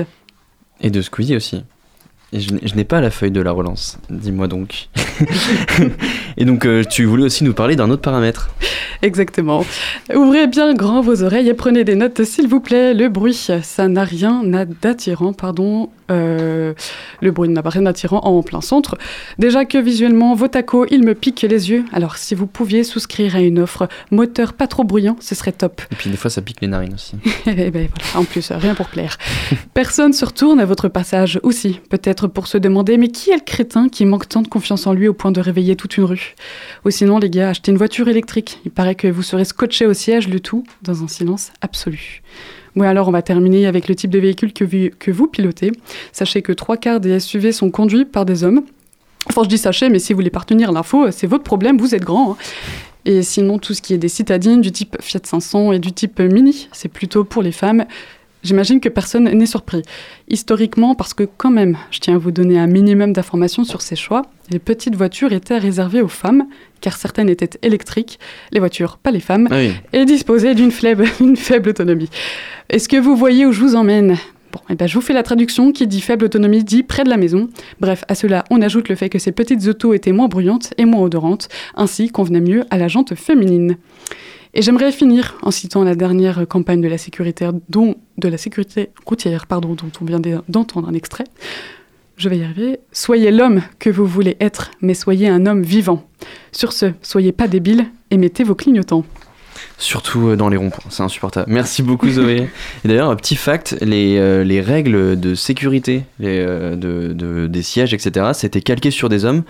Et 0.80 0.90
de 0.90 1.02
Squeezie 1.02 1.34
aussi. 1.34 1.64
Et 2.32 2.40
je, 2.40 2.52
n'ai- 2.54 2.60
je 2.66 2.74
n'ai 2.74 2.84
pas 2.84 3.00
la 3.00 3.10
feuille 3.10 3.30
de 3.30 3.40
la 3.40 3.52
relance, 3.52 3.98
dis-moi 4.10 4.48
donc. 4.48 4.88
et 6.36 6.44
donc 6.44 6.66
euh, 6.66 6.82
tu 6.84 7.04
voulais 7.04 7.22
aussi 7.24 7.44
nous 7.44 7.54
parler 7.54 7.76
d'un 7.76 7.90
autre 7.90 8.02
paramètre. 8.02 8.50
Exactement. 9.02 9.64
Ouvrez 10.14 10.46
bien 10.46 10.72
grand 10.74 11.00
vos 11.02 11.22
oreilles 11.22 11.48
et 11.48 11.54
prenez 11.54 11.84
des 11.84 11.94
notes, 11.94 12.24
s'il 12.24 12.48
vous 12.48 12.60
plaît. 12.60 12.94
Le 12.94 13.08
bruit, 13.08 13.34
ça 13.34 13.88
n'a 13.88 14.04
rien 14.04 14.42
d'attirant, 14.82 15.32
pardon. 15.34 15.90
Euh, 16.10 16.72
le 17.20 17.30
bruit 17.30 17.48
n'a 17.48 17.60
rien 17.64 17.82
d'attirant 17.82 18.20
en 18.20 18.42
plein 18.42 18.60
centre. 18.62 18.96
Déjà 19.38 19.64
que 19.66 19.76
visuellement, 19.76 20.34
vos 20.34 20.48
tacos, 20.48 20.86
ils 20.90 21.04
me 21.04 21.14
piquent 21.14 21.42
les 21.42 21.70
yeux. 21.70 21.84
Alors, 21.92 22.16
si 22.16 22.34
vous 22.34 22.46
pouviez 22.46 22.84
souscrire 22.84 23.36
à 23.36 23.40
une 23.40 23.58
offre 23.58 23.86
moteur 24.10 24.54
pas 24.54 24.66
trop 24.66 24.82
bruyant, 24.84 25.16
ce 25.20 25.34
serait 25.34 25.52
top. 25.52 25.82
Et 25.92 25.94
puis 25.94 26.08
des 26.10 26.16
fois 26.16 26.30
ça 26.30 26.40
pique 26.40 26.60
les 26.62 26.68
narines 26.68 26.94
aussi. 26.94 27.16
Eh 27.46 27.70
ben 27.70 27.88
voilà, 27.94 28.20
en 28.20 28.24
plus, 28.24 28.50
rien 28.50 28.74
pour 28.74 28.88
plaire. 28.88 29.18
Personne 29.74 30.12
se 30.14 30.24
retourne 30.24 30.58
à 30.58 30.64
votre 30.64 30.88
passage 30.88 31.38
aussi, 31.42 31.80
peut-être 31.90 32.15
pour 32.26 32.46
se 32.46 32.56
demander 32.58 32.96
mais 32.96 33.08
qui 33.08 33.30
est 33.30 33.36
le 33.36 33.40
crétin 33.44 33.88
qui 33.88 34.04
manque 34.06 34.28
tant 34.28 34.42
de 34.42 34.48
confiance 34.48 34.86
en 34.86 34.94
lui 34.94 35.08
au 35.08 35.12
point 35.12 35.32
de 35.32 35.40
réveiller 35.40 35.76
toute 35.76 35.96
une 35.96 36.04
rue? 36.04 36.34
Ou 36.84 36.90
sinon, 36.90 37.18
les 37.18 37.28
gars, 37.28 37.50
achetez 37.50 37.70
une 37.70 37.78
voiture 37.78 38.08
électrique. 38.08 38.60
Il 38.64 38.70
paraît 38.70 38.94
que 38.94 39.08
vous 39.08 39.22
serez 39.22 39.44
scotché 39.44 39.86
au 39.86 39.92
siège, 39.92 40.28
le 40.28 40.40
tout 40.40 40.64
dans 40.82 41.04
un 41.04 41.08
silence 41.08 41.52
absolu. 41.60 42.22
Oui, 42.74 42.86
alors 42.86 43.08
on 43.08 43.12
va 43.12 43.22
terminer 43.22 43.66
avec 43.66 43.88
le 43.88 43.94
type 43.94 44.10
de 44.10 44.18
véhicule 44.18 44.52
que 44.52 44.64
vous, 44.64 44.90
que 44.98 45.10
vous 45.10 45.26
pilotez. 45.26 45.72
Sachez 46.12 46.42
que 46.42 46.52
trois 46.52 46.76
quarts 46.76 47.00
des 47.00 47.20
SUV 47.20 47.52
sont 47.52 47.70
conduits 47.70 48.04
par 48.04 48.24
des 48.24 48.44
hommes. 48.44 48.62
Enfin, 49.28 49.42
je 49.44 49.48
dis 49.48 49.58
sachez, 49.58 49.88
mais 49.88 49.98
si 49.98 50.12
vous 50.12 50.18
voulez 50.18 50.30
partenir 50.30 50.72
l'info, 50.72 51.10
c'est 51.10 51.26
votre 51.26 51.44
problème, 51.44 51.78
vous 51.78 51.94
êtes 51.94 52.04
grand. 52.04 52.32
hein. 52.32 52.36
Et 53.06 53.22
sinon, 53.22 53.58
tout 53.58 53.72
ce 53.72 53.80
qui 53.80 53.94
est 53.94 53.98
des 53.98 54.08
citadines 54.08 54.60
du 54.60 54.72
type 54.72 54.96
Fiat 55.00 55.20
500 55.22 55.72
et 55.72 55.78
du 55.78 55.92
type 55.92 56.18
Mini, 56.20 56.68
c'est 56.72 56.88
plutôt 56.88 57.24
pour 57.24 57.42
les 57.42 57.52
femmes. 57.52 57.84
J'imagine 58.46 58.78
que 58.78 58.88
personne 58.88 59.24
n'est 59.24 59.44
surpris. 59.44 59.82
Historiquement, 60.28 60.94
parce 60.94 61.14
que 61.14 61.24
quand 61.24 61.50
même, 61.50 61.76
je 61.90 61.98
tiens 61.98 62.14
à 62.14 62.18
vous 62.18 62.30
donner 62.30 62.60
un 62.60 62.68
minimum 62.68 63.12
d'informations 63.12 63.64
sur 63.64 63.82
ces 63.82 63.96
choix, 63.96 64.22
les 64.50 64.60
petites 64.60 64.94
voitures 64.94 65.32
étaient 65.32 65.58
réservées 65.58 66.00
aux 66.00 66.06
femmes, 66.06 66.46
car 66.80 66.96
certaines 66.96 67.28
étaient 67.28 67.58
électriques, 67.62 68.20
les 68.52 68.60
voitures, 68.60 68.98
pas 68.98 69.10
les 69.10 69.18
femmes, 69.18 69.48
Ah 69.50 69.56
oui. 69.56 69.72
et 69.92 70.04
disposaient 70.04 70.54
d'une 70.54 70.70
faible, 70.70 71.06
une 71.20 71.36
faible 71.36 71.70
autonomie. 71.70 72.08
Est-ce 72.70 72.88
que 72.88 72.96
vous 72.96 73.16
voyez 73.16 73.46
où 73.46 73.50
je 73.52 73.60
vous 73.60 73.74
emmène? 73.74 74.16
Bon, 74.52 74.60
eh 74.70 74.76
ben, 74.76 74.86
je 74.86 74.94
vous 74.94 75.00
fais 75.00 75.12
la 75.12 75.24
traduction 75.24 75.72
qui 75.72 75.88
dit 75.88 76.00
faible 76.00 76.24
autonomie 76.26 76.62
dit 76.62 76.84
près 76.84 77.02
de 77.02 77.10
la 77.10 77.16
maison. 77.16 77.48
Bref, 77.80 78.04
à 78.06 78.14
cela, 78.14 78.44
on 78.50 78.62
ajoute 78.62 78.88
le 78.88 78.94
fait 78.94 79.08
que 79.08 79.18
ces 79.18 79.32
petites 79.32 79.66
autos 79.66 79.92
étaient 79.92 80.12
moins 80.12 80.28
bruyantes 80.28 80.72
et 80.78 80.84
moins 80.84 81.00
odorantes, 81.02 81.48
ainsi 81.74 82.10
convenaient 82.10 82.40
mieux 82.40 82.62
à 82.70 82.78
la 82.78 82.86
jante 82.86 83.16
féminine. 83.16 83.76
Et 84.58 84.62
j'aimerais 84.62 84.90
finir 84.90 85.36
en 85.42 85.50
citant 85.50 85.84
la 85.84 85.94
dernière 85.94 86.48
campagne 86.48 86.80
de 86.80 86.88
la 86.88 86.96
sécurité, 86.96 88.88
routière 89.04 89.46
pardon, 89.46 89.74
dont 89.74 89.92
on 90.00 90.04
vient 90.06 90.18
d'entendre 90.48 90.88
un 90.88 90.94
extrait. 90.94 91.24
Je 92.16 92.30
vais 92.30 92.38
y 92.38 92.42
arriver. 92.42 92.80
Soyez 92.90 93.32
l'homme 93.32 93.60
que 93.78 93.90
vous 93.90 94.06
voulez 94.06 94.38
être, 94.40 94.70
mais 94.80 94.94
soyez 94.94 95.28
un 95.28 95.44
homme 95.44 95.62
vivant. 95.62 96.08
Sur 96.52 96.72
ce, 96.72 96.94
soyez 97.02 97.32
pas 97.32 97.48
débile 97.48 97.84
et 98.10 98.16
mettez 98.16 98.44
vos 98.44 98.54
clignotants. 98.54 99.04
Surtout 99.78 100.28
euh, 100.28 100.36
dans 100.36 100.48
les 100.48 100.56
ronds-points, 100.56 100.84
c'est 100.90 101.02
insupportable. 101.02 101.52
Merci 101.52 101.82
beaucoup 101.82 102.08
Zoé. 102.10 102.48
Et 102.84 102.88
d'ailleurs, 102.88 103.14
petit 103.16 103.36
fact, 103.36 103.76
les, 103.82 104.16
euh, 104.16 104.42
les 104.42 104.60
règles 104.62 105.20
de 105.20 105.34
sécurité 105.34 106.04
les, 106.18 106.38
euh, 106.38 106.76
de, 106.76 107.12
de- 107.12 107.46
des 107.46 107.62
sièges, 107.62 107.92
etc., 107.92 108.30
c'était 108.32 108.62
calqué 108.62 108.90
sur 108.90 109.08
des 109.10 109.24
hommes. 109.26 109.42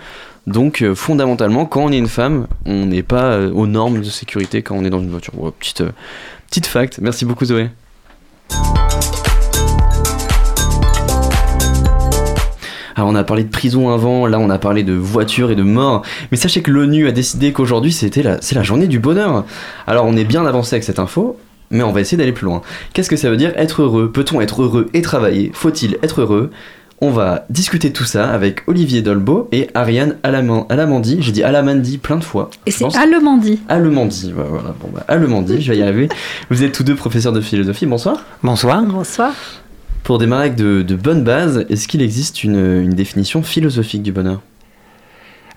Donc 0.45 0.81
euh, 0.81 0.95
fondamentalement, 0.95 1.65
quand 1.65 1.83
on 1.85 1.91
est 1.91 1.97
une 1.97 2.07
femme, 2.09 2.47
on 2.65 2.85
n'est 2.87 3.03
pas 3.03 3.39
aux 3.39 3.67
normes 3.67 3.99
de 4.01 4.09
sécurité 4.09 4.61
quand 4.63 4.75
on 4.75 4.83
est 4.83 4.89
dans 4.89 4.99
une 5.01 5.09
voiture. 5.09 5.33
Ouais, 5.39 5.51
petite, 5.57 5.83
petite 6.49 6.65
fact. 6.67 6.99
Merci 7.01 7.23
beaucoup 7.25 7.45
Zoé. 7.45 7.69
Alors 12.97 13.09
on 13.09 13.15
a 13.15 13.23
parlé 13.23 13.43
de 13.43 13.49
prison 13.49 13.89
avant, 13.93 14.25
là 14.25 14.39
on 14.39 14.49
a 14.49 14.57
parlé 14.57 14.83
de 14.83 14.93
voiture 14.93 15.51
et 15.51 15.55
de 15.55 15.61
mort, 15.63 16.01
mais 16.31 16.37
sachez 16.37 16.61
que 16.63 16.71
l'ONU 16.71 17.07
a 17.07 17.11
décidé 17.11 17.53
qu'aujourd'hui 17.53 17.91
c'était 17.91 18.23
la, 18.23 18.41
c'est 18.41 18.55
la 18.55 18.63
journée 18.63 18.87
du 18.87 18.97
bonheur. 18.99 19.45
Alors 19.85 20.05
on 20.05 20.17
est 20.17 20.23
bien 20.25 20.45
avancé 20.47 20.73
avec 20.75 20.83
cette 20.83 20.97
info, 20.97 21.37
mais 21.69 21.83
on 21.83 21.91
va 21.91 22.01
essayer 22.01 22.17
d'aller 22.17 22.31
plus 22.31 22.45
loin. 22.45 22.63
Qu'est-ce 22.93 23.09
que 23.09 23.15
ça 23.15 23.29
veut 23.29 23.37
dire 23.37 23.53
être 23.55 23.83
heureux? 23.83 24.11
Peut-on 24.11 24.41
être 24.41 24.63
heureux 24.63 24.89
et 24.95 25.03
travailler? 25.03 25.51
Faut-il 25.53 25.99
être 26.01 26.21
heureux? 26.21 26.49
On 26.99 27.11
va 27.11 27.45
discuter 27.51 27.89
de 27.89 27.93
tout 27.93 28.05
ça 28.05 28.27
avec 28.31 28.63
Olivier 28.67 29.03
Dolbeau 29.03 29.47
et 29.51 29.67
Ariane 29.75 30.15
Alaman- 30.23 30.65
Alamandi. 30.67 31.17
J'ai 31.21 31.31
dit 31.31 31.43
Alamandi 31.43 31.99
plein 31.99 32.15
de 32.15 32.23
fois. 32.23 32.49
Et 32.65 32.71
c'est. 32.71 32.83
Alemandi, 33.69 34.33
ouais, 34.35 34.43
voilà, 34.49 34.73
bon 34.81 34.89
bah 34.91 35.03
Alemandi, 35.07 35.61
je 35.61 35.71
vais 35.71 35.77
y 35.77 35.83
arriver. 35.83 36.09
Vous 36.49 36.63
êtes 36.63 36.71
tous 36.71 36.83
deux 36.83 36.95
professeurs 36.95 37.33
de 37.33 37.41
philosophie, 37.41 37.85
bonsoir. 37.85 38.23
Bonsoir. 38.41 38.81
Bonsoir. 38.81 39.33
Pour 40.07 40.19
démarrer 40.19 40.45
avec 40.45 40.55
de, 40.55 40.95
bonnes 40.95 41.25
bases, 41.25 41.65
est-ce 41.69 41.85
qu'il 41.85 42.01
existe 42.01 42.45
une, 42.45 42.91
définition 42.91 43.43
philosophique 43.43 44.03
du 44.03 44.13
bonheur? 44.13 44.39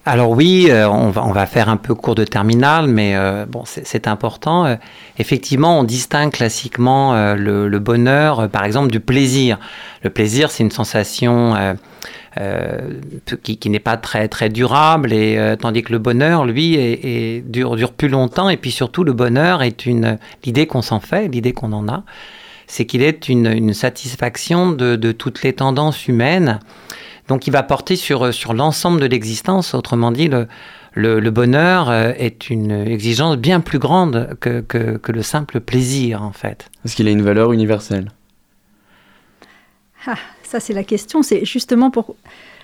Alors 0.05 0.31
oui, 0.31 0.67
euh, 0.71 0.91
on, 0.91 1.11
va, 1.11 1.47
faire 1.47 1.69
un 1.69 1.77
peu 1.77 1.95
cours 1.95 2.17
de 2.17 2.25
terminale, 2.25 2.89
mais 2.89 3.15
euh, 3.15 3.47
bon, 3.47 3.63
c'est 3.65 4.09
important. 4.09 4.67
Euh, 4.67 4.75
effectivement, 5.21 5.79
on 5.79 5.85
distingue 5.85 6.33
classiquement 6.33 7.15
le, 7.37 7.79
bonheur, 7.79 8.49
par 8.49 8.65
exemple, 8.65 8.91
du 8.91 8.99
plaisir. 8.99 9.61
Le 10.03 10.11
plaisir, 10.11 10.51
c'est 10.51 10.65
une 10.65 10.73
sensation 10.73 11.77
qui, 13.45 13.71
n'est 13.71 13.79
pas 13.79 13.99
très, 13.99 14.27
très 14.27 14.49
durable, 14.49 15.13
et, 15.13 15.55
tandis 15.61 15.85
que 15.85 15.93
le 15.93 16.01
bonheur, 16.01 16.45
lui, 16.45 17.41
dure, 17.47 17.77
dure 17.77 17.93
plus 17.93 18.09
longtemps. 18.09 18.49
Et 18.49 18.57
puis 18.57 18.73
surtout, 18.73 19.05
le 19.05 19.13
bonheur 19.13 19.63
est 19.63 19.87
l'idée 20.45 20.67
qu'on 20.67 20.83
s'en 20.83 20.99
fait, 20.99 21.29
l'idée 21.29 21.53
qu'on 21.53 21.73
en 21.73 21.87
a, 21.87 22.03
c'est 22.71 22.87
qu'il 22.87 23.03
est 23.03 23.29
une, 23.29 23.49
une 23.49 23.75
satisfaction 23.75 24.71
de, 24.71 24.95
de 24.95 25.11
toutes 25.11 25.43
les 25.43 25.53
tendances 25.53 26.07
humaines. 26.07 26.61
Donc 27.27 27.49
il 27.49 27.51
va 27.51 27.65
porter 27.65 27.97
sur, 27.97 28.33
sur 28.33 28.55
l'ensemble 28.55 29.01
de 29.01 29.07
l'existence. 29.07 29.75
Autrement 29.75 30.13
dit, 30.13 30.29
le, 30.29 30.47
le, 30.95 31.19
le 31.19 31.31
bonheur 31.33 31.91
euh, 31.91 32.13
est 32.17 32.49
une 32.49 32.71
exigence 32.71 33.37
bien 33.37 33.59
plus 33.59 33.81
grande 33.81 34.37
que, 34.39 34.61
que, 34.61 34.99
que 34.99 35.11
le 35.11 35.23
simple 35.23 35.59
plaisir, 35.61 36.23
en 36.23 36.31
fait. 36.31 36.71
Est-ce 36.85 36.95
qu'il 36.95 37.09
a 37.09 37.11
une 37.11 37.23
valeur 37.23 37.53
universelle? 37.53 38.13
Ah, 40.07 40.15
ça 40.45 40.61
c'est 40.61 40.73
la 40.73 40.85
question. 40.85 41.25
C'est 41.25 41.45
justement 41.45 41.91
pour 41.91 42.15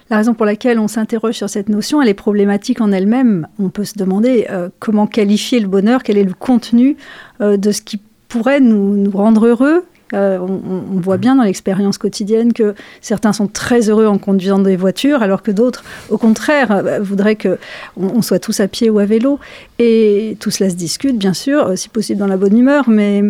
la 0.08 0.18
raison 0.18 0.34
pour 0.34 0.46
laquelle 0.46 0.78
on 0.78 0.86
s'interroge 0.86 1.34
sur 1.34 1.50
cette 1.50 1.68
notion. 1.68 2.00
Elle 2.00 2.08
est 2.08 2.14
problématique 2.14 2.80
en 2.80 2.92
elle-même. 2.92 3.48
On 3.58 3.70
peut 3.70 3.84
se 3.84 3.98
demander 3.98 4.46
euh, 4.50 4.68
comment 4.78 5.08
qualifier 5.08 5.58
le 5.58 5.66
bonheur, 5.66 6.04
quel 6.04 6.16
est 6.16 6.22
le 6.22 6.34
contenu 6.34 6.96
euh, 7.40 7.56
de 7.56 7.72
ce 7.72 7.82
qui 7.82 8.00
pourrait 8.28 8.60
nous, 8.60 8.96
nous 8.96 9.10
rendre 9.10 9.46
heureux. 9.46 9.84
Euh, 10.14 10.38
on, 10.38 11.00
voit 11.00 11.16
bien 11.16 11.34
dans 11.34 11.42
l'expérience 11.42 11.98
quotidienne 11.98 12.52
que 12.52 12.74
certains 13.00 13.32
sont 13.32 13.48
très 13.48 13.90
heureux 13.90 14.06
en 14.06 14.18
conduisant 14.18 14.60
des 14.60 14.76
voitures, 14.76 15.20
alors 15.22 15.42
que 15.42 15.50
d'autres, 15.50 15.82
au 16.10 16.18
contraire, 16.18 16.70
euh, 16.70 17.00
voudraient 17.00 17.34
que 17.34 17.58
on, 17.96 18.22
soit 18.22 18.38
tous 18.38 18.60
à 18.60 18.68
pied 18.68 18.88
ou 18.88 19.00
à 19.00 19.04
vélo. 19.04 19.40
Et 19.80 20.36
tout 20.38 20.50
cela 20.50 20.70
se 20.70 20.76
discute, 20.76 21.18
bien 21.18 21.34
sûr, 21.34 21.66
euh, 21.66 21.76
si 21.76 21.88
possible 21.88 22.20
dans 22.20 22.28
la 22.28 22.36
bonne 22.36 22.56
humeur, 22.56 22.88
mais 22.88 23.22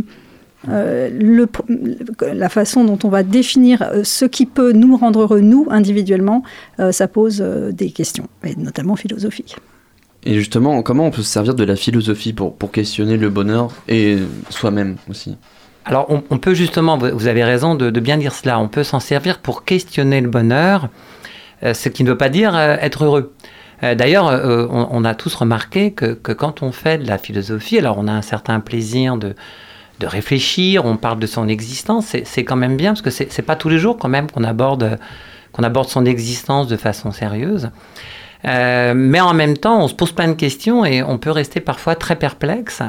la 0.68 2.49
façon 2.49 2.85
dont 2.85 2.99
on 3.05 3.09
va 3.09 3.22
définir 3.22 3.89
ce 4.03 4.24
qui 4.24 4.47
peut 4.47 4.72
nous 4.72 4.97
rendre 4.97 5.20
heureux, 5.20 5.41
nous, 5.41 5.68
individuellement, 5.70 6.43
ça 6.91 7.07
pose 7.07 7.41
des 7.41 7.93
questions, 7.93 8.27
et 8.43 8.57
notamment 8.57 8.97
philosophiques. 8.97 9.57
Et 10.24 10.35
justement, 10.35 10.83
comment 10.83 11.07
on 11.07 11.12
peut 11.12 11.22
se 11.22 11.31
servir 11.31 11.55
de 11.55 11.62
la 11.62 11.77
philosophie 11.77 12.33
pour 12.33 12.72
questionner 12.72 13.16
le 13.16 13.31
bonheur 13.31 13.70
et 13.87 14.16
soi-même 14.51 14.97
aussi? 15.09 15.37
Alors, 15.89 16.07
on, 16.11 16.39
peut 16.39 16.53
justement, 16.53 16.99
vous 16.99 17.28
avez 17.28 17.45
raison 17.45 17.76
de, 17.76 18.01
bien 18.01 18.16
dire 18.16 18.34
cela, 18.34 18.59
on 18.59 18.66
peut 18.66 18.82
s'en 18.82 18.99
servir 18.99 19.39
pour 19.39 19.64
questionner 19.64 20.20
le 20.20 20.28
bonheur, 20.28 20.89
euh, 21.62 21.74
ce 21.74 21.89
qui 21.89 22.03
ne 22.03 22.11
veut 22.11 22.18
pas 22.18 22.28
dire 22.28 22.57
euh, 22.57 22.76
être 22.80 23.05
heureux. 23.05 23.32
Euh, 23.84 23.95
D'ailleurs, 23.95 24.26
on, 24.26 25.05
a 25.05 25.14
tous 25.14 25.32
remarqué 25.37 25.93
que, 25.93 26.07
que 26.14 26.32
quand 26.32 26.64
on 26.64 26.72
fait 26.72 26.99
de 26.99 27.07
la 27.07 27.18
philosophie, 27.18 27.78
alors 27.78 27.99
on 27.99 28.09
a 28.09 28.12
un 28.12 28.22
certain 28.22 28.59
plaisir 28.59 29.16
de, 29.16 29.37
de 30.01 30.07
réfléchir, 30.09 30.84
on 30.84 30.97
parle 30.97 31.20
de 31.20 31.26
son 31.28 31.47
existence, 31.47 32.07
c'est- 32.24 32.45
quand 32.45 32.57
même 32.57 32.76
bien, 32.76 32.95
parce 32.95 33.03
que 33.03 33.11
c'est 33.11 33.43
pas 33.43 33.55
tous 33.55 33.68
les 33.68 33.78
jours 33.78 33.97
quand 33.97 34.09
même 34.09 34.28
qu'on 34.28 34.43
aborde, 34.43 34.99
qu'on 35.53 35.62
aborde 35.62 35.89
son 35.89 36.05
existence 36.05 36.66
de 36.66 36.76
façon 36.76 37.12
sérieuse. 37.12 37.70
Euh, 38.47 38.93
mais 38.95 39.21
en 39.21 39.35
même 39.35 39.57
temps, 39.59 39.83
on 39.83 39.89
se 39.89 39.95
pose 39.95 40.13
plein 40.13 40.29
de 40.29 40.35
questions 40.35 40.85
et 40.85 41.03
on 41.03 41.19
peut 41.19 41.31
rester 41.31 41.61
parfois 41.61 41.95
très 41.97 42.17
perplexe. 42.17 42.81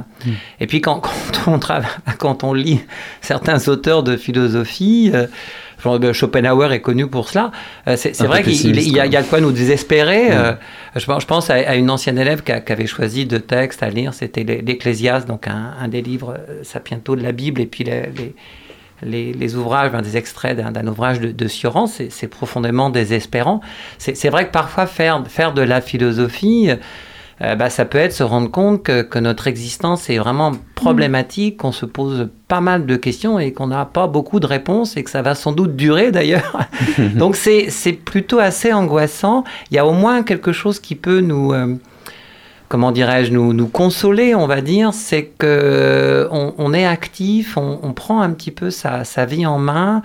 Et 0.59 0.67
puis 0.67 0.81
quand, 0.81 0.99
quand, 1.45 1.51
on 1.51 1.57
trava- 1.57 1.87
quand 2.19 2.43
on 2.43 2.53
lit 2.53 2.81
certains 3.21 3.67
auteurs 3.67 4.03
de 4.03 4.17
philosophie, 4.17 5.11
euh, 5.13 5.25
genre, 5.83 5.99
ben, 5.99 6.13
Schopenhauer 6.13 6.71
est 6.73 6.81
connu 6.81 7.07
pour 7.07 7.29
cela, 7.29 7.51
euh, 7.87 7.95
c'est 7.97 8.15
vrai 8.23 8.43
qu'il 8.43 8.79
y, 8.79 8.91
y 8.91 9.15
a 9.17 9.21
de 9.23 9.27
quoi 9.27 9.39
nous 9.41 9.51
désespérer. 9.51 10.27
Ouais. 10.27 10.35
euh, 10.35 10.53
je, 10.95 11.05
pense- 11.05 11.21
je 11.23 11.27
pense 11.27 11.49
à, 11.49 11.55
à 11.55 11.75
une 11.75 11.89
ancienne 11.89 12.17
élève 12.19 12.43
qui, 12.43 12.51
a- 12.51 12.61
qui 12.61 12.71
avait 12.71 12.85
choisi 12.87 13.25
deux 13.25 13.39
textes 13.39 13.81
à 13.81 13.89
lire, 13.89 14.13
c'était 14.13 14.43
l'E- 14.43 14.61
l'Ecclésiaste, 14.65 15.27
donc 15.27 15.47
un, 15.47 15.73
un 15.81 15.87
des 15.87 16.01
livres 16.01 16.37
sapientaux 16.63 17.15
de 17.15 17.23
la 17.23 17.31
Bible, 17.31 17.61
et 17.61 17.65
puis 17.65 17.83
les, 17.83 18.01
les- 18.15 18.35
les, 19.03 19.33
les 19.33 19.55
ouvrages, 19.55 19.91
ben, 19.91 20.01
des 20.01 20.17
extraits 20.17 20.57
d'un 20.57 20.87
ouvrage 20.87 21.19
de, 21.19 21.31
de 21.31 21.47
Sioran, 21.47 21.87
c'est 21.87 22.27
profondément 22.27 22.89
désespérant. 22.89 23.61
C'est 23.97 24.15
c'est 24.15 24.29
vrai 24.29 24.47
que 24.47 24.51
parfois 24.51 24.87
faire, 24.87 25.23
faire 25.27 25.53
de 25.53 25.61
la 25.61 25.81
philosophie, 25.81 26.71
euh, 27.41 27.55
bah, 27.55 27.69
ça 27.69 27.85
peut 27.85 27.99
être 27.99 28.13
se 28.13 28.23
rendre 28.23 28.49
compte 28.49 28.81
que, 28.81 29.03
que 29.03 29.19
notre 29.19 29.45
existence 29.47 30.09
est 30.09 30.17
vraiment 30.17 30.53
problématique, 30.73 31.57
qu'on 31.57 31.71
se 31.71 31.85
pose 31.85 32.29
pas 32.47 32.61
mal 32.61 32.87
de 32.87 32.95
questions 32.95 33.37
et 33.37 33.53
qu'on 33.53 33.67
n'a 33.67 33.85
pas 33.85 34.07
beaucoup 34.07 34.39
de 34.39 34.47
réponses 34.47 34.97
et 34.97 35.03
que 35.03 35.09
ça 35.11 35.21
va 35.21 35.35
sans 35.35 35.51
doute 35.51 35.75
durer 35.75 36.11
d'ailleurs. 36.11 36.67
Donc 37.15 37.35
c'est 37.35 37.69
c'est 37.69 37.93
plutôt 37.93 38.39
assez 38.39 38.73
angoissant. 38.73 39.43
Il 39.69 39.75
y 39.75 39.77
a 39.77 39.85
au 39.85 39.93
moins 39.93 40.23
quelque 40.23 40.51
chose 40.51 40.79
qui 40.79 40.95
peut 40.95 41.19
nous... 41.19 41.53
euh, 41.53 41.75
comment 42.69 42.91
dirais-je, 42.91 43.31
nous, 43.31 43.53
nous 43.53 43.67
consoler, 43.67 44.35
on 44.35 44.47
va 44.47 44.61
dire, 44.61 44.93
c'est 44.93 45.25
que 45.37 46.27
on, 46.31 46.53
on 46.57 46.73
est 46.73 46.85
actif, 46.85 47.57
on, 47.57 47.79
on 47.83 47.93
prend 47.93 48.21
un 48.21 48.31
petit 48.31 48.51
peu 48.51 48.69
sa, 48.71 49.03
sa 49.03 49.25
vie 49.25 49.45
en 49.45 49.57
main. 49.59 50.01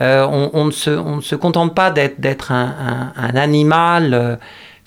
Euh, 0.00 0.24
on, 0.30 0.50
on 0.54 0.64
ne 0.66 0.70
se, 0.70 0.90
on 0.90 1.16
ne 1.16 1.20
se 1.20 1.34
contente 1.34 1.74
pas 1.74 1.90
d'être 1.90 2.20
d'être 2.20 2.52
un, 2.52 3.12
un- 3.16 3.20
un 3.20 3.34
animal 3.36 4.14
euh, 4.14 4.36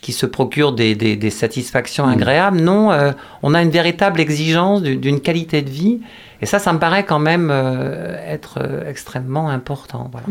qui 0.01 0.13
se 0.13 0.25
procure 0.25 0.71
des, 0.73 0.95
des- 0.95 1.15
des 1.17 1.29
satisfactions 1.29 2.07
agréables. 2.07 2.59
Non, 2.61 2.91
euh, 2.91 3.11
on 3.43 3.53
a 3.53 3.61
une 3.61 3.69
véritable 3.71 4.19
exigence 4.21 4.81
du- 4.81 4.95
d'une 4.95 5.19
qualité 5.19 5.61
de 5.61 5.69
vie. 5.69 5.99
Et 6.41 6.45
ça, 6.47 6.57
ça 6.59 6.73
me 6.73 6.79
paraît 6.79 7.03
quand 7.03 7.19
même 7.19 7.49
euh, 7.51 8.15
être 8.27 8.59
euh, 8.61 8.89
extrêmement 8.89 9.49
important. 9.49 10.09
Voilà. 10.11 10.27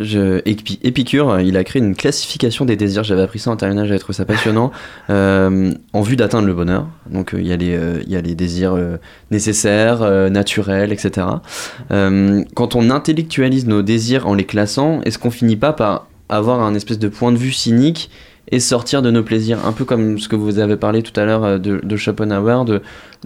Je, 0.00 0.40
Épicure, 0.44 1.40
il 1.40 1.56
a 1.56 1.62
créé 1.62 1.80
une 1.80 1.94
classification 1.94 2.64
des 2.64 2.74
désirs, 2.74 3.04
j'avais 3.04 3.22
appris 3.22 3.38
ça 3.38 3.52
en 3.52 3.56
terminale, 3.56 3.86
j'avais 3.86 4.00
trouvé 4.00 4.16
ça 4.16 4.24
passionnant, 4.24 4.72
euh, 5.10 5.72
en 5.92 6.00
vue 6.02 6.16
d'atteindre 6.16 6.46
le 6.48 6.54
bonheur. 6.54 6.88
Donc 7.08 7.32
euh, 7.32 7.40
il 7.40 7.46
y, 7.46 7.52
a 7.52 7.56
les, 7.56 7.76
euh, 7.76 8.02
il 8.04 8.12
y 8.12 8.16
a 8.16 8.20
les 8.20 8.34
désirs 8.34 8.76
nécessaires, 9.30 10.00
naturels, 10.30 10.92
etc. 10.92 11.26
Euh, 11.92 12.42
quand 12.54 12.74
on 12.74 12.90
intellectualise 12.90 13.66
nos 13.66 13.82
désirs 13.82 14.26
en 14.26 14.34
les 14.34 14.44
classant, 14.44 15.00
est-ce 15.02 15.18
qu'on 15.18 15.30
finit 15.30 15.56
pas 15.56 15.72
par 15.72 16.08
avoir 16.28 16.60
un 16.62 16.74
espèce 16.74 16.98
de 16.98 17.08
point 17.08 17.30
de 17.30 17.36
vue 17.36 17.52
cynique 17.52 18.10
et 18.50 18.58
sortir 18.58 19.00
de 19.00 19.12
nos 19.12 19.22
plaisirs? 19.22 19.64
Un 19.64 19.72
peu 19.72 19.84
comme 19.84 20.18
ce 20.18 20.28
que 20.28 20.34
vous 20.36 20.58
avez 20.58 20.76
parlé 20.76 21.02
tout 21.02 21.18
à 21.18 21.24
l'heure 21.24 21.60
de, 21.60 21.80
de 21.82 21.96
Schopenhauer, 21.96 22.64
de, 22.64 22.82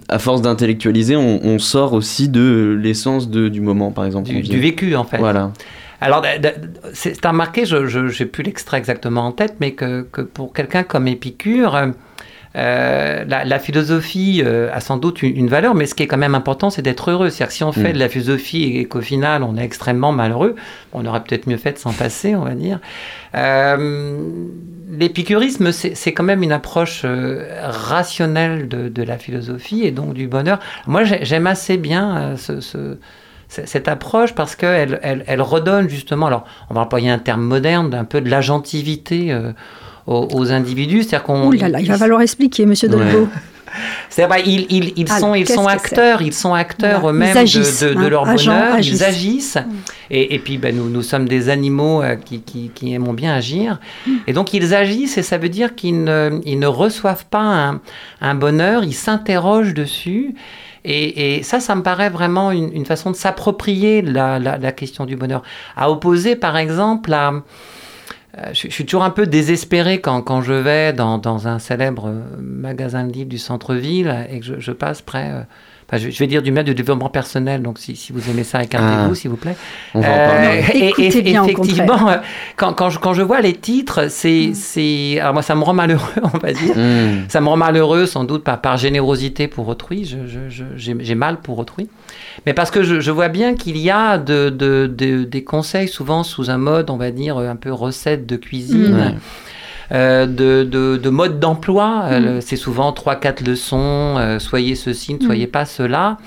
à 0.07 0.19
force 0.19 0.43
d'intellectualiser, 0.43 1.15
on, 1.15 1.43
on 1.43 1.57
sort 1.57 1.93
aussi 1.93 2.29
de 2.29 2.77
l'essence 2.79 3.27
du 3.29 3.59
moment, 3.59 3.91
par 3.91 4.05
exemple. 4.05 4.29
Du, 4.29 4.41
du 4.41 4.59
vécu, 4.59 4.95
en 4.95 5.03
fait. 5.03 5.17
Voilà. 5.17 5.51
Alors, 6.01 6.23
c'est 6.93 7.25
remarqué, 7.25 7.65
je 7.65 7.77
n'ai 8.23 8.29
plus 8.29 8.43
l'extrait 8.43 8.77
exactement 8.77 9.25
en 9.25 9.31
tête, 9.31 9.55
mais 9.59 9.71
que, 9.71 10.01
que 10.11 10.21
pour 10.21 10.53
quelqu'un 10.53 10.83
comme 10.83 11.07
Épicure, 11.07 11.75
euh, 12.55 13.25
la, 13.27 13.45
la 13.45 13.59
philosophie 13.59 14.41
euh, 14.43 14.69
a 14.73 14.79
sans 14.79 14.97
doute 14.97 15.21
une, 15.21 15.35
une 15.37 15.47
valeur, 15.49 15.75
mais 15.75 15.85
ce 15.85 15.93
qui 15.93 16.01
est 16.03 16.07
quand 16.07 16.17
même 16.17 16.33
important, 16.35 16.69
c'est 16.71 16.81
d'être 16.81 17.11
heureux. 17.11 17.29
C'est-à-dire 17.29 17.47
que 17.49 17.53
si 17.53 17.63
on 17.63 17.71
fait 17.71 17.89
Mm. 17.89 17.93
de 17.93 17.99
la 17.99 18.09
philosophie 18.09 18.77
et 18.77 18.85
qu'au 18.85 19.01
final, 19.01 19.43
on 19.43 19.55
est 19.55 19.63
extrêmement 19.63 20.11
malheureux, 20.11 20.55
on 20.93 21.05
aurait 21.05 21.21
peut-être 21.23 21.45
mieux 21.47 21.57
fait 21.57 21.73
de 21.73 21.77
s'en 21.77 21.93
passer, 21.93 22.35
on 22.35 22.43
va 22.43 22.55
dire. 22.55 22.79
Euh, 23.35 24.17
L'épicurisme, 24.91 25.71
c'est 25.71 26.11
quand 26.13 26.23
même 26.23 26.41
une 26.41 26.51
approche 26.51 27.05
rationnelle 27.63 28.67
de, 28.67 28.89
de 28.89 29.03
la 29.03 29.17
philosophie 29.19 29.83
et 29.85 29.91
donc 29.91 30.13
du 30.15 30.27
bonheur. 30.27 30.59
Moi, 30.87 31.03
j'ai- 31.03 31.23
j'aime 31.23 31.45
assez 31.45 31.77
bien 31.77 32.35
ce- 32.37 32.97
cette 33.49 33.87
approche 33.87 34.33
parce 34.35 34.55
qu'elle 34.55 34.99
elle, 35.01 35.23
elle 35.27 35.41
redonne 35.41 35.89
justement, 35.89 36.27
alors 36.27 36.45
on 36.69 36.75
va 36.75 36.81
employer 36.81 37.09
un 37.09 37.17
terme 37.17 37.41
moderne, 37.41 37.93
un 37.93 38.05
peu 38.05 38.21
de 38.21 38.29
l'agentivité 38.29 39.31
euh, 39.31 39.51
aux, 40.07 40.27
aux 40.31 40.51
individus. 40.51 41.03
C'est-à-dire 41.03 41.23
qu'on. 41.23 41.47
Ouh 41.47 41.51
là 41.53 41.67
là, 41.67 41.81
il 41.81 41.87
va 41.87 41.97
falloir 41.97 42.21
expliquer, 42.21 42.65
monsieur 42.65 42.87
Ouais. 42.89 42.95
Dolbeau. 42.97 43.27
C'est-à-dire, 44.09 44.35
bah, 44.35 44.41
ils, 44.43 44.65
ils, 44.69 44.93
ils 44.95 45.07
sont, 45.07 45.35
ils 45.35 45.47
acteurs, 45.67 46.21
ils 46.21 46.33
sont 46.33 46.53
acteurs 46.53 47.01
Voilà. 47.01 47.15
eux-mêmes 47.17 47.37
agissent, 47.37 47.83
de, 47.83 47.89
de, 47.89 47.93
de 47.93 47.99
hein, 47.99 48.09
leur 48.09 48.25
bonheur, 48.25 48.73
agissent. 48.75 48.99
ils 48.99 49.03
agissent. 49.03 49.57
Et, 50.09 50.33
et 50.33 50.39
puis, 50.39 50.57
ben, 50.57 50.75
nous, 50.75 50.89
nous 50.89 51.03
sommes 51.03 51.27
des 51.27 51.49
animaux 51.49 52.01
euh, 52.01 52.15
qui, 52.15 52.41
qui, 52.41 52.71
qui 52.73 52.93
aimons 52.93 53.13
bien 53.13 53.35
agir. 53.35 53.79
Mm. 54.07 54.11
Et 54.27 54.33
donc, 54.33 54.53
ils 54.53 54.73
agissent 54.73 55.17
et 55.17 55.23
ça 55.23 55.37
veut 55.37 55.49
dire 55.49 55.75
qu'ils 55.75 56.03
ne, 56.03 56.39
ils 56.45 56.57
ne 56.59 56.67
reçoivent 56.67 57.25
pas 57.25 57.41
un, 57.41 57.81
un 58.21 58.35
bonheur, 58.35 58.83
ils 58.83 58.95
s'interrogent 58.95 59.73
dessus. 59.75 60.33
Et, 60.91 61.43
ça, 61.43 61.59
ça 61.59 61.75
me 61.75 61.83
paraît 61.83 62.09
vraiment 62.09 62.51
une, 62.51 62.85
façon 62.85 63.11
de 63.11 63.15
s'approprier 63.15 64.01
la, 64.01 64.71
question 64.71 65.05
du 65.05 65.15
bonheur. 65.15 65.43
À 65.75 65.91
opposer, 65.91 66.35
par 66.35 66.57
exemple, 66.57 67.13
à... 67.13 67.33
Euh, 68.37 68.53
je, 68.53 68.69
suis 68.69 68.85
toujours 68.85 69.03
un 69.03 69.09
peu 69.09 69.25
désespéré 69.25 70.01
quand, 70.01 70.41
je 70.41 70.53
vais 70.53 70.93
dans, 70.93 71.47
un 71.47 71.57
célèbre 71.57 72.09
euh, 72.09 72.21
magasin 72.39 73.05
de 73.05 73.11
livres 73.11 73.29
du 73.29 73.39
centre-ville 73.39 74.27
et 74.31 74.39
que 74.39 74.45
je, 74.45 74.59
je 74.59 74.71
passe 74.71 75.01
près. 75.01 75.31
euh, 75.31 75.41
enfin, 75.91 75.97
je, 75.97 76.09
je 76.09 76.19
vais 76.19 76.27
dire 76.27 76.41
du 76.41 76.51
mal 76.51 76.63
du 76.63 76.73
développement 76.73 77.09
personnel, 77.09 77.61
donc 77.61 77.79
si, 77.79 77.95
si 77.95 78.13
vous 78.13 78.29
aimez 78.29 78.43
ça, 78.43 78.63
écartez-vous, 78.63 79.11
Ah. 79.11 79.15
s'il 79.15 79.29
vous 79.31 79.35
plaît. 79.37 79.55
On 79.93 79.99
va 80.01 80.07
en 80.07 80.11
Euh, 80.11 80.61
et- 80.73 80.93
et- 81.17 81.21
bien, 81.21 81.43
au 81.43 81.45
effectivement, 81.47 82.09
euh, 82.09 82.17
quand, 82.55 82.73
quand, 82.73 82.89
je, 82.89 82.99
quand 82.99 83.13
je 83.13 83.21
vois 83.23 83.41
les 83.41 83.53
titres, 83.53 84.07
c'est. 84.09 84.51
c'est 84.53 85.17
alors, 85.19 85.33
moi, 85.33 85.41
ça 85.41 85.55
me 85.55 85.63
rend 85.63 85.73
malheureux, 85.73 86.01
on 86.33 86.37
va 86.37 86.53
dire. 86.53 86.75
Mmh. 86.77 87.25
Ça 87.27 87.41
me 87.41 87.47
rend 87.47 87.57
malheureux, 87.57 88.05
sans 88.05 88.23
doute, 88.23 88.43
par, 88.43 88.61
par 88.61 88.77
générosité 88.77 89.47
pour 89.47 89.67
autrui. 89.67 90.05
Je- 90.05 90.27
je- 90.27 90.49
je- 90.49 90.93
J'ai 90.99 91.15
mal 91.15 91.37
pour 91.41 91.59
autrui. 91.59 91.89
Mais 92.45 92.53
parce 92.53 92.71
que 92.71 92.83
je, 92.83 92.99
je 92.99 93.11
vois 93.11 93.27
bien 93.27 93.55
qu'il 93.55 93.77
y 93.77 93.89
a 93.89 94.17
de, 94.17 94.49
de- 94.49 94.87
de- 94.93 95.23
des 95.23 95.43
conseils, 95.43 95.87
souvent 95.87 96.23
sous 96.23 96.49
un 96.49 96.57
mode, 96.57 96.89
on 96.89 96.97
va 96.97 97.11
dire, 97.11 97.37
un 97.37 97.55
peu 97.55 97.71
recette 97.73 98.25
de 98.25 98.35
cuisine. 98.35 98.95
Ouais. 98.95 99.15
Euh, 99.91 100.25
de, 100.25 100.63
de, 100.63 100.97
de 100.97 101.09
mode 101.09 101.39
d'emploi. 101.39 102.05
Mm. 102.09 102.11
Euh, 102.25 102.41
c'est 102.41 102.55
souvent 102.57 102.91
3-4 102.91 103.45
leçons, 103.45 104.15
euh, 104.17 104.39
soyez 104.39 104.75
ceci, 104.75 105.15
ne 105.15 105.23
soyez 105.25 105.47
pas 105.47 105.65
cela. 105.65 106.17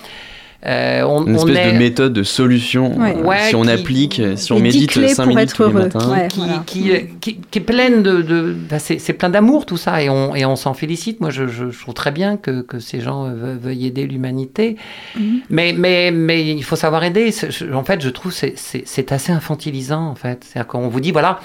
Euh, 0.65 1.03
on, 1.03 1.27
Une 1.27 1.35
on 1.35 1.49
espèce 1.49 1.67
est- 1.67 1.73
de 1.73 1.79
méthode 1.79 2.13
de 2.13 2.23
solution. 2.23 2.97
Ouais. 2.97 3.17
euh, 3.17 3.23
Ouais, 3.25 3.49
si 3.49 3.57
on 3.57 3.63
qui- 3.63 3.71
applique, 3.71 4.23
si 4.37 4.53
on 4.53 4.61
médite 4.61 4.91
clés 4.91 5.09
5 5.09 5.25
pour 5.25 5.35
minutes 5.35 5.43
être 5.51 5.57
tous 5.57 5.63
les 5.65 5.69
heureux. 5.71 5.83
matins. 5.93 6.09
Ouais. 6.09 6.29
qui, 6.29 6.39
voilà. 6.39 6.63
qui, 6.65 6.91
qui, 7.21 7.37
qui 7.51 7.59
est 7.59 7.63
pleine 7.63 8.05
de... 8.05 8.23
de 8.23 8.55
bah, 8.71 8.79
c'est 8.79 9.01
c'est 9.01 9.13
plein 9.13 9.29
d'amour 9.29 9.67
tout 9.67 9.77
ça 9.77 10.01
et 10.01 10.09
on, 10.09 10.37
et 10.37 10.45
on 10.45 10.55
s'en 10.55 10.73
félicite. 10.73 11.21
Moi 11.21 11.31
je, 11.31 11.49
je, 11.49 11.71
je 11.71 11.81
trouve 11.81 11.95
très 11.95 12.13
bien 12.13 12.37
que, 12.37 12.61
que 12.63 12.79
ces 12.79 13.01
gens 13.01 13.27
ve- 13.29 13.59
veuillent 13.61 13.87
aider 13.89 14.07
l'humanité. 14.07 14.77
Mhm. 15.19 15.41
Mais, 15.51 15.75
mais, 15.77 16.13
mais 16.13 16.47
il 16.49 16.63
faut 16.63 16.77
savoir 16.77 17.03
aider. 17.03 17.35
En 17.75 17.83
fait 17.83 18.01
je 18.01 18.09
trouve 18.11 18.31
c'est 18.33 18.53
c'est 18.57 18.85
c'est 18.87 19.11
assez 19.11 19.33
infantilisant 19.33 20.07
en 20.07 20.15
fait. 20.15 20.45
C'est-à-dire 20.49 20.69
qu'on 20.69 20.87
vous 20.87 21.01
dit 21.01 21.11
voilà... 21.11 21.41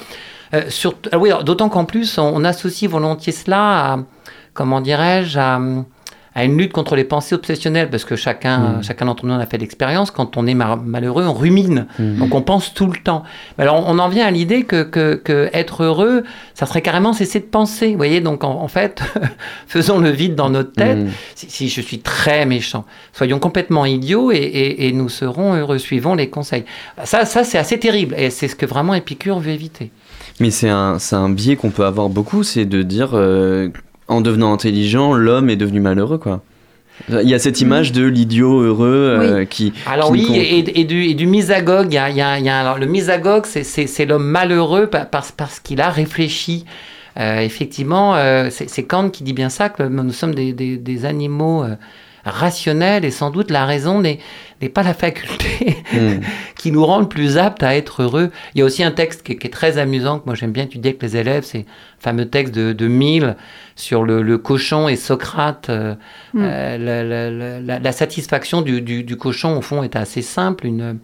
euh, 0.53 0.63
sur, 0.69 0.95
ah 1.11 1.17
oui, 1.17 1.29
d'autant 1.45 1.69
qu'en 1.69 1.85
plus 1.85 2.17
on, 2.17 2.31
on 2.35 2.43
associe 2.43 2.89
volontiers 2.89 3.33
cela 3.33 3.93
à, 3.93 3.99
comment 4.53 4.81
dirais-je, 4.81 5.37
à, 5.39 5.59
à 6.35 6.43
une 6.43 6.55
lutte 6.55 6.71
contre 6.71 6.95
les 6.95 7.03
pensées 7.03 7.33
obsessionnelles, 7.33 7.89
parce 7.89 8.05
que 8.05 8.15
chacun, 8.15 8.59
Mm. 8.59 8.83
chacun 8.83 9.05
d'entre 9.07 9.25
nous 9.25 9.33
en 9.33 9.39
a 9.39 9.47
fait 9.47 9.57
l'expérience. 9.57 10.11
Quand 10.11 10.37
on 10.37 10.45
est 10.45 10.53
mar- 10.53 10.77
malheureux, 10.77 11.25
on 11.25 11.33
rumine, 11.33 11.87
Mm. 11.97 12.17
donc 12.19 12.35
on 12.35 12.43
pense 12.43 12.75
tout 12.75 12.85
le 12.85 12.97
temps. 12.99 13.23
Mais 13.57 13.63
Alors 13.63 13.83
on 13.87 13.97
en 13.97 14.07
vient 14.07 14.27
à 14.27 14.29
l'idée 14.29 14.61
que, 14.63 14.83
que, 14.83 15.15
que 15.15 15.49
être 15.53 15.81
heureux, 15.83 16.23
ça 16.53 16.67
serait 16.67 16.83
carrément 16.83 17.13
cesser 17.13 17.39
de 17.39 17.45
penser. 17.45 17.89
Vous 17.89 17.97
voyez, 17.97 18.21
donc 18.21 18.43
en, 18.43 18.51
en 18.61 18.67
fait, 18.67 19.01
faisons 19.67 19.97
le 19.97 20.11
vide 20.11 20.35
dans 20.35 20.51
notre 20.51 20.73
tête. 20.73 20.97
Mm. 20.99 21.09
Si, 21.33 21.49
si 21.49 21.69
je 21.69 21.81
suis 21.81 21.99
très 22.01 22.45
méchant, 22.45 22.85
soyons 23.13 23.39
complètement 23.39 23.85
idiots 23.85 24.31
et, 24.31 24.35
et- 24.35 24.87
et 24.87 24.91
nous 24.91 25.09
serons 25.09 25.55
heureux. 25.55 25.79
Suivons 25.79 26.13
les 26.13 26.29
conseils. 26.29 26.65
Ça, 27.03 27.25
ça 27.25 27.43
c'est 27.45 27.57
assez 27.57 27.79
terrible 27.79 28.13
et 28.15 28.29
c'est 28.29 28.47
ce 28.47 28.55
que 28.55 28.67
vraiment 28.67 28.93
Épicure 28.93 29.39
veut 29.39 29.51
éviter. 29.53 29.91
Mais 30.39 30.51
c'est 30.51 30.69
un, 30.69 30.99
c'est 30.99 31.15
un 31.15 31.29
biais 31.29 31.55
qu'on 31.55 31.71
peut 31.71 31.85
avoir 31.85 32.09
beaucoup, 32.09 32.43
c'est 32.43 32.65
de 32.65 32.83
dire 32.83 33.11
euh, 33.13 33.69
en 34.07 34.21
devenant 34.21 34.53
intelligent, 34.53 35.13
l'homme 35.13 35.49
est 35.49 35.55
devenu 35.55 35.79
malheureux, 35.79 36.17
quoi. 36.17 36.41
Il 37.09 37.29
y 37.29 37.35
a 37.35 37.39
cette 37.39 37.61
image 37.61 37.91
de 37.91 38.03
l'idiot 38.05 38.59
heureux 38.61 38.87
euh, 39.19 39.45
qui. 39.45 39.71
Alors 39.85 40.11
qui 40.11 40.29
oui, 40.29 40.35
et, 40.35 40.79
et 40.79 40.83
du, 40.83 41.03
et 41.03 41.13
du 41.13 41.27
misagogue, 41.27 41.87
il 41.91 41.93
y 41.93 41.97
a, 41.99 42.09
il 42.09 42.15
y 42.17 42.21
a- 42.21 42.39
il 42.39 42.45
y 42.45 42.49
a- 42.49 42.59
alors, 42.59 42.79
le 42.79 42.87
misagogue, 42.87 43.45
c'est- 43.45 44.05
l'homme 44.05 44.25
malheureux 44.25 44.87
pa- 44.87 45.05
parce, 45.05 45.31
parce 45.31 45.59
qu'il 45.59 45.79
a 45.79 45.89
réfléchi. 45.91 46.65
Euh, 47.19 47.39
effectivement, 47.41 48.15
euh, 48.15 48.47
c'est 48.51 48.67
c'est 48.69 48.83
Kant 48.83 49.09
qui 49.09 49.23
dit 49.23 49.33
bien 49.33 49.49
ça, 49.49 49.69
que 49.69 49.83
nous 49.83 50.11
sommes 50.11 50.33
des, 50.35 50.53
des- 50.53 50.77
des 50.77 51.05
animaux 51.05 51.63
rationnels 52.29 53.05
et 53.05 53.11
sans 53.11 53.29
doute 53.31 53.51
la 53.51 53.65
raison 53.65 53.99
n'est 54.01 54.19
n'est 54.61 54.69
pas 54.69 54.83
la 54.83 54.93
faculté 54.95 55.77
Mm. 55.93 56.21
qui 56.57 56.71
nous 56.71 56.83
rend 56.85 56.99
le 56.99 57.07
plus 57.07 57.37
aptes 57.37 57.61
à 57.63 57.75
être 57.75 58.01
heureux. 58.03 58.31
Il 58.55 58.59
y 58.59 58.61
a 58.61 58.65
aussi 58.65 58.83
un 58.83 58.91
texte 58.91 59.23
qui, 59.23 59.33
est- 59.33 59.35
qui 59.37 59.47
est 59.47 59.51
très 59.51 59.77
amusant, 59.77 60.19
que 60.19 60.25
moi 60.25 60.35
j'aime 60.35 60.51
bien 60.51 60.63
étudier 60.63 60.89
avec 60.91 61.01
les 61.03 61.15
élèves, 61.15 61.43
c'est 61.43 61.59
le 61.59 61.65
fameux 61.99 62.25
texte 62.27 62.53
de, 62.55 62.73
de 62.73 62.87
Mill 62.87 63.35
sur 63.75 64.03
le, 64.03 64.21
le 64.23 64.37
cochon 64.37 64.89
et 64.89 64.95
Socrate. 64.95 65.69
euh, 65.69 65.95
Mm. 66.33 66.39
euh, 66.43 66.77
la, 66.77 67.03
la- 67.03 67.31
la- 67.31 67.59
la- 67.61 67.79
la 67.79 67.91
satisfaction 67.91 68.61
du, 68.61 68.81
du- 68.81 69.03
du 69.03 69.15
cochon, 69.15 69.57
au 69.57 69.61
fond, 69.61 69.83
est 69.83 69.95
assez 69.95 70.21
simple. 70.21 70.65
Une, 70.65 70.97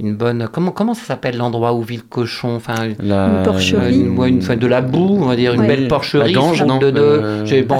une 0.00 0.14
bonne. 0.14 0.48
Comment, 0.52 0.70
comment 0.70 0.94
ça 0.94 1.04
s'appelle 1.04 1.36
l'endroit 1.36 1.72
où 1.74 1.82
vit 1.82 1.96
le 1.96 2.02
cochon? 2.02 2.54
Enfin, 2.56 2.74
La- 3.00 3.26
Une 3.28 3.42
porcherie. 3.42 4.00
une, 4.00 4.16
ouais, 4.18 4.28
une- 4.28 4.38
enfin, 4.38 4.56
de 4.56 4.66
la 4.66 4.80
boue, 4.80 5.18
on 5.20 5.26
va 5.26 5.34
dire, 5.36 5.54
une 5.54 5.62
Oui. 5.62 5.66
belle 5.66 5.88
porcherie. 5.88 6.32
La 6.32 6.38
gange, 6.40 6.62
non 6.62 6.78
de, 6.78 6.90
de- 6.90 7.00
Euh, 7.00 7.44
j'ai- 7.46 7.62
bon, 7.62 7.78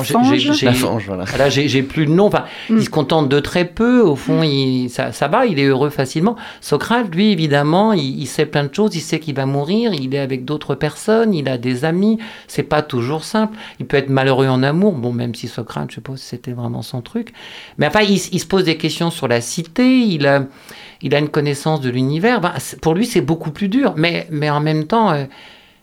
voilà. 1.06 1.24
Là, 1.38 1.48
j'ai 1.48 1.82
plus 1.82 2.06
de 2.06 2.10
nom. 2.10 2.26
Enfin, 2.26 2.44
Mm. 2.70 2.76
il 2.78 2.84
se 2.84 2.90
contente 2.90 3.28
de 3.28 3.40
très 3.40 3.64
peu. 3.64 4.00
Au 4.02 4.16
fond, 4.16 4.42
il, 4.42 4.88
ça, 4.88 5.12
ça 5.12 5.28
va, 5.28 5.46
il 5.46 5.58
est 5.58 5.64
heureux 5.64 5.90
facilement. 5.90 6.36
Socrate, 6.60 7.14
lui, 7.14 7.30
évidemment, 7.32 7.92
il, 7.92 8.20
il 8.20 8.26
sait 8.26 8.46
plein 8.46 8.64
de 8.64 8.74
choses. 8.74 8.94
Il 8.96 9.00
sait 9.00 9.20
qu'il 9.20 9.34
va 9.34 9.46
mourir. 9.46 9.92
Il 9.94 10.14
est 10.14 10.18
avec 10.18 10.44
d'autres 10.44 10.74
personnes. 10.74 11.34
Il 11.34 11.48
a 11.48 11.58
des 11.58 11.84
amis. 11.84 12.18
C'est 12.46 12.62
pas 12.64 12.82
toujours 12.82 13.24
simple. 13.24 13.56
Il 13.80 13.86
peut 13.86 13.96
être 13.96 14.10
malheureux 14.10 14.48
en 14.48 14.62
amour. 14.62 14.92
Bon, 14.94 15.12
même 15.12 15.34
si 15.34 15.46
Socrate, 15.48 15.90
je 15.90 15.96
sais 15.96 16.00
pas 16.00 16.16
si 16.16 16.24
c'était 16.24 16.52
vraiment 16.52 16.82
son 16.82 17.00
truc. 17.00 17.32
Mais 17.78 17.86
enfin, 17.86 18.00
il, 18.00 18.14
il 18.32 18.40
se 18.40 18.46
pose 18.46 18.64
des 18.64 18.76
questions 18.76 19.10
sur 19.10 19.28
la 19.28 19.40
cité. 19.40 19.98
Il 20.00 20.26
a, 20.26 20.44
il 21.02 21.14
a 21.14 21.18
une 21.18 21.28
connaissance 21.28 21.80
de 21.80 21.90
l'univers. 21.90 22.40
Ben, 22.40 22.52
pour 22.82 22.94
lui, 22.94 23.06
c'est 23.06 23.20
beaucoup 23.20 23.50
plus 23.50 23.68
dur. 23.68 23.94
Mais, 23.96 24.26
mais 24.30 24.50
en 24.50 24.60
même 24.60 24.84
temps. 24.86 25.10
euh, 25.12 25.24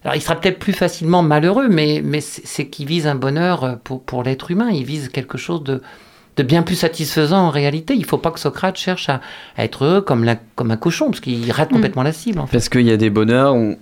alors, 0.03 0.16
il 0.16 0.22
sera 0.22 0.36
peut-être 0.36 0.59
plus 0.59 0.74
facilement 0.74 1.24
malheureux, 1.24 1.68
mais, 1.68 2.01
mais 2.03 2.22
c'est 2.22 2.68
qu'il 2.68 2.86
vise 2.86 3.07
un 3.07 3.16
bonheur 3.16 3.63
euh, 3.63 3.74
pour, 3.84 4.03
pour 4.03 4.22
l'être 4.24 4.51
humain. 4.51 4.70
Il 4.72 4.84
vise 4.86 5.09
quelque 5.09 5.38
chose 5.38 5.63
de, 5.63 5.82
de 6.38 6.43
bien 6.43 6.61
plus 6.61 6.76
satisfaisant 6.76 7.47
en 7.47 7.49
réalité. 7.49 7.95
Il 7.95 8.01
ne 8.01 8.05
faut 8.05 8.20
pas 8.20 8.30
que 8.32 8.39
Socrate 8.39 8.78
cherche 8.78 9.09
à, 9.09 9.22
à 9.57 9.63
être 9.63 9.84
heureux 9.86 10.01
comme, 10.01 10.24
la, 10.24 10.36
comme 10.55 10.70
un 10.70 10.78
cochon, 10.78 11.05
parce 11.07 11.22
qu'il 11.22 11.51
rate 11.51 11.72
Mm. 11.72 11.74
complètement 11.74 12.03
la 12.03 12.11
cible. 12.13 12.39
En 12.39 12.45
fait. 12.45 12.51
Parce 12.57 12.70
qu'il 12.70 12.82
y 12.86 12.91
a 12.91 12.97
des 12.97 13.09
bonheurs, 13.09 13.55
on- 13.55 13.78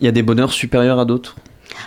il 0.00 0.04
y 0.06 0.08
a 0.08 0.12
des 0.12 0.22
bonheurs 0.22 0.52
supérieurs 0.52 0.98
à 0.98 1.04
d'autres. 1.04 1.36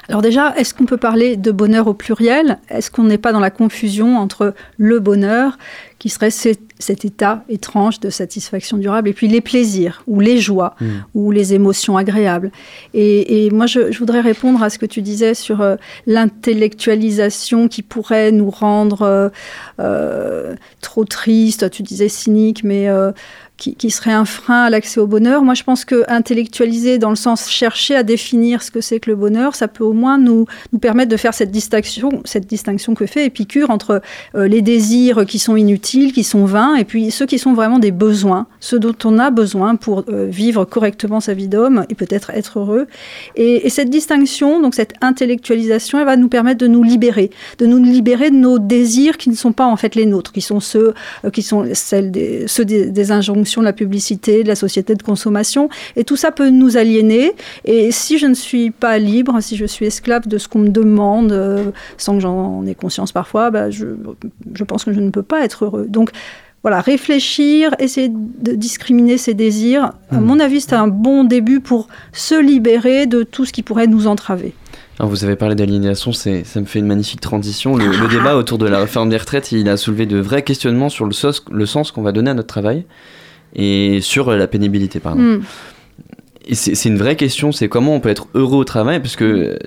Alors 0.09 0.21
déjà, 0.21 0.53
est-ce 0.57 0.73
qu'on 0.73 0.85
peut 0.85 0.97
parler 0.97 1.35
de 1.37 1.51
bonheur 1.51 1.87
au 1.87 1.93
pluriel? 1.93 2.59
Est-ce 2.69 2.91
qu'on 2.91 3.03
n'est 3.03 3.17
pas 3.17 3.31
dans 3.31 3.39
la 3.39 3.51
confusion 3.51 4.17
entre 4.17 4.53
le 4.77 4.99
bonheur, 4.99 5.57
qui 5.99 6.09
serait 6.09 6.31
ce- 6.31 6.49
cet 6.79 7.05
état 7.05 7.43
étrange 7.47 7.99
de 7.99 8.09
satisfaction 8.09 8.77
durable, 8.77 9.07
et 9.09 9.13
puis 9.13 9.27
les 9.27 9.41
plaisirs, 9.41 10.01
ou 10.07 10.19
les 10.19 10.39
joies, 10.39 10.75
Mm. 10.81 10.85
ou 11.13 11.31
les 11.31 11.53
émotions 11.53 11.95
agréables? 11.97 12.51
Et, 12.93 13.45
et 13.45 13.51
moi, 13.51 13.67
je, 13.67 13.91
je 13.91 13.99
voudrais 13.99 14.21
répondre 14.21 14.63
à 14.63 14.69
ce 14.69 14.79
que 14.79 14.87
tu 14.87 15.01
disais 15.01 15.33
sur 15.35 15.61
euh, 15.61 15.75
l'intellectualisation 16.07 17.67
qui 17.67 17.81
pourrait 17.83 18.31
nous 18.31 18.49
rendre 18.49 19.01
euh, 19.03 19.29
euh, 19.79 20.55
trop 20.81 21.05
tristes, 21.05 21.69
tu 21.69 21.83
disais 21.83 22.09
cynique, 22.09 22.63
mais... 22.63 22.87
qui, 23.61 23.91
serait 23.91 24.11
un 24.11 24.25
frein 24.25 24.63
à 24.63 24.69
l'accès 24.69 24.99
au 24.99 25.05
bonheur. 25.05 25.43
Moi, 25.43 25.53
je 25.53 25.63
pense 25.63 25.85
que 25.85 26.03
intellectualiser, 26.07 26.97
dans 26.97 27.11
le 27.11 27.15
sens 27.15 27.49
chercher 27.49 27.95
à 27.95 28.03
définir 28.03 28.63
ce 28.63 28.71
que 28.71 28.81
c'est 28.81 28.99
que 28.99 29.09
le 29.11 29.15
bonheur, 29.15 29.55
ça 29.55 29.67
peut 29.67 29.83
au 29.83 29.93
moins 29.93 30.17
nous, 30.17 30.45
permettre 30.81 31.11
de 31.11 31.17
faire 31.17 31.33
cette 31.33 31.51
distinction, 31.51 32.21
cette 32.25 32.47
distinction 32.47 32.95
que 32.95 33.05
fait 33.05 33.25
Épicure 33.25 33.69
entre 33.69 34.01
euh, 34.35 34.47
les 34.47 34.61
désirs 34.61 35.25
qui 35.27 35.37
sont 35.37 35.55
inutiles, 35.55 36.11
qui 36.11 36.23
sont 36.23 36.45
vains, 36.45 36.75
et 36.75 36.85
puis 36.85 37.11
ceux 37.11 37.27
qui 37.27 37.37
sont 37.37 37.53
vraiment 37.53 37.77
des 37.77 37.91
besoins, 37.91 38.47
ceux 38.59 38.79
dont 38.79 38.95
on 39.05 39.19
a 39.19 39.29
besoin 39.29 39.75
pour 39.75 40.05
euh, 40.09 40.25
vivre 40.25 40.65
correctement 40.65 41.19
sa 41.19 41.33
vie 41.33 41.47
d'homme 41.47 41.85
et 41.89 41.95
peut-être 41.95 42.31
être 42.31 42.59
heureux. 42.59 42.87
Et, 43.35 43.67
et 43.67 43.69
cette 43.69 43.89
distinction, 43.89 44.59
donc 44.59 44.73
cette 44.73 44.93
intellectualisation, 45.01 45.99
elle 45.99 46.05
va 46.05 46.17
nous 46.17 46.29
permettre 46.29 46.59
de 46.59 46.67
nous 46.67 46.83
libérer, 46.83 47.29
de 47.59 47.67
nous 47.67 47.83
libérer 47.83 48.31
de 48.31 48.35
nos 48.35 48.57
désirs 48.57 49.17
qui 49.17 49.29
ne 49.29 49.35
sont 49.35 49.51
pas 49.51 49.65
en 49.65 49.75
fait 49.75 49.93
les 49.93 50.07
nôtres, 50.07 50.31
qui 50.31 50.41
sont 50.41 50.59
ceux 50.59 50.93
euh, 51.25 51.29
qui 51.29 51.43
sont 51.43 51.67
celles 51.73 52.11
ceux 52.47 52.65
des 52.65 53.11
injonctions 53.11 53.50
de 53.59 53.65
la 53.65 53.73
publicité, 53.73 54.43
de 54.43 54.47
la 54.47 54.55
société 54.55 54.95
de 54.95 55.03
consommation. 55.03 55.67
Et 55.97 56.05
tout 56.05 56.15
ça 56.15 56.31
peut 56.31 56.49
nous 56.49 56.77
aliéner. 56.77 57.33
Et 57.65 57.91
si 57.91 58.17
je 58.17 58.27
ne 58.27 58.33
suis 58.33 58.71
pas 58.71 58.97
libre, 58.97 59.41
si 59.41 59.57
je 59.57 59.65
suis 59.65 59.85
esclave 59.85 60.29
de 60.29 60.37
ce 60.37 60.47
qu'on 60.47 60.59
me 60.59 60.69
demande, 60.69 61.33
euh, 61.33 61.71
sans 61.97 62.13
que 62.15 62.21
j'en 62.21 62.65
ai 62.65 62.73
conscience 62.75 63.11
parfois, 63.11 63.51
bah, 63.51 63.69
je, 63.69 63.87
je 64.53 64.63
pense 64.63 64.85
que 64.85 64.93
je 64.93 65.01
ne 65.01 65.09
peux 65.09 65.23
pas 65.23 65.43
être 65.43 65.65
heureux. 65.65 65.87
Donc, 65.89 66.11
voilà, 66.63 66.79
réfléchir, 66.79 67.75
essayer 67.79 68.09
de 68.11 68.53
discriminer 68.53 69.17
ses 69.17 69.33
désirs, 69.33 69.93
à 70.11 70.19
mon 70.19 70.39
avis, 70.39 70.61
c'est 70.61 70.73
un 70.73 70.87
bon 70.87 71.23
début 71.23 71.59
pour 71.59 71.87
se 72.13 72.39
libérer 72.39 73.07
de 73.07 73.23
tout 73.23 73.45
ce 73.45 73.51
qui 73.51 73.63
pourrait 73.63 73.87
nous 73.87 74.05
entraver. 74.05 74.53
Alors 74.99 75.09
vous 75.09 75.23
avez 75.23 75.35
parlé 75.35 75.55
d'aliénation, 75.55 76.11
ça 76.13 76.29
me 76.29 76.65
fait 76.65 76.77
une 76.77 76.85
magnifique 76.85 77.19
transition. 77.21 77.75
Le, 77.75 77.87
le 77.87 78.07
débat 78.07 78.35
autour 78.35 78.59
de 78.59 78.67
la 78.67 78.77
réforme 78.77 79.09
des 79.09 79.17
retraites, 79.17 79.51
il 79.51 79.67
a 79.69 79.75
soulevé 79.77 80.05
de 80.05 80.19
vrais 80.19 80.43
questionnements 80.43 80.89
sur 80.89 81.05
le, 81.05 81.13
sos- 81.13 81.43
le 81.51 81.65
sens 81.65 81.91
qu'on 81.91 82.03
va 82.03 82.11
donner 82.11 82.29
à 82.29 82.35
notre 82.35 82.49
travail 82.49 82.85
et 83.55 83.99
sur 84.01 84.29
euh, 84.29 84.37
la 84.37 84.47
pénibilité, 84.47 84.99
pardon. 84.99 85.21
Hmm. 85.21 85.41
Et 86.47 86.55
c'est 86.55 86.89
une 86.89 86.97
vraie 86.97 87.15
question, 87.15 87.51
c'est 87.51 87.69
comment 87.69 87.93
on 87.93 87.99
peut 87.99 88.09
être 88.09 88.25
heureux 88.33 88.57
au 88.57 88.63
travail, 88.63 88.99
parce 88.99 89.15
que 89.15 89.23
euh, 89.25 89.57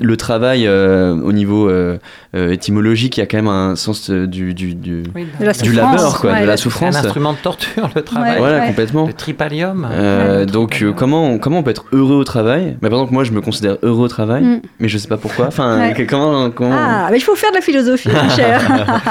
le 0.00 0.16
travail, 0.16 0.68
euh, 0.68 1.16
au 1.16 1.32
niveau 1.32 1.68
euh, 1.68 1.98
étymologique, 2.32 3.16
il 3.16 3.20
y 3.20 3.22
a 3.24 3.26
quand 3.26 3.38
même 3.38 3.48
un 3.48 3.74
sens 3.74 4.08
du, 4.08 4.54
du, 4.54 4.74
du, 4.76 5.02
Oui, 5.16 5.26
De 5.40 5.44
la 5.44 5.52
du 5.52 5.58
souffrance, 5.58 5.74
labeur, 5.74 6.20
quoi, 6.20 6.30
ouais, 6.30 6.36
de 6.36 6.40
la 6.42 6.46
la- 6.52 6.56
C'est 6.56 6.62
souffrance. 6.62 6.94
un 6.94 6.98
instrument 7.00 7.32
de 7.32 7.38
torture, 7.38 7.90
le 7.96 8.02
travail. 8.02 8.34
Ouais. 8.34 8.38
Voilà, 8.38 8.66
complètement. 8.68 9.06
Le 9.08 9.12
tripalium. 9.14 9.86
Euh, 9.90 10.38
Ouais, 10.38 10.46
donc 10.46 10.78
euh, 10.82 10.92
comment, 10.92 11.38
comment 11.38 11.58
on 11.58 11.62
peut 11.64 11.72
être 11.72 11.86
heureux 11.90 12.14
au 12.16 12.24
travail? 12.24 12.76
Mais 12.82 12.88
par 12.88 13.00
exemple, 13.00 13.14
moi 13.14 13.24
je 13.24 13.32
me 13.32 13.40
considère 13.40 13.78
heureux 13.82 14.04
au 14.04 14.08
travail, 14.08 14.44
Mm. 14.44 14.60
mais 14.78 14.88
je 14.88 14.98
sais 14.98 15.08
pas 15.08 15.16
pourquoi. 15.16 15.48
Enfin, 15.48 15.92
comment, 16.08 16.50
comment... 16.52 16.70
Ah, 16.72 17.08
mais 17.10 17.18
il 17.18 17.22
faut 17.22 17.34
faire 17.34 17.50
de 17.50 17.56
la 17.56 17.62
philosophie, 17.62 18.08
mon 18.10 18.28
cher. 18.30 18.62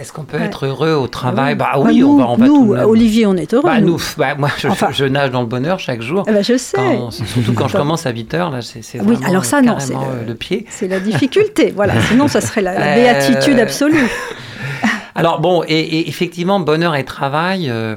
Est-ce 0.00 0.12
qu'on 0.12 0.24
peut 0.24 0.38
Ouais. 0.38 0.44
être 0.44 0.64
heureux 0.66 0.92
au 0.92 1.08
travail 1.08 1.54
Bah 1.54 1.72
Bah, 1.74 1.80
oui, 1.80 1.98
nous, 2.00 2.08
on 2.08 2.16
va, 2.18 2.26
on 2.28 2.36
va 2.36 2.46
nous, 2.46 2.54
tout 2.68 2.74
même- 2.74 2.84
Olivier, 2.86 3.26
on 3.26 3.34
est 3.36 3.52
heureux. 3.52 3.62
Bah, 3.68 3.80
nous. 3.80 4.00
bah, 4.16 4.34
moi, 4.36 4.48
je, 4.56 4.68
Enfin. 4.68 4.88
je 4.92 5.04
nage 5.04 5.30
dans 5.30 5.40
le 5.42 5.46
bonheur 5.46 5.78
chaque 5.78 6.00
jour. 6.00 6.22
Ben, 6.24 6.42
je 6.42 6.56
sais. 6.56 6.76
Quand- 6.78 7.10
surtout 7.10 7.52
quand 7.52 7.68
je 7.68 7.76
commence 7.76 8.06
à 8.06 8.10
8 8.10 8.32
heures, 8.34 8.50
là, 8.50 8.60
c'est 8.62 8.80
Oui, 9.02 9.18
alors 9.26 9.44
ça, 9.44 9.58
euh, 9.58 9.60
non, 9.60 9.74
carrément, 9.76 9.80
c'est 9.80 9.92
le- 9.94 10.22
euh, 10.22 10.26
le 10.28 10.34
pied. 10.34 10.64
C'est 10.70 10.88
la 10.88 11.00
difficulté, 11.00 11.72
voilà. 11.76 12.00
Sinon, 12.02 12.28
ça 12.28 12.40
serait 12.40 12.62
la, 12.62 12.78
la 12.78 12.86
Euh, 12.86 12.94
béatitude 12.94 13.58
absolue. 13.58 14.06
Alors 15.14 15.40
bon, 15.40 15.62
et, 15.66 15.78
et 15.80 16.08
effectivement, 16.08 16.60
bonheur 16.60 16.94
et 16.94 17.04
travail, 17.04 17.68
euh, 17.70 17.96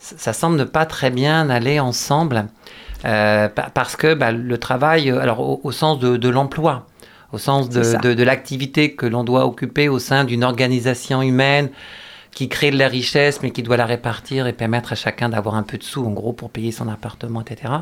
ça, 0.00 0.16
ça 0.18 0.32
semble 0.32 0.56
ne 0.56 0.64
pas 0.64 0.84
très 0.84 1.10
bien 1.10 1.48
aller 1.48 1.78
ensemble, 1.80 2.46
euh, 3.04 3.48
pa- 3.48 3.70
parce 3.72 3.94
que 3.96 4.14
bah, 4.14 4.32
le 4.32 4.58
travail, 4.58 5.10
alors 5.10 5.40
au, 5.40 5.60
au 5.62 5.70
sens 5.72 5.98
de, 6.00 6.16
de 6.16 6.28
l'emploi, 6.28 6.86
au 7.32 7.38
sens 7.38 7.68
de, 7.68 7.82
de- 8.02 8.14
de 8.14 8.22
l'activité 8.22 8.94
que 8.94 9.06
l'on 9.06 9.24
doit 9.24 9.46
occuper 9.46 9.88
au 9.88 9.98
sein 9.98 10.24
d'une 10.24 10.44
organisation 10.44 11.22
humaine 11.22 11.70
qui 12.32 12.48
crée 12.48 12.70
de 12.70 12.78
la 12.78 12.86
richesse, 12.86 13.40
mais 13.42 13.50
qui 13.50 13.64
doit 13.64 13.76
la 13.76 13.86
répartir 13.86 14.46
et 14.46 14.52
permettre 14.52 14.92
à 14.92 14.94
chacun 14.94 15.28
d'avoir 15.30 15.56
un 15.56 15.64
peu 15.64 15.78
de 15.78 15.82
sous, 15.82 16.06
en 16.06 16.10
gros, 16.12 16.32
pour 16.32 16.50
payer 16.50 16.70
son 16.70 16.88
appartement, 16.88 17.40
etc. 17.40 17.72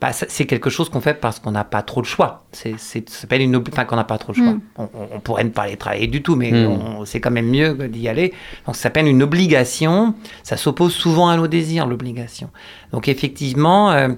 Bah, 0.00 0.12
c'est 0.14 0.46
quelque 0.46 0.70
chose 0.70 0.88
qu'on 0.88 1.02
fait 1.02 1.12
parce 1.12 1.38
qu'on 1.40 1.50
n'a 1.50 1.64
pas 1.64 1.82
trop 1.82 2.00
le 2.00 2.06
choix. 2.06 2.44
C'est, 2.52 2.76
c'est, 2.78 3.06
ça 3.10 3.20
s'appelle 3.20 3.42
une, 3.42 3.54
enfin, 3.56 3.84
qu'on 3.84 3.96
n'a 3.96 4.04
pas 4.04 4.16
trop 4.16 4.32
le 4.32 4.38
choix. 4.42 4.54
Mm. 4.54 4.60
On, 4.78 5.20
pourrait 5.20 5.44
ne 5.44 5.50
pas 5.50 5.64
aller 5.64 5.76
travailler 5.76 6.06
du 6.06 6.22
tout, 6.22 6.36
mais 6.36 6.52
Mm. 6.52 7.04
c'est 7.04 7.20
quand 7.20 7.30
même 7.30 7.50
mieux 7.50 7.74
que 7.74 7.82
d'y 7.82 8.08
aller. 8.08 8.32
Donc, 8.66 8.76
ça 8.76 8.84
s'appelle 8.84 9.06
une 9.08 9.22
obligation. 9.22 10.14
Ça 10.42 10.56
s'oppose 10.56 10.94
souvent 10.94 11.28
à 11.28 11.36
nos 11.36 11.46
désirs, 11.46 11.86
l'obligation. 11.86 12.48
Donc, 12.92 13.08
effectivement, 13.08 13.92
euh, 13.92 14.08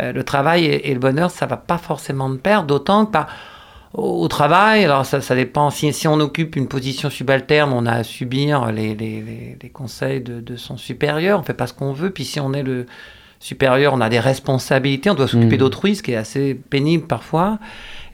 euh, 0.00 0.12
le 0.12 0.24
travail 0.24 0.64
et, 0.64 0.90
et 0.90 0.94
le 0.94 1.00
bonheur, 1.00 1.30
ça 1.30 1.46
va 1.46 1.56
pas 1.58 1.78
forcément 1.78 2.28
de 2.28 2.38
pair, 2.38 2.64
d'autant 2.64 3.06
que, 3.06 3.12
bah, 3.12 3.28
au 3.94 4.22
au 4.24 4.28
travail, 4.28 4.84
alors 4.84 5.04
ça, 5.04 5.20
ça 5.20 5.34
dépend. 5.34 5.70
Si, 5.70 5.92
si 5.92 6.08
on 6.08 6.18
occupe 6.20 6.56
une 6.56 6.68
position 6.68 7.10
subalterne, 7.10 7.72
on 7.72 7.86
a 7.86 7.92
à 7.92 8.04
subir 8.04 8.72
les, 8.72 8.94
les, 8.94 9.56
les- 9.60 9.70
conseils 9.70 10.20
de, 10.20 10.40
de 10.40 10.56
son 10.56 10.76
supérieur. 10.76 11.38
On 11.40 11.42
fait 11.42 11.54
pas 11.54 11.66
ce 11.66 11.74
qu'on 11.74 11.92
veut. 11.92 12.10
Puis 12.10 12.24
si 12.24 12.40
on 12.40 12.52
est 12.52 12.62
le 12.62 12.86
supérieur, 13.40 13.92
on 13.94 14.00
a 14.00 14.08
des 14.08 14.20
responsabilités, 14.20 15.10
on 15.10 15.14
doit 15.14 15.26
s'occuper 15.28 15.56
Mhm. 15.56 15.60
d'autrui, 15.60 15.96
ce 15.96 16.02
qui 16.02 16.12
est 16.12 16.16
assez 16.16 16.54
pénible 16.54 17.06
parfois. 17.06 17.58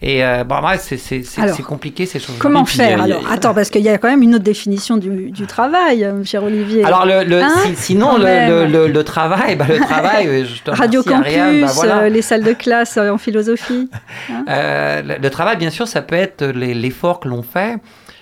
Et 0.01 0.25
euh, 0.25 0.45
bon, 0.45 0.57
ouais, 0.65 0.79
c'est 0.79 1.63
compliqué 1.63 2.07
ces 2.07 2.21
choses. 2.21 2.37
Comment 2.39 2.63
puis, 2.63 2.77
faire 2.77 3.01
a- 3.01 3.05
alors 3.05 3.23
Attends, 3.31 3.53
parce 3.53 3.69
qu'il 3.69 3.83
y 3.83 3.89
a 3.89 3.99
quand 3.99 4.09
même 4.09 4.23
une 4.23 4.37
autre 4.37 4.45
définition 4.45 4.97
du, 4.97 5.31
du 5.33 5.47
travail, 5.47 6.05
euh, 6.05 6.23
cher 6.25 6.45
Olivier. 6.45 6.85
Alors 6.85 7.05
le, 7.05 7.25
le- 7.25 7.43
Hein 7.43 7.53
si- 7.65 7.75
sinon 7.75 8.17
le, 8.17 8.25
même. 8.25 8.49
le, 8.51 8.67
le- 8.67 8.93
le 8.93 9.05
travail, 9.05 9.57
bah, 9.57 9.67
le 9.69 9.79
travail, 9.81 10.29
euh, 10.29 10.45
je 10.45 10.63
te 10.63 10.71
Radio 10.71 11.03
remercie, 11.03 11.25
Campus, 11.35 11.39
Ariane, 11.41 11.61
bah, 11.67 11.73
voilà. 11.75 12.09
les 12.09 12.23
salles 12.23 12.45
de 12.45 12.53
classe 12.53 12.97
en 12.97 13.19
philosophie. 13.19 13.91
Euh, 14.49 15.03
le, 15.03 15.17
le 15.21 15.31
travail, 15.31 15.57
bien 15.57 15.71
sûr, 15.71 15.89
ça 15.89 16.01
peut 16.03 16.15
être 16.15 16.45
l'effort 16.47 17.21
que 17.21 17.29
l'on 17.29 17.43
fait. 17.43 17.77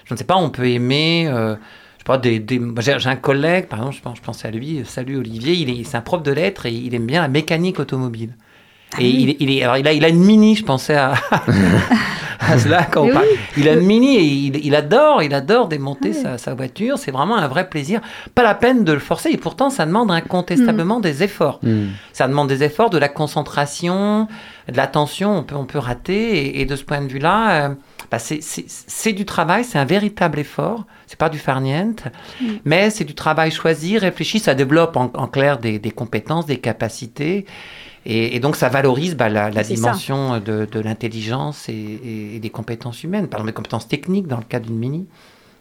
Je 0.07 0.15
ne 0.15 0.19
sais 0.19 0.25
pas, 0.25 0.37
on 0.37 0.51
peut 0.51 0.67
aimer. 0.69 1.29
euh, 1.31 1.57
des, 2.23 2.39
des- 2.39 2.61
j'ai 2.79 2.99
j'ai 2.99 3.09
un 3.09 3.17
collègue, 3.17 3.67
par 3.67 3.81
exemple, 3.81 3.97
je, 3.97 4.03
pense, 4.03 4.17
je 4.19 4.23
pensais 4.23 4.49
à 4.49 4.51
lui. 4.51 4.83
Salut 4.87 5.17
Olivier, 5.19 5.53
il 5.55 5.69
est, 5.81 5.85
c'est 5.85 5.97
un 5.97 6.01
prof 6.01 6.23
de 6.23 6.31
lettres 6.33 6.67
et 6.67 6.71
il 6.73 6.95
aime 6.95 7.05
bien 7.07 7.21
la 7.23 7.29
mécanique 7.29 7.81
automobile. 7.81 8.31
Ah 8.97 9.03
et 9.03 9.09
il, 9.09 9.31
est- 9.31 9.37
il 9.41 9.51
est, 9.51 9.63
alors 9.63 9.77
il 9.79 9.87
a, 9.89 9.93
il 9.93 10.05
a 10.05 10.09
une 10.09 10.23
mini, 10.25 10.57
je 10.57 10.65
pensais 10.65 10.95
à, 10.97 11.15
à 12.41 12.59
cela 12.59 12.85
quand 12.85 13.03
on 13.03 13.13
parle. 13.13 13.27
oui. 13.31 13.39
Il 13.59 13.69
a 13.69 13.73
une 13.75 13.81
mini 13.87 14.17
et 14.17 14.23
il, 14.23 14.65
il 14.67 14.75
adore, 14.75 15.23
il 15.23 15.35
adore 15.35 15.69
démonter 15.69 16.13
sa, 16.13 16.39
sa 16.39 16.55
voiture. 16.55 16.99
C'est 16.99 17.11
vraiment 17.11 17.37
un 17.37 17.49
vrai 17.49 17.69
plaisir. 17.69 18.01
Pas 18.35 18.43
la 18.43 18.55
peine 18.55 18.85
de 18.85 18.93
le 18.93 18.99
forcer 18.99 19.31
et 19.31 19.37
pourtant 19.37 19.71
ça 19.71 19.87
demande 19.87 20.11
incontestablement 20.11 21.01
des 21.01 21.23
efforts. 21.23 21.59
Hmm. 21.63 21.87
Ça 22.13 22.29
demande 22.29 22.49
des 22.49 22.63
efforts, 22.63 22.91
de 22.91 22.99
la 22.99 23.09
concentration, 23.09 24.29
de 24.71 24.77
l'attention, 24.77 25.39
on 25.39 25.43
peut, 25.43 25.57
on 25.57 25.65
peut 25.65 25.79
rater. 25.79 26.39
Et, 26.39 26.61
et 26.61 26.65
de 26.67 26.77
ce 26.77 26.85
point 26.85 27.01
de 27.01 27.09
vue-là, 27.11 27.51
euh, 27.71 27.75
bah, 28.11 28.19
c'est- 28.19 28.43
c'est 28.43 28.65
c'est 28.69 29.13
du 29.13 29.25
travail, 29.25 29.65
c'est 29.65 29.79
un 29.79 29.85
véritable 29.85 30.39
effort. 30.39 30.85
C'est 31.09 31.19
pas 31.19 31.29
du 31.29 31.39
farniente, 31.39 32.03
mais 32.65 32.91
c'est 32.91 33.05
du 33.05 33.15
travail 33.15 33.53
choisi, 33.53 33.97
réfléchi. 33.97 34.41
Ça 34.41 34.55
développe 34.57 34.97
en, 34.97 35.11
en 35.15 35.29
clair 35.29 35.59
des, 35.59 35.79
des 35.79 35.93
compétences, 35.93 36.47
des 36.47 36.57
capacités. 36.59 37.47
Et, 38.09 38.37
et 38.37 38.41
donc, 38.41 38.55
ça 38.57 38.69
valorise 38.69 39.17
bah, 39.17 39.29
la, 39.29 39.51
la 39.51 39.65
C'est 39.65 39.75
ça. 39.75 39.83
dimension 39.91 40.39
de, 40.39 40.65
de 40.71 40.81
l'intelligence 40.81 41.69
et, 41.69 41.73
et- 41.73 42.37
et 42.37 42.39
des 42.39 42.51
compétences 42.51 43.03
humaines, 43.03 43.27
par 43.29 43.41
exemple, 43.41 43.51
des 43.51 43.55
compétences 43.55 43.89
techniques 43.89 44.29
dans 44.29 44.39
le 44.39 44.45
cas 44.45 44.61
d'une 44.61 44.77
mini. 44.77 45.07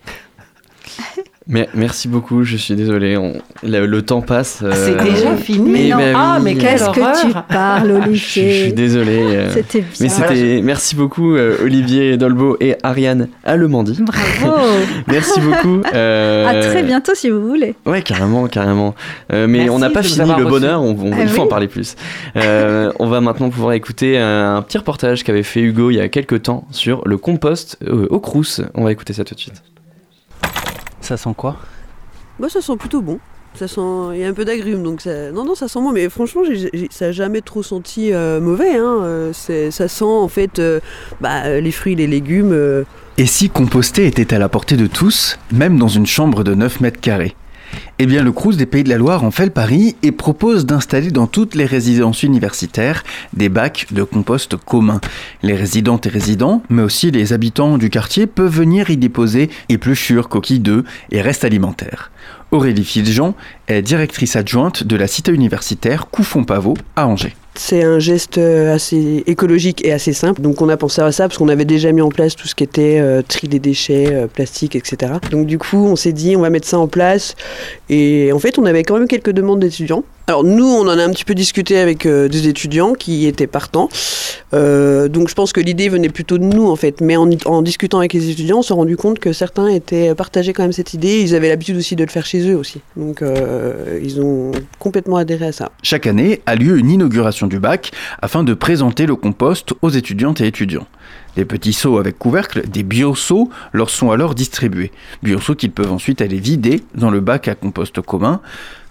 Mais 1.48 1.70
merci 1.76 2.08
beaucoup, 2.08 2.43
je 2.43 2.58
suis 2.58 2.74
désolé, 2.74 3.18
on- 3.18 3.34
le, 3.64 3.86
le 3.86 4.02
temps 4.02 4.22
passe. 4.22 4.64
Ah, 4.66 4.74
c'est 4.74 5.00
euh, 5.00 5.04
déjà 5.04 5.36
fini 5.38 5.70
Mais 5.70 5.89
non. 5.89 6.14
Ah, 6.16 6.39
mais 6.41 6.56
quelle 6.56 6.72
Qu'est-ce 6.80 6.89
que 6.89 7.28
tu 7.28 7.34
parles, 7.50 8.02
je, 8.08 8.14
je 8.14 8.18
suis 8.18 8.41
Olivier 8.41 8.72
désolé. 8.72 9.18
euh, 9.20 9.50
C'était 9.54 9.84
mais 10.02 10.08
bien. 10.08 10.16
c'était 10.16 10.62
merci 10.64 10.96
beaucoup 10.96 11.36
euh, 11.36 11.58
Olivier 11.64 12.18
Dolbeau 12.18 12.58
et 12.60 12.76
Ariane 12.82 13.28
Allemandi. 13.43 14.00
Bravo 14.02 14.58
Merci 15.08 15.39
beaucoup. 15.39 15.82
euh, 15.93 16.48
À 16.48 16.68
très 16.72 16.82
bientôt 16.82 17.14
si 17.14 17.30
vous 17.30 17.48
voulez. 17.48 17.76
Ouais, 17.86 18.02
carrément, 18.02 18.48
carrément. 18.48 18.96
Euh, 19.32 19.46
mais 19.48 19.60
Merci 19.60 19.70
on 19.70 19.78
n'a 19.78 19.91
pas 19.91 20.02
fini 20.02 20.28
le 20.38 20.46
bonheur, 20.46 20.82
on, 20.82 20.98
on- 21.00 21.12
Ah 21.14 21.18
il 21.22 21.28
faut 21.28 21.41
oui. 21.41 21.46
en 21.46 21.48
parler 21.48 21.68
plus. 21.68 21.96
Euh, 22.38 22.91
on 22.98 23.06
va 23.08 23.22
maintenant 23.22 23.52
pouvoir 23.52 23.74
écouter 23.74 24.18
un, 24.18 24.64
petit 24.64 24.80
reportage 24.80 25.24
qu'avait 25.24 25.43
fait 25.43 25.62
Hugo 25.62 25.91
il 25.91 25.98
y 25.98 26.00
a 26.02 26.08
quelques 26.10 26.41
temps 26.41 26.66
sur 26.72 27.04
le 27.08 27.18
compost 27.18 27.78
euh, 27.88 28.08
au 28.10 28.20
Crous. 28.20 28.62
On 28.74 28.84
va 28.84 28.91
écouter 28.91 29.14
ça 29.14 29.24
tout 29.24 29.36
de 29.36 29.39
suite. 29.39 29.62
Ça 31.06 31.18
sent 31.18 31.34
quoi? 31.38 31.58
Moi, 32.39 32.49
ça 32.49 32.62
sent 32.62 32.76
plutôt 32.78 33.01
bon. 33.01 33.20
Ça 33.53 33.68
sent, 33.70 33.80
il 34.14 34.18
y 34.20 34.24
a 34.26 34.28
un 34.28 34.34
peu 34.34 34.43
d'agrumes, 34.43 34.84
donc 34.84 34.99
ça... 35.01 35.32
non, 35.32 35.45
non, 35.45 35.53
ça 35.56 35.68
sent 35.68 35.80
bon. 35.80 35.91
Mais 35.91 36.10
franchement, 36.10 36.41
ça 36.89 37.06
n'a 37.06 37.12
jamais 37.12 37.41
trop 37.41 37.62
senti 37.64 38.12
euh, 38.12 38.41
mauvais. 38.41 38.76
Hein. 38.76 38.99
Euh, 39.03 39.32
ça 39.34 39.88
sent 39.88 40.03
en 40.03 40.28
fait, 40.28 40.60
euh, 40.60 40.80
bah, 41.22 41.62
les 41.62 41.72
fruits, 41.72 41.95
les 41.95 42.08
légumes. 42.08 42.51
euh, 42.51 42.84
Et 43.18 43.28
si 43.28 43.49
composter 43.49 44.08
était 44.08 44.34
à 44.34 44.39
la 44.39 44.49
portée 44.49 44.76
de 44.78 44.88
tous, 44.88 45.38
même 45.51 45.78
dans 45.78 45.88
une 45.88 46.08
chambre 46.08 46.43
de 46.43 46.56
9 46.56 46.82
mètres 46.82 46.99
carrés? 46.99 47.36
Eh 47.99 48.05
bien, 48.05 48.24
le 48.24 48.32
Crous 48.32 48.57
des 48.57 48.66
Pays 48.66 48.84
de 48.84 48.89
la 48.89 48.97
Loire 48.97 49.24
en 49.24 49.32
fait 49.32 49.45
le 49.45 49.51
pari 49.51 49.95
et 50.03 50.11
propose 50.11 50.66
d'installer 50.66 51.11
dans 51.11 51.28
toutes 51.28 51.55
les 51.55 51.66
résidences 51.66 52.24
universitaires 52.24 53.03
des 53.34 53.49
bacs 53.49 53.88
de 53.91 54.03
compost 54.03 54.55
communs. 54.57 55.01
Les 55.43 55.55
résidentes 55.55 56.05
et 56.05 56.09
résidents, 56.09 56.61
mais 56.70 56.82
aussi 56.82 57.11
les 57.11 57.34
habitants 57.34 57.78
du 57.78 57.89
quartier, 57.89 58.28
peuvent 58.28 58.55
venir 58.55 58.89
y 58.89 58.97
déposer 58.97 59.49
épluchures, 59.70 60.30
coquilles 60.30 60.59
d'œufs 60.59 60.84
et 61.11 61.22
restes 61.22 61.45
alimentaires. 61.45 62.11
Aurélie 62.51 62.86
Filjean 62.86 63.36
est 63.68 63.82
directrice 63.82 64.36
adjointe 64.36 64.84
de 64.84 64.95
la 64.95 65.07
cité 65.07 65.32
universitaire 65.32 66.07
Couffon-Pavot 66.07 66.76
à 66.95 67.07
Angers. 67.07 67.36
C'est 67.58 67.84
un 67.84 67.99
geste 67.99 68.38
euh, 68.38 68.76
assez 68.76 69.24
écologique 69.28 69.84
et 69.86 69.93
assez 69.93 70.12
simple. 70.14 70.41
Donc 70.41 70.62
on 70.62 70.68
a 70.68 70.76
pensé 70.76 71.01
à 71.01 71.12
ça 71.12 71.28
parce 71.28 71.38
qu'on 71.38 71.47
avait 71.47 71.66
déjà 71.66 71.91
mis 71.91 72.01
en 72.01 72.10
place 72.10 72.36
tout 72.36 72.47
ce 72.47 72.56
qui 72.56 72.64
était 72.64 72.99
euh, 72.99 73.22
tri 73.22 73.47
des 73.47 73.60
déchets, 73.60 74.14
euh, 74.14 74.28
plastique, 74.28 74.76
etc. 74.76 75.14
Donc 75.32 75.47
du 75.47 75.58
coup, 75.58 75.86
on 75.86 75.95
s'est 75.95 76.12
dit 76.12 76.36
on 76.36 76.41
va 76.41 76.49
mettre 76.49 76.68
ça 76.68 76.78
en 76.78 76.88
place. 76.88 77.36
Et 77.89 78.32
en 78.34 78.39
fait, 78.39 78.60
on 78.60 78.66
avait 78.66 78.84
quand 78.84 78.97
même 78.97 79.08
quelques 79.08 79.32
demandes 79.32 79.60
d'étudiants. 79.60 80.03
Alors 80.28 80.44
nous, 80.44 80.66
on 80.66 80.88
en 80.88 80.98
a 80.98 81.04
un 81.04 81.12
petit 81.12 81.24
peu 81.24 81.36
discuté 81.36 81.78
avec 81.78 82.08
euh, 82.08 82.28
des 82.28 82.48
étudiants 82.48 82.94
qui 82.94 83.28
étaient 83.28 83.46
partants. 83.46 83.90
Euh, 84.56 85.08
donc 85.08 85.30
je 85.30 85.36
pense 85.36 85.54
que 85.54 85.60
l'idée 85.62 85.88
venait 85.88 86.10
plutôt 86.10 86.40
de 86.40 86.44
nous 86.44 86.68
en 86.68 86.76
fait. 86.76 87.00
Mais 87.00 87.16
en, 87.16 87.62
discutant 87.62 88.00
avec 88.00 88.14
les 88.14 88.32
étudiants, 88.32 88.60
on 88.60 88.62
s'est 88.64 88.74
rendu 88.74 88.98
compte 88.98 89.20
que 89.20 89.34
certains 89.34 89.68
étaient 89.68 90.16
partagés 90.16 90.54
quand 90.54 90.64
même 90.64 90.72
cette 90.72 90.96
idée. 90.96 91.22
Ils 91.22 91.36
avaient 91.36 91.50
l'habitude 91.50 91.78
aussi 91.78 91.96
de 91.96 92.04
le 92.04 92.10
faire 92.10 92.26
chez 92.26 92.50
eux 92.50 92.58
aussi. 92.58 92.82
Donc 92.96 93.22
euh, 93.22 94.00
ils 94.04 94.20
ont 94.20 94.52
complètement 94.80 95.18
adhéré 95.18 95.48
à 95.48 95.52
ça. 95.52 95.72
Chaque 95.84 96.08
année 96.08 96.42
a 96.48 96.56
lieu 96.56 96.80
une 96.80 96.90
inauguration 96.90 97.46
du 97.46 97.60
bac 97.60 97.92
afin 98.20 98.44
de 98.44 98.56
présenter 98.56 99.06
le 99.06 99.16
compost 99.16 99.74
aux 99.84 99.90
étudiantes 99.90 100.42
et 100.42 100.48
étudiants. 100.48 100.88
Des 101.36 101.46
petits 101.46 101.74
seaux 101.74 101.98
avec 101.98 102.18
couvercle, 102.18 102.68
des 102.68 102.84
bio-seaux, 102.84 103.50
leur 103.74 103.90
sont 103.90 104.12
alors 104.12 104.36
distribués. 104.36 104.92
Bio-seaux 105.24 105.56
qu'ils 105.56 105.72
peuvent 105.72 105.92
ensuite 105.92 106.22
aller 106.22 106.40
vider 106.40 106.84
dans 106.96 107.10
le 107.10 107.20
bac 107.20 107.48
à 107.48 107.56
compost 107.56 108.02
commun. 108.02 108.42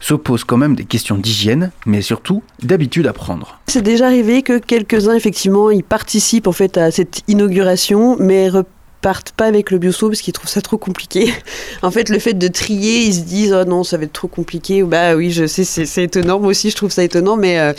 Se 0.01 0.15
posent 0.15 0.45
quand 0.45 0.59
même 0.59 0.75
des 0.75 0.85
questions 0.85 1.17
d'hygiène, 1.17 1.71
mais 1.87 2.03
surtout 2.03 2.43
d'habitude 2.63 3.07
à 3.07 3.15
prendre. 3.15 3.59
C'est 3.67 3.83
déjà 3.83 4.07
arrivé 4.07 4.43
que 4.43 4.59
quelques-uns, 4.59 5.15
effectivement, 5.15 5.71
participent 5.83 6.47
en 6.47 6.53
à 6.77 6.91
cette 6.91 7.23
inauguration, 7.29 8.17
mais 8.19 8.51
repartent 9.05 9.33
pas 9.33 9.45
avec 9.45 9.71
le 9.71 9.77
bioso 9.77 10.09
parce 10.09 10.23
qu'ils 10.23 10.33
trouvent 10.33 10.49
ça 10.49 10.63
trop 10.63 10.79
compliqué. 10.79 11.31
en 11.83 11.91
fait, 11.91 12.09
le 12.09 12.19
fait 12.19 12.33
de 12.33 12.49
trier, 12.49 13.05
ils 13.05 13.15
se 13.15 13.21
disent 13.21 13.53
oh 13.53 13.65
non, 13.69 13.85
ça 13.85 13.99
va 13.99 14.05
être 14.05 14.13
trop 14.13 14.29
compliqué. 14.29 14.83
Bah 14.83 15.15
oui, 15.15 15.31
je 15.31 15.47
sais, 15.47 15.65
c'est 15.65 16.03
étonnant. 16.03 16.41
Moi 16.41 16.49
aussi, 16.51 16.71
je 16.71 16.77
trouve 16.77 16.91
ça 16.91 17.05
étonnant, 17.05 17.37
mais 17.37 17.59
euh, 17.59 17.75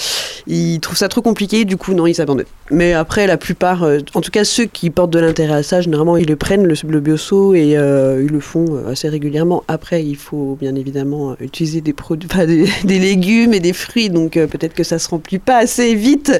ils 0.45 0.79
trouvent 0.79 0.97
ça 0.97 1.07
trop 1.07 1.21
compliqué. 1.21 1.65
Du 1.65 1.77
coup, 1.77 1.93
non, 1.93 2.05
ils 2.05 2.21
abandonnent. 2.21 2.45
Mais 2.69 2.93
après, 2.93 3.25
la 3.25 3.37
plupart, 3.37 3.83
euh, 3.83 3.99
en 4.13 4.21
tout 4.21 4.31
cas 4.31 4.43
ceux 4.43 4.65
qui 4.65 4.89
portent 4.91 5.11
de 5.11 5.19
l'intérêt 5.19 5.55
à 5.55 5.63
ça, 5.63 5.81
généralement, 5.81 6.17
ils 6.17 6.27
le 6.27 6.35
prennent 6.35 6.67
le, 6.67 6.75
le 6.87 7.15
et 7.55 7.77
euh, 7.77 8.21
ils 8.23 8.31
le 8.31 8.39
font 8.39 8.85
assez 8.87 9.09
régulièrement. 9.09 9.63
Après, 9.67 10.03
il 10.03 10.17
faut 10.17 10.57
bien 10.59 10.75
évidemment 10.75 11.35
utiliser 11.39 11.81
des 11.81 11.93
produits, 11.93 12.29
des, 12.83 12.99
légumes 12.99 13.53
et 13.53 13.59
des 13.59 13.73
fruits, 13.73 14.09
donc 14.09 14.33
peut-être 14.33 14.73
que 14.73 14.83
ça 14.83 14.99
se 14.99 15.09
remplit 15.09 15.39
pas 15.39 15.57
assez 15.57 15.95
vite. 15.95 16.31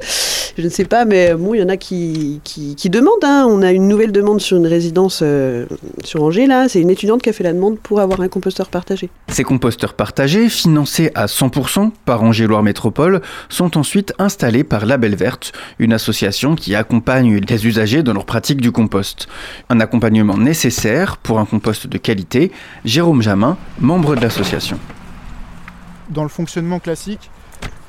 Je 0.57 0.63
ne 0.63 0.69
sais 0.69 0.86
pas, 0.86 1.05
mais 1.05 1.33
bon, 1.33 1.53
il 1.53 1.61
y 1.61 1.63
en 1.63 1.69
a 1.69 1.77
qui, 1.77 2.39
qui, 2.43 2.75
qui 2.75 2.89
demandent. 2.89 3.23
hein. 3.23 3.47
On 3.49 3.61
a 3.61 3.71
une 3.71 3.88
nouvelle 3.88 4.11
demande 4.11 4.41
sur 4.41 4.57
une 4.57 4.67
résidence 4.76 5.21
euh, 5.23 5.65
sur 6.03 6.23
Angers, 6.23 6.47
là. 6.47 6.69
C'est 6.69 6.82
une 6.82 6.89
étudiante 6.89 7.21
qui 7.21 7.30
a 7.30 7.34
fait 7.34 7.43
la 7.43 7.53
demande 7.53 7.80
pour 7.80 7.99
avoir 7.99 8.21
un 8.21 8.28
composteur 8.28 8.69
partagé. 8.69 9.09
Ces 9.30 9.43
composteurs 9.43 9.93
partagés, 9.93 10.49
financés 10.49 11.11
à 11.15 11.26
100% 11.26 11.91
par 12.05 12.23
Angers-Loire 12.23 12.63
Métropole, 12.63 13.21
sont 13.49 13.78
ensuite 13.78 14.13
installés 14.19 14.63
par 14.63 14.86
Label 14.86 15.15
Verte, 15.15 15.53
une 15.80 15.93
association 15.93 16.55
qui 16.55 16.76
accompagne 16.76 17.38
les 17.38 17.67
usagers 17.67 18.03
dans 18.03 18.13
leur 18.13 18.26
pratique 18.26 18.61
du 18.61 18.71
compost. 18.71 19.28
Un 19.69 19.80
accompagnement 19.80 20.38
nécessaire 20.38 21.17
pour 21.17 21.39
un 21.39 21.45
compost 21.45 21.88
de 21.88 21.97
qualité. 21.97 22.51
Jérôme 22.84 23.21
Jamin, 23.21 23.57
membre 23.80 24.15
de 24.15 24.21
l'association. 24.21 24.78
dans 26.09 26.23
le 26.23 26.30
fonctionnement 26.30 26.80
classique, 26.80 27.32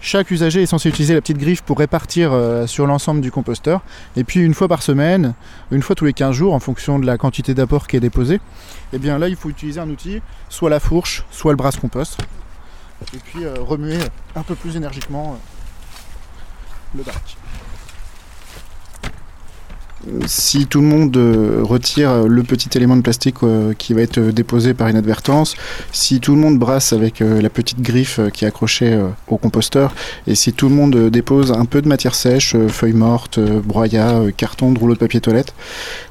chaque 0.01 0.31
usager 0.31 0.63
est 0.63 0.67
censé 0.67 0.89
utiliser 0.89 1.15
la 1.15 1.21
petite 1.21 1.39
griffe 1.39 1.63
pour 1.63 1.79
répartir 1.79 2.33
euh, 2.33 2.67
sur 2.67 2.87
l'ensemble 2.87 3.21
du 3.21 3.31
composteur. 3.31 3.83
Et 4.17 4.25
puis 4.25 4.41
une 4.41 4.55
fois 4.55 4.69
par 4.69 4.83
semaine, 4.83 5.35
une 5.71 5.83
fois 5.83 5.97
tous 5.97 6.05
les 6.05 6.13
15 6.13 6.35
jours, 6.35 6.55
en 6.55 6.61
fonction 6.61 6.99
de 6.99 7.07
la 7.07 7.19
quantité 7.19 7.55
d'apport 7.55 7.87
qui 7.87 7.97
est 7.97 8.01
déposée, 8.01 8.41
et 8.93 8.99
bien 8.99 9.19
là 9.19 9.29
il 9.29 9.37
faut 9.37 9.49
utiliser 9.49 9.81
un 9.81 9.91
outil, 9.91 10.21
soit 10.49 10.71
la 10.71 10.81
fourche, 10.81 11.25
soit 11.31 11.53
le 11.53 11.57
brasse 11.57 11.77
compost. 11.77 12.19
Et 13.15 13.19
puis 13.19 13.45
euh, 13.45 13.55
remuer 13.59 13.99
un 14.35 14.43
peu 14.43 14.55
plus 14.55 14.77
énergiquement 14.77 15.33
euh, 15.33 16.99
le 16.99 17.03
bac. 17.03 17.37
Si 20.27 20.67
tout 20.67 20.83
le 20.83 20.87
monde 20.87 21.17
euh, 21.17 21.61
retire 21.63 22.25
le 22.29 22.43
petit 22.43 22.69
élément 22.77 22.97
de 22.97 23.01
plastique 23.01 23.37
euh, 23.43 23.73
qui 23.73 23.95
va 23.95 24.03
être 24.03 24.21
déposé 24.21 24.75
par 24.75 24.91
inadvertance, 24.91 25.57
si 25.91 26.21
tout 26.21 26.35
le 26.35 26.41
monde 26.41 26.59
brasse 26.59 26.93
avec 26.93 27.23
euh, 27.23 27.41
la 27.41 27.49
petite 27.49 27.81
griffe 27.81 28.19
euh, 28.19 28.29
qui 28.29 28.45
est 28.45 28.49
accrochée 28.49 28.93
euh, 28.93 29.09
au 29.27 29.39
composteur, 29.39 29.95
et 30.27 30.35
si 30.35 30.53
tout 30.53 30.69
le 30.69 30.75
monde 30.75 30.95
euh, 30.95 31.11
dépose 31.11 31.51
un 31.51 31.65
peu 31.65 31.81
de 31.81 31.89
matière 31.89 32.15
sèche, 32.15 32.55
euh, 32.55 32.69
feuilles 32.69 32.93
mortes, 32.93 33.39
euh, 33.39 33.61
broyat, 33.61 34.17
euh, 34.17 34.31
carton 34.31 34.73
de 34.73 34.87
de 34.87 34.95
papier 34.95 35.21
toilette, 35.21 35.55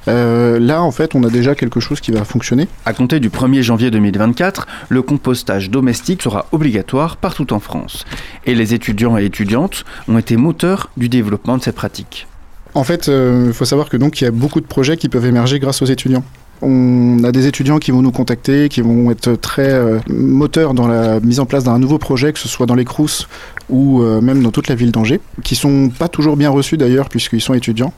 euh, 0.08 0.60
là 0.60 0.82
en 0.82 0.92
fait 0.92 1.16
on 1.16 1.24
a 1.24 1.30
déjà 1.30 1.56
quelque 1.56 1.80
chose 1.80 2.02
qui 2.02 2.12
va 2.12 2.26
fonctionner. 2.26 2.68
À 2.86 2.94
compter 2.94 3.20
du 3.20 3.30
1er 3.30 3.62
janvier 3.62 3.92
2024, 3.92 4.68
le 4.90 5.02
compostage 5.04 5.70
domestique 5.70 6.24
sera 6.24 6.48
obligatoire 6.52 7.16
partout 7.18 7.54
en 7.54 7.60
France. 7.60 8.04
Et 8.46 8.56
les 8.56 8.74
étudiants 8.74 9.18
et 9.18 9.26
étudiantes 9.26 9.86
ont 10.08 10.18
été 10.18 10.36
moteurs 10.36 10.90
du 10.98 11.08
développement 11.08 11.58
de 11.58 11.64
cette 11.64 11.76
pratique. 11.76 12.28
En 12.76 12.84
fait, 12.84 13.08
il 13.08 13.54
faut 13.54 13.66
savoir 13.66 13.90
que 13.90 13.98
donc 13.98 14.22
il 14.22 14.26
y 14.26 14.28
a 14.28 14.32
beaucoup 14.32 14.62
de 14.62 14.66
projets 14.66 14.98
qui 14.98 15.10
peuvent 15.10 15.26
émerger 15.26 15.60
grâce 15.60 15.82
aux 15.82 15.86
étudiants. 15.86 16.24
On 16.62 17.24
a 17.24 17.32
des 17.32 17.48
étudiants 17.48 17.80
qui 17.80 17.92
vont 17.92 18.02
nous 18.02 18.12
contacter, 18.12 18.70
qui 18.70 18.82
vont 18.82 19.12
être 19.12 19.34
très 19.34 19.74
euh, 19.74 20.00
moteurs 20.10 20.74
dans 20.74 20.88
la 20.88 21.20
mise 21.20 21.40
en 21.40 21.46
place 21.46 21.66
d'un 21.66 21.80
nouveau 21.80 21.98
projet, 21.98 22.32
que 22.32 22.40
ce 22.40 22.48
soit 22.48 22.66
dans 22.66 22.76
les 22.76 22.86
Crous 22.86 23.28
ou 23.70 24.02
euh, 24.02 24.22
même 24.22 24.42
dans 24.42 24.52
toute 24.52 24.70
la 24.70 24.76
ville 24.76 24.92
d'Angers, 24.92 25.20
qui 25.44 25.56
sont 25.56 25.90
pas 25.90 26.08
toujours 26.08 26.38
bien 26.38 26.50
reçus 26.50 26.78
d'ailleurs 26.78 27.10
puisqu'ils 27.10 27.42
sont 27.42 27.54
étudiants 27.54 27.94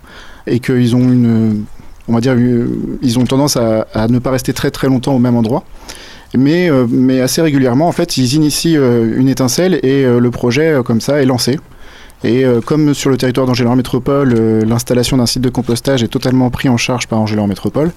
et 0.48 0.60
qu'ils 0.60 0.96
ont 0.96 1.12
une, 1.12 1.66
on 2.08 2.14
va 2.14 2.22
dire, 2.22 2.36
ils 3.02 3.20
ont 3.20 3.26
tendance 3.26 3.58
à, 3.58 4.08
ne 4.08 4.20
pas 4.20 4.32
rester 4.32 4.54
très 4.54 4.72
très 4.72 4.88
longtemps 4.88 5.14
au 5.14 5.20
même 5.20 5.36
endroit. 5.36 5.64
Mais, 6.36 6.70
euh, 6.70 6.86
mais 6.90 7.22
assez 7.22 7.42
régulièrement, 7.42 7.88
en 7.88 7.92
fait, 7.92 8.18
ils 8.18 8.34
initient 8.34 8.78
euh, 8.78 9.18
une 9.18 9.30
étincelle 9.30 9.80
et 9.84 10.04
euh, 10.04 10.20
le 10.20 10.30
projet, 10.30 10.74
euh, 10.74 10.84
comme 10.84 11.00
ça, 11.00 11.22
est 11.22 11.26
lancé. 11.26 11.58
Et 12.24 12.46
euh, 12.46 12.62
comme 12.62 12.94
sur 12.94 13.10
le 13.10 13.18
territoire 13.18 13.46
d'Angers 13.46 13.66
Métropole, 13.66 14.34
euh, 14.36 14.66
l'installation 14.66 15.18
d'un 15.18 15.28
site 15.28 15.44
de 15.44 15.50
compostage 15.50 16.02
est 16.04 16.08
totalement 16.08 16.50
pris 16.50 16.68
en 16.68 16.78
charge 16.78 17.08
par 17.08 17.20
Angers 17.20 17.36
Métropole, 17.46 17.92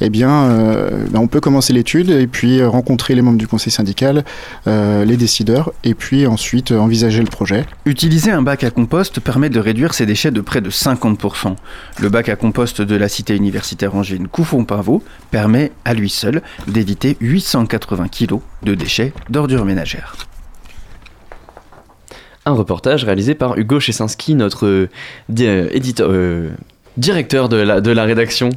eh 0.00 0.08
bien, 0.08 0.30
euh, 0.30 1.04
ben, 1.10 1.20
on 1.20 1.26
peut 1.26 1.40
commencer 1.40 1.74
l'étude 1.74 2.08
et 2.08 2.26
puis 2.26 2.64
rencontrer 2.64 3.14
les 3.14 3.20
membres 3.20 3.36
du 3.36 3.46
conseil 3.46 3.70
syndical, 3.70 4.24
les 4.66 5.16
décideurs, 5.16 5.72
et 5.84 5.94
puis 5.94 6.26
ensuite 6.26 6.72
envisager 6.72 7.20
le 7.20 7.28
projet. 7.28 7.66
Utiliser 7.84 8.30
un 8.30 8.40
bac 8.40 8.64
à 8.64 8.70
compost 8.70 9.20
permet 9.20 9.50
de 9.50 9.60
réduire 9.60 9.92
ses 9.92 10.06
déchets 10.06 10.30
de 10.30 10.40
près 10.40 10.62
de 10.62 10.70
50%. 10.70 11.54
Le 12.00 12.08
bac 12.08 12.30
à 12.30 12.36
compost 12.36 12.80
de 12.80 12.96
la 12.96 13.08
cité 13.08 13.36
universitaire 13.36 13.94
angevine 13.94 14.28
Couffon-Pavot 14.28 15.02
permet 15.30 15.72
à 15.84 15.92
lui 15.92 16.08
seul 16.08 16.42
d'éviter 16.66 17.18
880 17.20 18.08
kg 18.08 18.38
de 18.62 18.74
déchets 18.74 19.12
d'ordures 19.28 19.66
ménagères. 19.66 20.29
Un 22.50 22.54
reportage 22.54 23.04
réalisé 23.04 23.36
par 23.36 23.56
Hugo 23.56 23.78
Chesinski, 23.78 24.34
notre 24.34 24.66
euh, 24.66 24.88
euh, 25.38 25.68
euh, 26.00 26.48
directeur 26.96 27.48
de 27.48 27.58
la, 27.58 27.80
de 27.80 27.92
la 27.92 28.02
rédaction. 28.02 28.50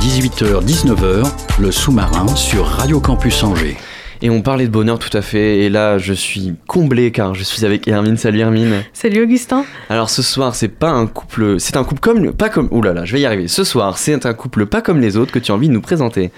18h-19h, 0.00 1.26
le 1.58 1.72
sous-marin 1.72 2.26
sur 2.36 2.66
Radio 2.66 3.00
Campus 3.00 3.42
Angers. 3.44 3.78
Et 4.24 4.30
on 4.30 4.40
parlait 4.40 4.64
de 4.64 4.70
bonheur 4.70 4.98
tout 4.98 5.14
à 5.14 5.20
fait, 5.20 5.58
et 5.58 5.68
là 5.68 5.98
je 5.98 6.14
suis 6.14 6.54
comblé 6.66 7.10
car 7.10 7.34
je 7.34 7.42
suis 7.42 7.66
avec 7.66 7.86
Hermine. 7.86 8.16
Salut 8.16 8.40
Hermine. 8.40 8.82
Salut 8.94 9.22
Augustin. 9.22 9.66
Alors 9.90 10.08
ce 10.08 10.22
soir 10.22 10.54
c'est 10.54 10.68
pas 10.68 10.88
un 10.88 11.06
couple, 11.06 11.60
c'est 11.60 11.76
un 11.76 11.84
couple 11.84 12.00
comme, 12.00 12.32
pas 12.32 12.48
comme, 12.48 12.68
oulala, 12.70 12.94
là 12.94 13.00
là, 13.00 13.04
je 13.04 13.12
vais 13.12 13.20
y 13.20 13.26
arriver. 13.26 13.48
Ce 13.48 13.64
soir 13.64 13.98
c'est 13.98 14.24
un 14.24 14.32
couple 14.32 14.64
pas 14.64 14.80
comme 14.80 14.98
les 14.98 15.18
autres 15.18 15.30
que 15.30 15.38
tu 15.38 15.52
as 15.52 15.54
envie 15.54 15.68
de 15.68 15.74
nous 15.74 15.82
présenter. 15.82 16.30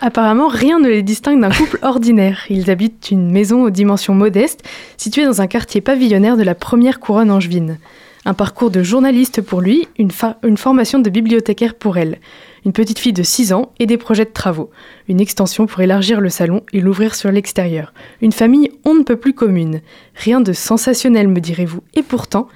Apparemment, 0.00 0.48
rien 0.48 0.80
ne 0.80 0.88
les 0.88 1.04
distingue 1.04 1.40
d'un 1.40 1.50
couple 1.50 1.78
ordinaire. 1.82 2.40
Ils 2.50 2.72
habitent 2.72 3.12
une 3.12 3.30
maison 3.30 3.62
aux 3.62 3.70
dimensions 3.70 4.14
modestes, 4.14 4.64
située 4.96 5.24
dans 5.24 5.40
un 5.40 5.46
quartier 5.46 5.80
pavillonnaire 5.80 6.36
de 6.36 6.42
la 6.42 6.56
première 6.56 6.98
couronne 6.98 7.30
angevine. 7.30 7.78
Un 8.24 8.34
parcours 8.34 8.72
de 8.72 8.82
journaliste 8.82 9.42
pour 9.42 9.60
lui, 9.60 9.86
une 9.96 10.56
formation 10.56 10.98
de 10.98 11.08
bibliothécaire 11.08 11.76
pour 11.76 11.98
elle. 11.98 12.18
Une 12.64 12.72
petite 12.72 12.98
fille 12.98 13.12
de 13.12 13.22
6 13.22 13.52
ans 13.52 13.72
et 13.78 13.86
des 13.86 13.96
projets 13.96 14.24
de 14.24 14.30
travaux. 14.30 14.70
Une 15.08 15.20
extension 15.20 15.66
pour 15.66 15.80
élargir 15.80 16.20
le 16.20 16.28
salon 16.28 16.62
et 16.72 16.80
l'ouvrir 16.80 17.14
sur 17.14 17.30
l'extérieur. 17.30 17.92
Une 18.20 18.32
famille 18.32 18.70
on 18.84 18.94
ne 18.94 19.02
peut 19.02 19.16
plus 19.16 19.34
commune. 19.34 19.80
Rien 20.14 20.40
de 20.40 20.52
sensationnel, 20.52 21.28
me 21.28 21.40
direz-vous. 21.40 21.82
Et 21.94 22.02
pourtant, 22.02 22.48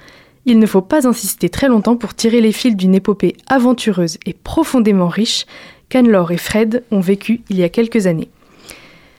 il 0.45 0.59
ne 0.59 0.65
faut 0.65 0.81
pas 0.81 1.07
insister 1.07 1.49
très 1.49 1.69
longtemps 1.69 1.95
pour 1.95 2.15
tirer 2.15 2.41
les 2.41 2.51
fils 2.51 2.75
d'une 2.75 2.95
épopée 2.95 3.35
aventureuse 3.47 4.17
et 4.25 4.33
profondément 4.33 5.07
riche 5.07 5.45
qu'Anne-Laure 5.89 6.31
et 6.31 6.37
Fred 6.37 6.83
ont 6.91 6.99
vécu 6.99 7.41
il 7.49 7.57
y 7.57 7.63
a 7.63 7.69
quelques 7.69 8.07
années. 8.07 8.29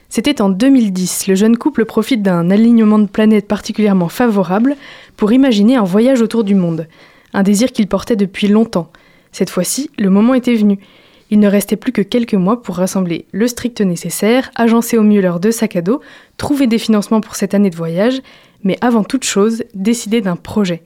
C'était 0.09 0.41
en 0.41 0.49
2010, 0.49 1.27
le 1.27 1.35
jeune 1.35 1.57
couple 1.57 1.83
profite 1.85 2.21
d'un 2.21 2.51
alignement 2.51 2.99
de 2.99 3.07
planètes 3.07 3.47
particulièrement 3.47 4.07
favorable 4.07 4.75
pour 5.17 5.33
imaginer 5.33 5.75
un 5.75 5.83
voyage 5.83 6.21
autour 6.21 6.43
du 6.43 6.55
monde, 6.55 6.87
un 7.33 7.43
désir 7.43 7.71
qu'ils 7.71 7.87
portaient 7.87 8.15
depuis 8.15 8.47
longtemps. 8.47 8.91
Cette 9.35 9.49
fois-ci, 9.49 9.89
le 9.99 10.09
moment 10.09 10.33
était 10.33 10.55
venu. 10.55 10.79
Il 11.29 11.41
ne 11.41 11.49
restait 11.49 11.75
plus 11.75 11.91
que 11.91 12.01
quelques 12.01 12.35
mois 12.35 12.63
pour 12.63 12.77
rassembler 12.77 13.25
le 13.33 13.49
strict 13.49 13.81
nécessaire, 13.81 14.49
agencer 14.55 14.97
au 14.97 15.03
mieux 15.03 15.19
leurs 15.19 15.41
deux 15.41 15.51
sacs 15.51 15.75
à 15.75 15.81
dos, 15.81 15.99
trouver 16.37 16.67
des 16.67 16.77
financements 16.77 17.19
pour 17.19 17.35
cette 17.35 17.53
année 17.53 17.69
de 17.69 17.75
voyage, 17.75 18.21
mais 18.63 18.77
avant 18.79 19.03
toute 19.03 19.25
chose, 19.25 19.63
décider 19.73 20.21
d'un 20.21 20.37
projet. 20.37 20.83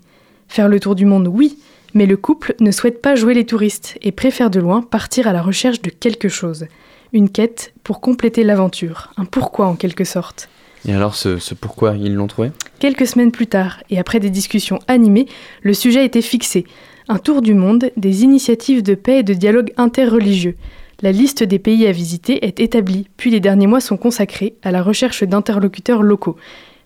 Faire 0.48 0.68
le 0.68 0.80
tour 0.80 0.96
du 0.96 1.06
monde, 1.06 1.28
oui, 1.28 1.60
mais 1.94 2.08
le 2.08 2.18
couple 2.18 2.56
ne 2.60 2.72
souhaite 2.72 3.04
pas 3.04 3.14
jouer 3.14 3.36
les 3.36 3.46
touristes 3.46 4.00
et 4.02 4.12
préfère 4.12 4.50
de 4.50 4.60
loin 4.60 4.82
partir 4.82 5.28
à 5.28 5.32
la 5.32 5.44
recherche 5.44 5.84
de 5.84 5.92
quelque 5.92 6.28
chose. 6.28 6.66
Une 7.14 7.30
quête 7.30 7.72
pour 7.84 8.02
compléter 8.02 8.44
l'aventure, 8.44 9.14
un 9.18 9.26
pourquoi 9.26 9.68
en 9.68 9.76
quelque 9.76 10.06
sorte. 10.06 10.50
Et 10.88 10.94
alors 10.94 11.14
ce, 11.14 11.38
ce 11.38 11.54
pourquoi 11.54 11.96
ils 11.98 12.16
l'ont 12.16 12.26
trouvé? 12.26 12.52
Quelques 12.80 13.06
semaines 13.06 13.32
plus 13.32 13.48
tard, 13.48 13.84
et 13.92 14.00
après 14.00 14.20
des 14.20 14.32
discussions 14.32 14.80
animées, 14.88 15.28
le 15.62 15.76
sujet 15.76 16.04
était 16.04 16.24
fixé. 16.24 16.66
Un 17.12 17.18
tour 17.18 17.42
du 17.42 17.56
monde, 17.56 17.90
des 17.98 18.22
initiatives 18.24 18.84
de 18.84 18.94
paix 18.94 19.22
et 19.22 19.24
de 19.24 19.34
dialogue 19.34 19.74
interreligieux. 19.78 20.56
La 21.02 21.12
liste 21.12 21.42
des 21.42 21.58
pays 21.58 21.88
à 21.88 21.92
visiter 21.92 22.46
est 22.46 22.60
établie, 22.60 23.08
puis 23.18 23.32
les 23.32 23.40
derniers 23.40 23.66
mois 23.66 23.82
sont 23.82 23.98
consacrés 23.98 24.54
à 24.62 24.70
la 24.70 24.84
recherche 24.84 25.24
d'interlocuteurs 25.24 26.04
locaux. 26.04 26.36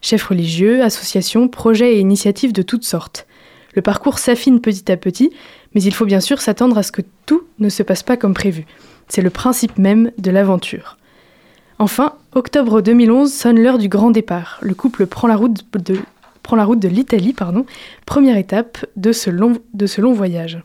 Chefs 0.02 0.24
religieux, 0.24 0.82
associations, 0.82 1.50
projets 1.50 1.96
et 1.96 2.00
initiatives 2.00 2.54
de 2.54 2.62
toutes 2.62 2.86
sortes. 2.86 3.28
Le 3.76 3.82
parcours 3.82 4.18
s'affine 4.18 4.62
petit 4.62 4.90
à 4.90 4.96
petit, 4.96 5.30
mais 5.76 5.84
il 5.84 5.94
faut 5.94 6.06
bien 6.06 6.22
sûr 6.22 6.40
s'attendre 6.40 6.78
à 6.78 6.84
ce 6.84 6.94
que 6.94 7.02
tout 7.26 7.44
ne 7.60 7.68
se 7.68 7.84
passe 7.84 8.04
pas 8.04 8.16
comme 8.16 8.34
prévu. 8.34 8.66
C'est 9.10 9.22
le 9.22 9.30
principe 9.30 9.78
même 9.78 10.12
de 10.18 10.32
l'aventure. 10.32 10.98
Enfin, 11.80 12.14
octobre 12.34 12.80
2011 12.80 13.30
sonne 13.30 13.60
l'heure 13.60 13.78
du 13.78 13.90
grand 13.90 14.12
départ. 14.12 14.60
Le 14.62 14.74
couple 14.74 15.06
prend 15.06 15.28
la 15.28 15.36
route 15.36 15.66
de, 15.74 15.98
prend 16.44 16.56
la 16.56 16.66
route 16.66 16.80
de 16.80 16.88
l'Italie, 16.88 17.34
pardon, 17.34 17.66
première 18.06 18.38
étape 18.38 18.86
de 18.96 19.12
ce 19.12 19.30
long, 19.30 20.14
voyage. 20.14 20.62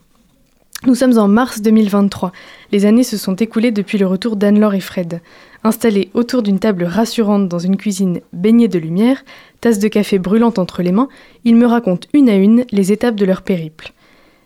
Nous 0.85 0.95
sommes 0.95 1.17
en 1.17 1.27
mars 1.27 1.61
2023. 1.61 2.31
Les 2.71 2.85
années 2.85 3.03
se 3.03 3.17
sont 3.17 3.35
écoulées 3.35 3.71
depuis 3.71 3.97
le 3.97 4.07
retour 4.07 4.35
d'Anne-Laure 4.35 4.75
et 4.75 4.79
Fred. 4.79 5.21
Installés 5.63 6.09
autour 6.13 6.41
d'une 6.41 6.59
table 6.59 6.85
rassurante 6.85 7.49
dans 7.49 7.59
une 7.59 7.75
cuisine 7.75 8.21
baignée 8.31 8.69
de 8.69 8.79
lumière, 8.79 9.25
tasse 9.59 9.79
de 9.79 9.89
café 9.89 10.19
brûlante 10.19 10.57
entre 10.57 10.81
les 10.81 10.93
mains, 10.93 11.09
ils 11.43 11.55
me 11.55 11.65
racontent 11.65 12.07
une 12.13 12.29
à 12.29 12.35
une 12.35 12.65
les 12.71 12.93
étapes 12.93 13.15
de 13.15 13.25
leur 13.25 13.41
périple. 13.41 13.91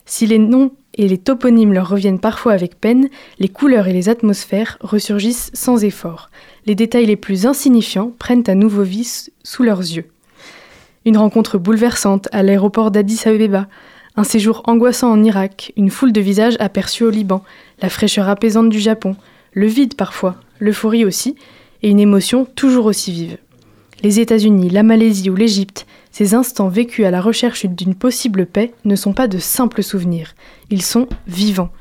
Si 0.06 0.26
les 0.26 0.40
noms 0.40 0.72
et 0.96 1.08
les 1.08 1.18
toponymes 1.18 1.74
leur 1.74 1.90
reviennent 1.90 2.20
parfois 2.20 2.54
avec 2.54 2.80
peine, 2.80 3.10
les 3.40 3.50
couleurs 3.50 3.88
et 3.88 3.94
les 3.94 4.10
atmosphères 4.10 4.78
ressurgissent 4.82 5.52
sans 5.54 5.84
effort. 5.84 6.30
Les 6.66 6.76
détails 6.76 7.06
les 7.06 7.16
plus 7.16 7.46
insignifiants 7.46 8.12
prennent 8.18 8.44
à 8.48 8.56
nouveau 8.56 8.84
vie 8.84 9.30
sous 9.44 9.64
leurs 9.64 9.80
yeux. 9.82 10.13
Une 11.06 11.18
rencontre 11.18 11.58
bouleversante 11.58 12.30
à 12.32 12.44
l'aéroport 12.44 12.90
d'Addis 12.90 13.28
Abeba, 13.28 13.68
un 14.16 14.24
séjour 14.24 14.62
angoissant 14.66 15.12
en 15.12 15.22
Irak, 15.22 15.74
une 15.76 15.90
foule 15.90 16.14
de 16.14 16.22
visages 16.22 16.56
aperçus 16.60 17.04
au 17.04 17.10
Liban, 17.10 17.44
la 17.82 17.90
fraîcheur 17.90 18.30
apaisante 18.30 18.70
du 18.70 18.80
Japon, 18.80 19.18
le 19.52 19.68
vide 19.68 19.96
parfois, 19.96 20.36
l'euphorie 20.60 21.04
aussi, 21.04 21.36
et 21.82 21.90
une 21.90 22.00
émotion 22.00 22.46
toujours 22.56 22.86
aussi 22.86 23.12
vive. 23.12 23.38
Les 24.02 24.22
États-Unis, 24.22 24.70
la 24.70 24.84
Malaisie 24.84 25.30
ou 25.30 25.36
l'Égypte, 25.36 25.86
ces 26.12 26.36
instants 26.36 26.70
vécus 26.70 27.06
à 27.06 27.12
la 27.12 27.22
recherche 27.22 27.66
d'une 27.66 27.96
possible 27.96 28.46
paix 28.46 28.74
ne 28.86 28.96
sont 28.96 29.14
pas 29.14 29.28
de 29.28 29.40
simples 29.40 29.84
souvenirs, 29.84 30.36
ils 30.70 30.82
sont 30.82 31.10
vivants. 31.28 31.72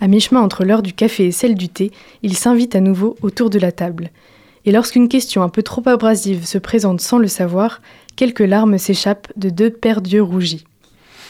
À 0.00 0.08
mi-chemin 0.08 0.40
entre 0.40 0.64
l'heure 0.64 0.82
du 0.82 0.92
café 0.92 1.26
et 1.26 1.32
celle 1.32 1.54
du 1.54 1.70
thé, 1.70 1.90
ils 2.22 2.36
s'invitent 2.36 2.76
à 2.76 2.80
nouveau 2.80 3.16
autour 3.22 3.48
de 3.48 3.58
la 3.58 3.72
table. 3.72 4.10
Et 4.64 4.72
lorsqu'une 4.72 5.08
question 5.08 5.42
un 5.42 5.48
peu 5.48 5.62
trop 5.62 5.82
abrasive 5.86 6.44
se 6.44 6.58
présente 6.58 7.00
sans 7.00 7.18
le 7.18 7.28
savoir, 7.28 7.80
quelques 8.18 8.40
larmes 8.40 8.78
s'échappent 8.78 9.28
de 9.36 9.48
deux 9.48 9.70
paires 9.70 10.02
d'yeux 10.02 10.24
rougis. 10.24 10.64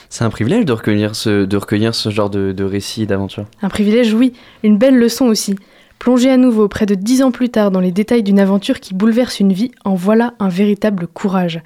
C'est 0.09 0.24
un 0.24 0.30
privilège 0.30 0.64
de 0.64 0.72
recueillir 0.72 1.14
ce, 1.14 1.45
de 1.45 1.57
recueillir 1.59 1.95
ce 1.95 2.09
genre 2.09 2.30
de, 2.30 2.53
de 2.53 2.64
récit 2.64 3.07
d'aventure. 3.07 3.45
Un 3.61 3.68
privilège, 3.68 4.14
oui, 4.14 4.32
une 4.62 4.78
belle 4.78 4.97
leçon 4.97 5.26
aussi. 5.26 5.55
Plonger 5.99 6.30
à 6.30 6.39
nouveau 6.39 6.66
près 6.66 6.86
de 6.86 6.95
dix 6.95 7.22
ans 7.22 7.30
plus 7.30 7.51
tard 7.51 7.70
dans 7.70 7.80
les 7.80 7.93
détails 7.93 8.22
d'une 8.22 8.41
aventure 8.41 8.80
qui 8.80 8.95
bouleverse 8.95 9.39
une 9.39 9.53
vie, 9.53 9.70
en 9.84 9.97
voilà 9.97 10.32
un 10.39 10.49
véritable 10.49 11.09
courage. 11.09 11.61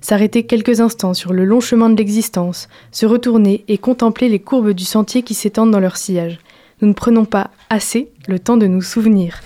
S'arrêter 0.00 0.44
quelques 0.44 0.78
instants 0.78 1.12
sur 1.12 1.32
le 1.32 1.44
long 1.44 1.58
chemin 1.58 1.90
de 1.90 1.96
l'existence, 1.96 2.68
se 2.92 3.04
retourner 3.04 3.64
et 3.66 3.78
contempler 3.78 4.28
les 4.28 4.38
courbes 4.38 4.70
du 4.70 4.84
sentier 4.84 5.22
qui 5.22 5.34
s'étendent 5.34 5.72
dans 5.72 5.80
leur 5.80 5.96
sillage. 5.96 6.38
Nous 6.80 6.86
ne 6.86 6.92
prenons 6.92 7.24
pas 7.24 7.50
assez 7.68 8.12
le 8.28 8.38
temps 8.38 8.56
de 8.56 8.68
nous 8.68 8.82
souvenir, 8.82 9.40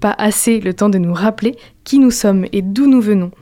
pas 0.00 0.14
assez 0.16 0.60
le 0.60 0.72
temps 0.72 0.88
de 0.88 0.96
nous 0.96 1.12
rappeler 1.12 1.56
qui 1.84 1.98
nous 1.98 2.10
sommes 2.10 2.46
et 2.52 2.62
d'où 2.62 2.86
nous 2.86 3.02
venons. 3.02 3.32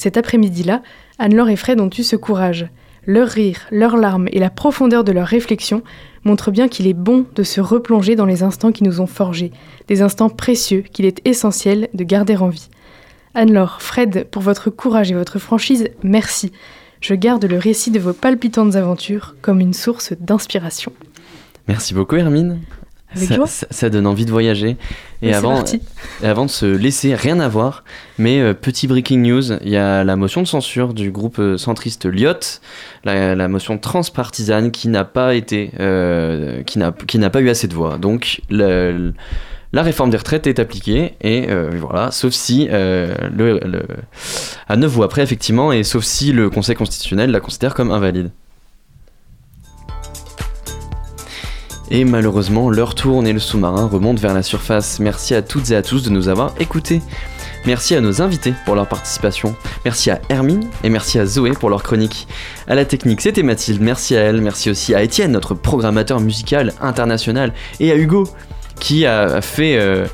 Cet 0.00 0.16
après-midi-là, 0.16 0.80
Anne-Laure 1.18 1.50
et 1.50 1.56
Fred 1.56 1.78
ont 1.78 1.90
eu 1.90 2.02
ce 2.02 2.16
courage. 2.16 2.70
Leur 3.04 3.28
rire, 3.28 3.66
leurs 3.70 3.98
larmes 3.98 4.28
et 4.32 4.38
la 4.38 4.48
profondeur 4.48 5.04
de 5.04 5.12
leurs 5.12 5.26
réflexions 5.26 5.82
montrent 6.24 6.50
bien 6.50 6.68
qu'il 6.68 6.86
est 6.86 6.94
bon 6.94 7.26
de 7.34 7.42
se 7.42 7.60
replonger 7.60 8.16
dans 8.16 8.24
les 8.24 8.42
instants 8.42 8.72
qui 8.72 8.82
nous 8.82 9.02
ont 9.02 9.06
forgés, 9.06 9.52
des 9.88 10.00
instants 10.00 10.30
précieux 10.30 10.84
qu'il 10.90 11.04
est 11.04 11.20
essentiel 11.28 11.90
de 11.92 12.02
garder 12.02 12.34
en 12.38 12.48
vie. 12.48 12.70
Anne-Laure, 13.34 13.82
Fred, 13.82 14.26
pour 14.30 14.40
votre 14.40 14.70
courage 14.70 15.10
et 15.10 15.14
votre 15.14 15.38
franchise, 15.38 15.88
merci. 16.02 16.50
Je 17.02 17.12
garde 17.12 17.44
le 17.44 17.58
récit 17.58 17.90
de 17.90 18.00
vos 18.00 18.14
palpitantes 18.14 18.76
aventures 18.76 19.36
comme 19.42 19.60
une 19.60 19.74
source 19.74 20.14
d'inspiration. 20.18 20.94
Merci 21.68 21.92
beaucoup 21.92 22.16
Hermine. 22.16 22.58
Avec 23.14 23.28
ça, 23.28 23.34
joie. 23.34 23.46
ça- 23.46 23.66
ça 23.70 23.90
donne 23.90 24.06
envie 24.06 24.24
de 24.24 24.30
voyager. 24.30 24.76
Et 25.22 25.26
Mais 25.28 25.34
avant, 25.34 25.54
parti. 25.54 25.80
et 26.22 26.26
avant 26.26 26.44
de 26.46 26.50
se 26.50 26.64
laisser, 26.66 27.14
rien 27.14 27.40
à 27.40 27.48
voir, 27.48 27.84
mais 28.18 28.40
euh, 28.40 28.54
petit 28.54 28.86
breaking 28.86 29.18
news, 29.20 29.52
il 29.62 29.68
y 29.68 29.76
a 29.76 30.04
la 30.04 30.16
motion 30.16 30.42
de 30.42 30.46
censure 30.46 30.94
du 30.94 31.10
groupe 31.10 31.38
euh, 31.38 31.58
centriste 31.58 32.06
Lyot, 32.06 32.60
la, 33.04 33.34
la 33.34 33.48
motion 33.48 33.76
transpartisane 33.78 34.70
qui 34.70 34.88
n'a 34.88 35.04
pas 35.04 35.34
été, 35.34 35.72
euh, 35.80 36.62
qui 36.62 36.78
n'a 36.78 36.92
qui 37.06 37.18
n'a 37.18 37.30
pas 37.30 37.40
eu 37.40 37.48
assez 37.50 37.68
de 37.68 37.74
voix. 37.74 37.98
Donc 37.98 38.40
le- 38.48 39.12
la 39.72 39.82
réforme 39.82 40.10
des 40.10 40.16
retraites 40.16 40.46
est 40.48 40.58
appliquée 40.58 41.14
et 41.20 41.46
euh, 41.48 41.70
voilà, 41.78 42.10
sauf 42.10 42.32
si 42.32 42.66
euh, 42.70 43.14
le, 43.36 43.60
le- 43.64 43.86
à 44.68 44.76
neuf 44.76 44.90
voix 44.90 45.08
près 45.08 45.22
effectivement, 45.22 45.70
et 45.72 45.84
sauf 45.84 46.02
si 46.04 46.32
le 46.32 46.48
Conseil 46.50 46.74
constitutionnel 46.76 47.30
la 47.30 47.40
considère 47.40 47.74
comme 47.74 47.90
invalide. 47.92 48.30
Et 51.92 52.04
malheureusement, 52.04 52.70
l'heure 52.70 52.94
tourne 52.94 53.26
et 53.26 53.32
le 53.32 53.40
sous-marin 53.40 53.86
remonte 53.86 54.20
vers 54.20 54.32
la 54.32 54.42
surface. 54.42 55.00
Merci 55.00 55.34
à 55.34 55.42
toutes 55.42 55.70
et 55.72 55.76
à 55.76 55.82
tous 55.82 56.04
de 56.04 56.10
nous 56.10 56.28
avoir 56.28 56.54
écoutés. 56.60 57.02
Merci 57.66 57.96
à 57.96 58.00
nos 58.00 58.22
invités 58.22 58.54
pour 58.64 58.76
leur 58.76 58.86
participation. 58.86 59.56
Merci 59.84 60.10
à 60.10 60.20
Hermine 60.28 60.68
et 60.84 60.88
merci 60.88 61.18
à 61.18 61.26
Zoé 61.26 61.50
pour 61.50 61.68
leur 61.68 61.82
chronique. 61.82 62.28
À 62.68 62.74
la 62.76 62.84
technique, 62.84 63.20
c'était 63.20 63.42
Mathilde. 63.42 63.82
Merci 63.82 64.16
à 64.16 64.20
elle. 64.20 64.40
Merci 64.40 64.70
aussi 64.70 64.94
à 64.94 65.02
Étienne, 65.02 65.32
notre 65.32 65.54
programmateur 65.54 66.20
musical 66.20 66.72
international. 66.80 67.52
Et 67.80 67.90
à 67.90 67.96
Hugo, 67.96 68.24
qui 68.78 69.04
a 69.04 69.40
fait. 69.40 69.76
euh, 69.78 70.06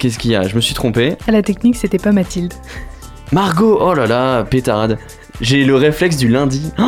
Qu'est-ce 0.00 0.18
qu'il 0.18 0.30
y 0.32 0.36
a? 0.36 0.46
Je 0.46 0.54
me 0.56 0.60
suis 0.60 0.74
trompé. 0.74 1.16
À 1.26 1.30
la 1.32 1.42
technique, 1.42 1.76
c'était 1.76 1.98
pas 1.98 2.12
Mathilde. 2.12 2.54
Margot, 3.32 3.78
oh 3.80 3.94
là 3.94 4.06
là, 4.06 4.42
pétarade. 4.44 4.98
J'ai 5.40 5.64
le 5.64 5.74
réflexe 5.74 6.16
du 6.16 6.28
lundi. 6.28 6.72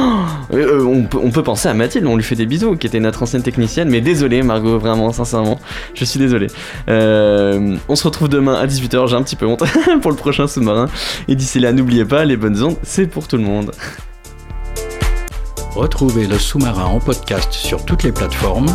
Euh, 0.53 0.81
euh, 0.81 0.85
on, 0.85 1.05
peut, 1.05 1.19
on 1.23 1.31
peut 1.31 1.45
penser 1.45 1.69
à 1.69 1.75
Mathilde, 1.75 2.07
on 2.07 2.17
lui 2.17 2.25
fait 2.25 2.35
des 2.35 2.45
bisous, 2.45 2.75
qui 2.75 2.89
était 2.89 2.99
notre 2.99 3.23
ancienne 3.23 3.45
technicienne, 3.45 3.89
mais 3.89 4.01
désolé 4.01 4.43
Margot, 4.43 4.81
vraiment, 4.81 5.13
sincèrement, 5.13 5.61
je 5.95 6.05
suis 6.05 6.19
désolé. 6.19 6.49
Euh, 6.89 7.77
on 7.89 7.95
se 7.95 8.03
retrouve 8.03 8.29
demain 8.29 8.55
à 8.55 8.67
18h, 8.67 9.07
j'ai 9.07 9.15
un 9.15 9.23
petit 9.23 9.37
peu 9.37 9.47
honte, 9.47 9.63
pour 10.03 10.11
le 10.11 10.17
prochain 10.17 10.49
sous-marin. 10.49 10.89
Et 11.29 11.37
d'ici 11.37 11.61
là, 11.61 11.73
n'oubliez 11.73 12.05
pas, 12.05 12.25
les 12.25 12.37
bonnes 12.37 12.61
ondes, 12.65 12.79
c'est 12.83 13.07
pour 13.07 13.29
tout 13.29 13.37
le 13.37 13.45
monde. 13.45 13.71
Retrouvez 15.77 16.27
le 16.27 16.37
sous-marin 16.37 16.87
en 16.87 16.99
podcast 16.99 17.53
sur 17.53 17.85
toutes 17.85 18.03
les 18.03 18.11
plateformes 18.11 18.67